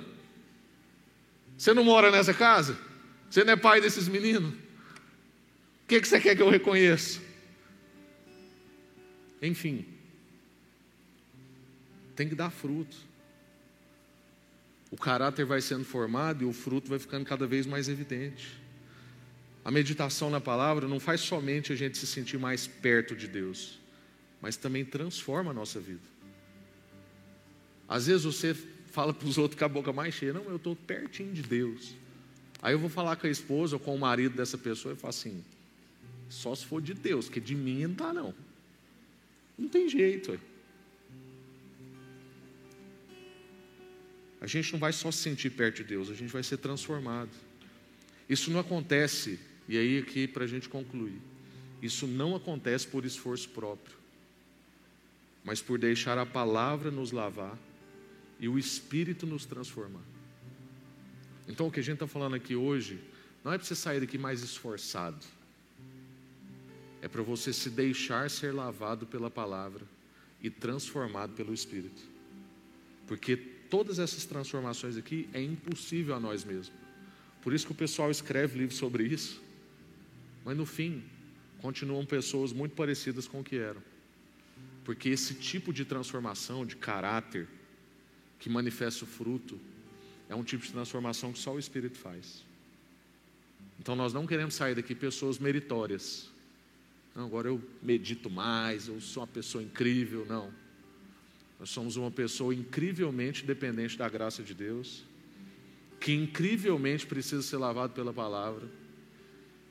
Você 1.56 1.72
não 1.72 1.84
mora 1.84 2.10
nessa 2.10 2.34
casa? 2.34 2.76
Você 3.30 3.44
não 3.44 3.52
é 3.52 3.56
pai 3.56 3.80
desses 3.80 4.08
meninos? 4.08 4.52
O 4.52 5.88
que, 5.88 6.00
que 6.00 6.08
você 6.08 6.20
quer 6.20 6.34
que 6.34 6.42
eu 6.42 6.50
reconheça? 6.50 7.20
Enfim, 9.40 9.86
tem 12.16 12.28
que 12.28 12.34
dar 12.34 12.50
fruto. 12.50 12.96
O 14.90 14.96
caráter 14.96 15.44
vai 15.44 15.60
sendo 15.60 15.84
formado 15.84 16.42
e 16.42 16.46
o 16.46 16.52
fruto 16.52 16.88
vai 16.88 16.98
ficando 16.98 17.24
cada 17.24 17.46
vez 17.46 17.66
mais 17.66 17.88
evidente. 17.88 18.60
A 19.66 19.70
meditação 19.72 20.30
na 20.30 20.40
palavra 20.40 20.86
não 20.86 21.00
faz 21.00 21.22
somente 21.22 21.72
a 21.72 21.74
gente 21.74 21.98
se 21.98 22.06
sentir 22.06 22.38
mais 22.38 22.68
perto 22.68 23.16
de 23.16 23.26
Deus, 23.26 23.80
mas 24.40 24.56
também 24.56 24.84
transforma 24.84 25.50
a 25.50 25.54
nossa 25.54 25.80
vida. 25.80 26.06
Às 27.88 28.06
vezes 28.06 28.22
você 28.22 28.54
fala 28.54 29.12
para 29.12 29.26
os 29.26 29.36
outros 29.38 29.58
com 29.58 29.64
a 29.64 29.68
boca 29.68 29.92
mais 29.92 30.14
cheia, 30.14 30.32
não, 30.32 30.44
eu 30.44 30.54
estou 30.54 30.76
pertinho 30.76 31.32
de 31.32 31.42
Deus. 31.42 31.96
Aí 32.62 32.74
eu 32.74 32.78
vou 32.78 32.88
falar 32.88 33.16
com 33.16 33.26
a 33.26 33.30
esposa 33.30 33.74
ou 33.74 33.80
com 33.80 33.92
o 33.92 33.98
marido 33.98 34.36
dessa 34.36 34.56
pessoa 34.56 34.94
e 34.94 34.96
falo 34.96 35.10
assim, 35.10 35.44
só 36.28 36.54
se 36.54 36.64
for 36.64 36.80
de 36.80 36.94
Deus, 36.94 37.28
que 37.28 37.40
de 37.40 37.56
mim 37.56 37.82
não 37.86 37.92
está 37.92 38.12
não. 38.12 38.32
Não 39.58 39.68
tem 39.68 39.88
jeito. 39.88 40.30
Ué. 40.30 40.38
A 44.40 44.46
gente 44.46 44.72
não 44.72 44.78
vai 44.78 44.92
só 44.92 45.10
se 45.10 45.18
sentir 45.18 45.50
perto 45.50 45.78
de 45.78 45.84
Deus, 45.88 46.08
a 46.08 46.14
gente 46.14 46.32
vai 46.32 46.44
ser 46.44 46.58
transformado. 46.58 47.30
Isso 48.28 48.48
não 48.48 48.60
acontece, 48.60 49.40
e 49.68 49.76
aí 49.76 49.98
aqui 49.98 50.28
para 50.28 50.44
a 50.44 50.46
gente 50.46 50.68
concluir, 50.68 51.20
isso 51.82 52.06
não 52.06 52.34
acontece 52.34 52.86
por 52.86 53.04
esforço 53.04 53.48
próprio, 53.50 53.96
mas 55.44 55.60
por 55.60 55.78
deixar 55.78 56.18
a 56.18 56.26
palavra 56.26 56.90
nos 56.90 57.12
lavar 57.12 57.58
e 58.40 58.48
o 58.48 58.58
Espírito 58.58 59.26
nos 59.26 59.44
transformar. 59.44 60.04
Então 61.48 61.68
o 61.68 61.70
que 61.70 61.80
a 61.80 61.82
gente 61.82 61.94
está 61.94 62.06
falando 62.06 62.34
aqui 62.34 62.56
hoje, 62.56 63.00
não 63.44 63.52
é 63.52 63.58
para 63.58 63.66
você 63.66 63.74
sair 63.74 64.00
daqui 64.00 64.18
mais 64.18 64.42
esforçado, 64.42 65.24
é 67.00 67.08
para 67.08 67.22
você 67.22 67.52
se 67.52 67.70
deixar 67.70 68.28
ser 68.30 68.52
lavado 68.52 69.06
pela 69.06 69.30
palavra 69.30 69.84
e 70.42 70.50
transformado 70.50 71.34
pelo 71.34 71.54
Espírito. 71.54 72.02
Porque 73.06 73.36
todas 73.36 73.98
essas 73.98 74.24
transformações 74.24 74.96
aqui 74.96 75.28
é 75.32 75.40
impossível 75.40 76.14
a 76.14 76.20
nós 76.20 76.44
mesmos. 76.44 76.72
Por 77.42 77.52
isso 77.52 77.66
que 77.66 77.72
o 77.72 77.76
pessoal 77.76 78.10
escreve 78.10 78.58
livros 78.58 78.76
sobre 78.76 79.04
isso. 79.04 79.40
Mas 80.46 80.56
no 80.56 80.64
fim, 80.64 81.02
continuam 81.60 82.06
pessoas 82.06 82.52
muito 82.52 82.76
parecidas 82.76 83.26
com 83.26 83.40
o 83.40 83.44
que 83.44 83.56
eram. 83.56 83.82
Porque 84.84 85.08
esse 85.08 85.34
tipo 85.34 85.72
de 85.72 85.84
transformação 85.84 86.64
de 86.64 86.76
caráter 86.76 87.48
que 88.38 88.48
manifesta 88.48 89.04
o 89.04 89.08
fruto 89.08 89.58
é 90.28 90.36
um 90.36 90.44
tipo 90.44 90.64
de 90.64 90.70
transformação 90.70 91.32
que 91.32 91.40
só 91.40 91.52
o 91.52 91.58
Espírito 91.58 91.98
faz. 91.98 92.44
Então 93.80 93.96
nós 93.96 94.12
não 94.12 94.24
queremos 94.24 94.54
sair 94.54 94.76
daqui 94.76 94.94
pessoas 94.94 95.40
meritórias. 95.40 96.30
Não, 97.12 97.24
agora 97.24 97.48
eu 97.48 97.60
medito 97.82 98.30
mais, 98.30 98.86
eu 98.86 99.00
sou 99.00 99.24
uma 99.24 99.26
pessoa 99.26 99.64
incrível. 99.64 100.24
Não. 100.26 100.54
Nós 101.58 101.70
somos 101.70 101.96
uma 101.96 102.10
pessoa 102.12 102.54
incrivelmente 102.54 103.44
dependente 103.44 103.98
da 103.98 104.08
graça 104.08 104.44
de 104.44 104.54
Deus, 104.54 105.02
que 105.98 106.12
incrivelmente 106.12 107.04
precisa 107.04 107.42
ser 107.42 107.56
lavado 107.56 107.94
pela 107.94 108.12
palavra 108.12 108.85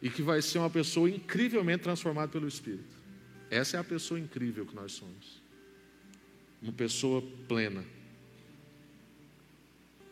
e 0.06 0.10
que 0.12 0.22
vai 0.22 0.40
ser 0.40 0.60
uma 0.60 0.70
pessoa 0.70 1.10
incrivelmente 1.10 1.82
transformada 1.82 2.28
pelo 2.28 2.48
Espírito. 2.48 2.96
Essa 3.50 3.78
é 3.78 3.80
a 3.80 3.84
pessoa 3.84 4.20
incrível 4.20 4.64
que 4.64 4.76
nós 4.76 4.92
somos. 4.92 5.42
Uma 6.62 6.72
pessoa 6.72 7.24
plena. 7.48 7.84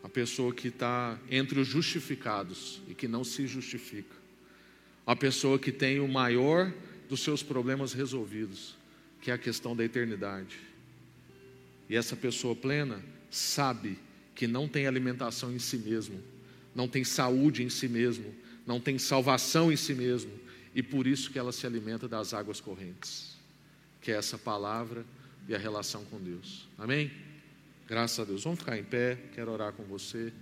Uma 0.02 0.08
pessoa 0.08 0.52
que 0.52 0.66
está 0.66 1.16
entre 1.30 1.60
os 1.60 1.68
justificados 1.68 2.82
e 2.88 2.94
que 2.94 3.06
não 3.06 3.22
se 3.22 3.46
justifica. 3.46 4.16
Uma 5.06 5.14
pessoa 5.14 5.60
que 5.60 5.70
tem 5.70 6.00
o 6.00 6.08
maior 6.08 6.74
dos 7.08 7.20
seus 7.20 7.40
problemas 7.40 7.92
resolvidos, 7.92 8.74
que 9.20 9.30
é 9.30 9.34
a 9.34 9.38
questão 9.38 9.76
da 9.76 9.84
eternidade. 9.84 10.58
E 11.88 11.94
essa 11.94 12.16
pessoa 12.16 12.56
plena 12.56 13.00
sabe 13.30 13.96
que 14.34 14.48
não 14.48 14.66
tem 14.66 14.88
alimentação 14.88 15.52
em 15.52 15.60
si 15.60 15.78
mesmo, 15.78 16.20
não 16.74 16.88
tem 16.88 17.04
saúde 17.04 17.62
em 17.62 17.70
si 17.70 17.86
mesmo, 17.86 18.34
não 18.66 18.80
tem 18.80 18.98
salvação 18.98 19.70
em 19.70 19.76
si 19.76 19.94
mesmo, 19.94 20.32
e 20.74 20.82
por 20.82 21.06
isso 21.06 21.30
que 21.30 21.38
ela 21.38 21.52
se 21.52 21.66
alimenta 21.66 22.08
das 22.08 22.34
águas 22.34 22.60
correntes, 22.60 23.36
que 24.00 24.10
é 24.10 24.16
essa 24.16 24.36
palavra 24.36 25.04
e 25.48 25.54
a 25.54 25.58
relação 25.58 26.04
com 26.06 26.18
Deus. 26.18 26.66
Amém? 26.78 27.10
Graças 27.86 28.18
a 28.18 28.24
Deus. 28.24 28.44
Vamos 28.44 28.58
ficar 28.58 28.78
em 28.78 28.84
pé, 28.84 29.18
quero 29.34 29.52
orar 29.52 29.72
com 29.72 29.84
você. 29.84 30.32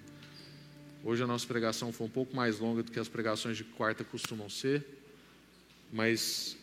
Hoje 1.04 1.22
a 1.22 1.26
nossa 1.26 1.46
pregação 1.46 1.92
foi 1.92 2.06
um 2.06 2.10
pouco 2.10 2.34
mais 2.34 2.60
longa 2.60 2.82
do 2.82 2.92
que 2.92 3.00
as 3.00 3.08
pregações 3.08 3.56
de 3.56 3.64
quarta 3.64 4.04
costumam 4.04 4.48
ser, 4.48 4.86
mas 5.92 6.56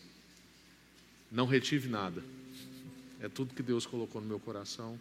não 1.30 1.46
retive 1.46 1.88
nada. 1.88 2.24
É 3.20 3.28
tudo 3.28 3.54
que 3.54 3.62
Deus 3.62 3.84
colocou 3.84 4.20
no 4.20 4.26
meu 4.26 4.40
coração. 4.40 4.98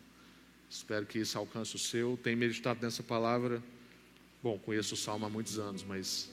Espero 0.69 1.05
que 1.05 1.17
isso 1.17 1.37
alcance 1.37 1.75
o 1.75 1.79
seu. 1.79 2.19
Tenho 2.21 2.37
meditado 2.37 2.81
nessa 2.81 3.01
palavra. 3.01 3.63
Bom, 4.43 4.59
conheço 4.59 4.93
o 4.93 4.97
Salmo 4.97 5.25
há 5.25 5.29
muitos 5.29 5.57
anos, 5.57 5.83
mas 5.83 6.29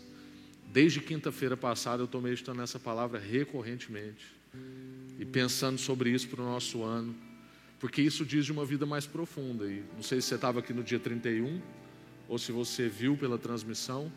desde 0.77 1.01
quinta-feira 1.01 1.57
passada 1.57 2.03
eu 2.03 2.05
estou 2.05 2.21
meditando 2.21 2.59
nessa 2.59 2.79
palavra 2.79 3.19
recorrentemente 3.19 4.27
e 5.19 5.25
pensando 5.25 5.79
sobre 5.79 6.11
isso 6.11 6.29
para 6.29 6.43
o 6.43 6.45
nosso 6.45 6.83
ano, 6.83 7.17
porque 7.81 8.03
isso 8.03 8.27
diz 8.27 8.45
de 8.45 8.53
uma 8.53 8.63
vida 8.63 8.85
mais 8.85 9.07
profunda. 9.07 9.65
E 9.65 9.83
não 9.95 10.03
sei 10.03 10.21
se 10.21 10.29
você 10.29 10.35
estava 10.35 10.59
aqui 10.59 10.75
no 10.75 10.85
dia 10.85 10.99
31 10.99 11.63
ou 12.29 12.39
se 12.39 12.53
você 12.53 12.91
viu 12.91 13.17
pela 13.17 13.39
transmissão. 13.39 14.13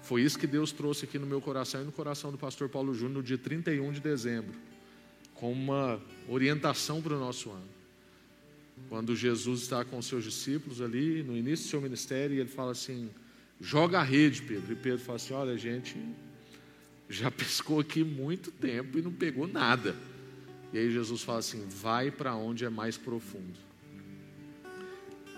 Foi 0.00 0.22
isso 0.22 0.38
que 0.38 0.46
Deus 0.46 0.70
trouxe 0.70 1.06
aqui 1.06 1.18
no 1.18 1.26
meu 1.26 1.40
coração 1.40 1.82
e 1.82 1.84
no 1.84 1.90
coração 1.90 2.30
do 2.30 2.38
pastor 2.38 2.68
Paulo 2.68 2.94
Júnior 2.94 3.16
no 3.16 3.22
dia 3.24 3.36
31 3.36 3.90
de 3.90 3.98
dezembro, 3.98 4.54
com 5.34 5.52
uma 5.52 6.00
orientação 6.28 7.02
para 7.02 7.16
o 7.16 7.18
nosso 7.18 7.50
ano. 7.50 7.68
Quando 8.88 9.16
Jesus 9.16 9.62
está 9.62 9.84
com 9.84 9.98
os 9.98 10.06
seus 10.06 10.22
discípulos 10.22 10.80
ali, 10.80 11.24
no 11.24 11.36
início 11.36 11.66
do 11.66 11.70
seu 11.70 11.80
ministério, 11.80 12.36
e 12.36 12.38
ele 12.38 12.48
fala 12.48 12.70
assim: 12.70 13.10
joga 13.60 14.00
a 14.00 14.02
rede, 14.02 14.42
Pedro. 14.42 14.72
E 14.72 14.76
Pedro 14.76 15.00
fala 15.00 15.16
assim: 15.16 15.34
olha, 15.34 15.52
a 15.52 15.56
gente 15.56 15.96
já 17.08 17.30
pescou 17.30 17.80
aqui 17.80 18.02
muito 18.02 18.50
tempo 18.50 18.98
e 18.98 19.02
não 19.02 19.12
pegou 19.12 19.46
nada. 19.46 19.94
E 20.72 20.78
aí 20.78 20.90
Jesus 20.90 21.22
fala 21.22 21.40
assim: 21.40 21.66
vai 21.68 22.10
para 22.10 22.34
onde 22.34 22.64
é 22.64 22.70
mais 22.70 22.96
profundo. 22.96 23.58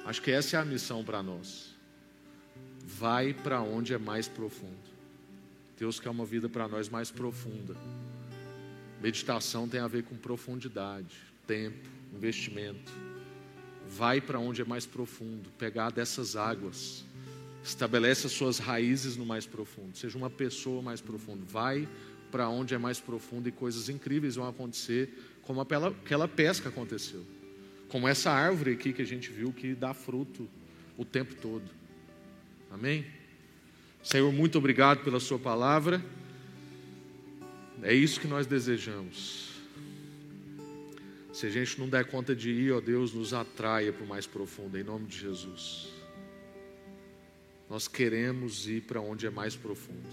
Acho 0.05 0.21
que 0.21 0.31
essa 0.31 0.57
é 0.57 0.61
a 0.61 0.65
missão 0.65 1.05
para 1.05 1.23
nós. 1.23 1.75
Vai 2.85 3.33
para 3.33 3.61
onde 3.61 3.95
é 3.95 3.99
mais 3.99 4.29
profundo. 4.29 4.93
Deus 5.79 5.99
quer 5.99 6.11
uma 6.11 6.25
vida 6.25 6.49
para 6.49 6.69
nós 6.69 6.89
mais 6.89 7.11
profunda. 7.11 7.77
Meditação 9.01 9.69
tem 9.69 9.81
a 9.81 9.89
ver 9.89 10.05
com 10.05 10.17
profundidade, 10.17 11.17
tempo, 11.47 11.89
investimento. 12.15 12.93
Vai 13.89 14.21
para 14.21 14.39
onde 14.39 14.63
é 14.63 14.65
mais 14.65 14.87
profundo, 14.87 15.51
pegar 15.59 15.91
dessas 15.91 16.37
águas. 16.37 17.05
Estabelece 17.63 18.27
as 18.27 18.33
suas 18.33 18.59
raízes 18.59 19.17
no 19.17 19.25
mais 19.25 19.47
profundo. 19.47 19.97
Seja 19.97 20.19
uma 20.19 20.31
pessoa 20.31 20.83
mais 20.83 21.01
profunda. 21.01 21.45
Vai 21.47 21.89
para 22.31 22.49
onde 22.49 22.75
é 22.75 22.79
mais 22.79 22.99
profundo 22.99 23.49
e 23.49 23.53
coisas 23.53 23.89
incríveis 23.89 24.37
vão 24.37 24.49
acontecer, 24.49 25.11
como 25.43 25.61
aquela 25.61 26.27
pesca 26.27 26.71
aconteceu. 26.71 27.25
Como 27.89 28.09
essa 28.09 28.31
árvore 28.31 28.73
aqui 28.73 28.93
que 28.93 29.03
a 29.03 29.07
gente 29.07 29.31
viu 29.31 29.53
que 29.53 29.75
dá 29.75 29.93
fruto 29.93 30.49
o 30.97 31.05
tempo 31.05 31.35
todo. 31.35 31.71
Amém? 32.71 33.05
Senhor, 34.03 34.33
muito 34.33 34.57
obrigado 34.59 35.05
pela 35.05 35.21
Sua 35.21 35.39
palavra. 35.39 36.03
É 37.83 37.93
isso 37.93 38.19
que 38.19 38.27
nós 38.27 38.47
desejamos. 38.47 39.51
Se 41.33 41.47
a 41.47 41.51
gente 41.51 41.79
não 41.79 41.89
der 41.89 42.05
conta 42.07 42.35
de 42.35 42.51
ir, 42.51 42.73
ó 42.73 42.81
Deus, 42.81 43.13
nos 43.13 43.35
atraia 43.35 43.93
para 43.93 44.05
o 44.05 44.09
mais 44.09 44.27
profundo, 44.27 44.79
em 44.79 44.83
nome 44.83 45.07
de 45.07 45.19
Jesus. 45.19 45.89
Nós 47.73 47.89
queremos 47.89 48.69
ir 48.69 48.83
para 48.83 49.01
onde 49.01 49.27
é 49.27 49.31
mais 49.31 49.57
profundo. 49.57 50.07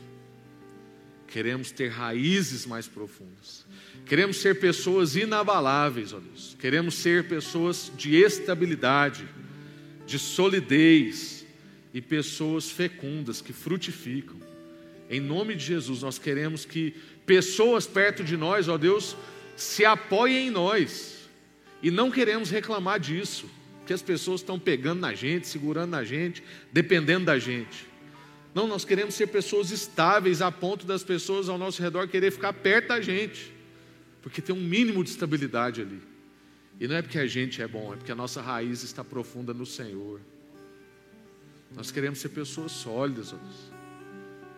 Queremos 1.28 1.72
ter 1.72 1.90
raízes 1.90 2.66
mais 2.66 2.88
profundas. 2.88 3.66
Queremos 4.06 4.38
ser 4.38 4.62
pessoas 4.62 5.18
inabaláveis, 5.18 6.14
ó 6.14 6.22
Deus. 6.22 6.56
Queremos 6.58 6.94
ser 6.94 7.28
pessoas 7.28 7.92
de 7.98 8.16
estabilidade, 8.16 9.28
de 10.08 10.18
solidez 10.18 11.46
e 11.94 12.02
pessoas 12.02 12.72
fecundas 12.72 13.42
que 13.42 13.52
frutificam. 13.52 14.38
Em 15.10 15.20
nome 15.20 15.54
de 15.54 15.66
Jesus, 15.66 16.02
nós 16.02 16.18
queremos 16.18 16.64
que 16.64 16.96
pessoas 17.26 17.86
perto 17.86 18.24
de 18.24 18.38
nós, 18.38 18.70
ó 18.70 18.78
Deus, 18.78 19.18
se 19.58 19.84
apoiem 19.84 20.48
em 20.48 20.50
nós. 20.50 21.28
E 21.84 21.92
não 21.92 22.10
queremos 22.10 22.50
reclamar 22.50 23.02
disso, 23.02 23.50
que 23.90 23.94
as 23.94 24.04
pessoas 24.04 24.42
estão 24.42 24.60
pegando 24.60 25.00
na 25.00 25.16
gente, 25.16 25.48
segurando 25.48 25.90
na 25.90 26.04
gente, 26.04 26.44
dependendo 26.72 27.26
da 27.26 27.40
gente. 27.40 27.88
Não, 28.54 28.68
nós 28.68 28.86
queremos 28.86 29.16
ser 29.16 29.26
pessoas 29.26 29.72
estáveis 29.72 30.44
a 30.44 30.52
ponto 30.52 30.86
das 30.86 31.04
pessoas 31.04 31.50
ao 31.50 31.58
nosso 31.58 31.82
redor 31.82 32.08
querer 32.08 32.30
ficar 32.30 32.54
perto 32.54 32.90
da 32.90 33.02
gente, 33.02 33.52
porque 34.22 34.44
tem 34.44 34.54
um 34.54 34.62
mínimo 34.62 35.04
de 35.04 35.10
estabilidade 35.10 35.82
ali. 35.82 36.00
E 36.80 36.88
não 36.88 36.98
é 36.98 37.02
porque 37.02 37.18
a 37.18 37.26
gente 37.26 37.64
é 37.64 37.68
bom, 37.68 37.92
é 37.92 37.96
porque 37.98 38.12
a 38.12 38.16
nossa 38.16 38.44
raiz 38.44 38.84
está 38.84 39.04
profunda 39.04 39.56
no 39.56 39.66
Senhor. 39.66 40.22
Nós 41.76 41.90
queremos 41.90 42.20
ser 42.20 42.30
pessoas 42.30 42.72
sólidas, 42.72 43.34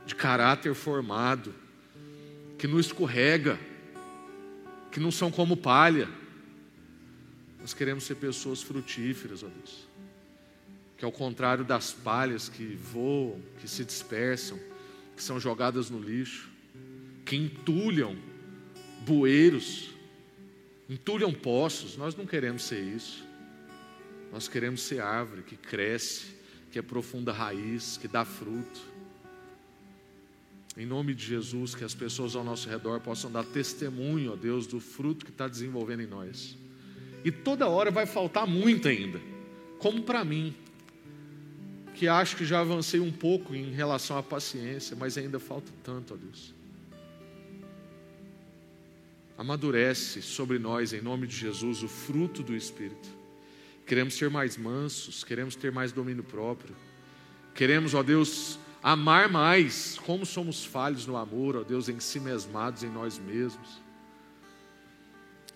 de 0.06 0.14
caráter 0.14 0.76
formado, 0.76 1.56
que 2.58 2.68
não 2.68 2.82
escorrega, 2.82 3.58
que 4.92 5.00
não 5.00 5.10
são 5.10 5.32
como 5.32 5.56
palha. 5.56 6.10
Nós 7.62 7.74
queremos 7.74 8.03
ser 8.03 8.16
pessoas 8.16 8.62
frutíferas, 8.62 9.43
ó 9.43 9.47
Deus. 9.47 9.88
Que 10.97 11.05
ao 11.05 11.12
contrário 11.12 11.64
das 11.64 11.93
palhas 11.93 12.49
que 12.49 12.76
voam, 12.76 13.39
que 13.59 13.68
se 13.68 13.86
dispersam, 13.86 14.59
que 15.16 15.24
são 15.24 15.39
jogadas 15.39 15.89
no 15.89 15.99
lixo, 15.99 16.49
que 17.24 17.36
entulham 17.36 18.18
bueiros, 19.05 19.91
entulham 20.89 21.32
poços, 21.32 21.95
nós 21.97 22.16
não 22.16 22.26
queremos 22.26 22.64
ser 22.64 22.82
isso. 22.82 23.24
Nós 24.32 24.47
queremos 24.47 24.82
ser 24.82 25.01
árvore 25.01 25.43
que 25.43 25.55
cresce, 25.55 26.36
que 26.72 26.80
é 26.80 26.82
profunda 26.82 27.32
raiz, 27.32 27.97
que 27.97 28.07
dá 28.07 28.26
fruto. 28.26 28.82
Em 30.78 30.86
nome 30.86 31.14
de 31.14 31.26
Jesus, 31.26 31.76
que 31.76 31.84
as 31.84 31.93
pessoas 31.93 32.36
ao 32.36 32.43
nosso 32.43 32.70
redor 32.70 33.01
possam 33.01 33.30
dar 33.30 33.43
testemunho, 33.43 34.32
ó 34.34 34.36
Deus, 34.36 34.66
do 34.66 34.80
fruto 34.80 35.26
que 35.26 35.32
está 35.32 35.47
desenvolvendo 35.47 36.01
em 36.01 36.07
nós. 36.07 36.57
E 37.24 37.32
toda 37.32 37.67
hora 37.67 37.91
vai 37.91 38.05
faltar 38.05 38.47
muito 38.47 38.88
ainda, 38.88 39.19
como 39.80 40.01
para 40.03 40.24
mim, 40.24 40.55
que 41.93 42.07
acho 42.07 42.36
que 42.36 42.45
já 42.45 42.61
avancei 42.61 42.99
um 42.99 43.11
pouco 43.11 43.53
em 43.53 43.72
relação 43.72 44.17
à 44.17 44.24
paciência, 44.24 44.95
mas 44.99 45.17
ainda 45.17 45.39
falta 45.39 45.72
tanto, 45.84 46.13
ó 46.13 46.17
Deus. 46.17 46.53
Amadurece 49.38 50.22
sobre 50.22 50.59
nós, 50.59 50.93
em 50.93 51.01
nome 51.01 51.28
de 51.28 51.36
Jesus, 51.36 51.84
o 51.84 51.88
fruto 51.88 52.43
do 52.43 52.55
Espírito. 52.55 53.09
Queremos 53.86 54.13
ser 54.13 54.30
mais 54.30 54.55
mansos, 54.55 55.24
queremos 55.24 55.55
ter 55.55 55.72
mais 55.72 55.91
domínio 55.91 56.24
próprio. 56.24 56.76
Queremos, 57.53 57.93
ó 57.93 58.01
Deus, 58.01 58.57
amar 58.82 59.30
mais, 59.30 59.99
como 60.05 60.26
somos 60.26 60.63
falhos 60.63 61.05
no 61.05 61.17
amor, 61.17 61.55
ó 61.55 61.63
Deus, 61.63 61.89
em 61.89 61.99
si 61.99 62.19
mesmados 62.19 62.84
em 62.84 62.89
nós 62.89 63.19
mesmos. 63.19 63.82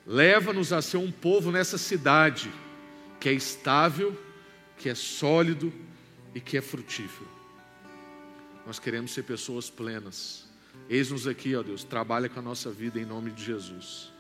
Leva-nos 0.06 0.72
a 0.72 0.82
ser 0.82 0.98
um 0.98 1.12
povo 1.12 1.52
nessa 1.52 1.78
cidade 1.78 2.52
que 3.20 3.30
é 3.30 3.34
estável, 3.34 4.16
que 4.78 4.90
é 4.90 4.96
sólido 4.96 5.74
e 6.34 6.40
que 6.40 6.58
é 6.58 6.62
frutífero. 6.62 7.28
Nós 8.66 8.78
queremos 8.78 9.14
ser 9.14 9.24
pessoas 9.24 9.70
plenas. 9.70 10.46
Eis-nos 10.90 11.28
aqui, 11.28 11.56
ó 11.56 11.64
Deus, 11.64 11.84
trabalha 11.84 12.30
com 12.30 12.40
a 12.40 12.44
nossa 12.44 12.70
vida 12.70 13.00
em 13.00 13.06
nome 13.06 13.32
de 13.32 13.44
Jesus. 13.44 14.12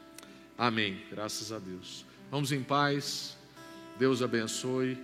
Amém. 0.57 1.01
Graças 1.11 1.51
a 1.51 1.59
Deus. 1.59 2.05
Vamos 2.31 2.51
em 2.51 2.63
paz. 2.63 3.38
Deus 3.99 4.21
abençoe. 4.21 4.97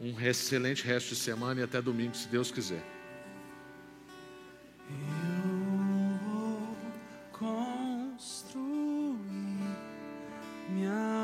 Um 0.00 0.18
excelente 0.20 0.84
resto 0.84 1.10
de 1.10 1.16
semana 1.16 1.60
e 1.60 1.64
até 1.64 1.82
domingo, 1.82 2.16
se 2.16 2.28
Deus 2.28 2.50
quiser. 2.50 2.84
Yeah. 10.76 11.17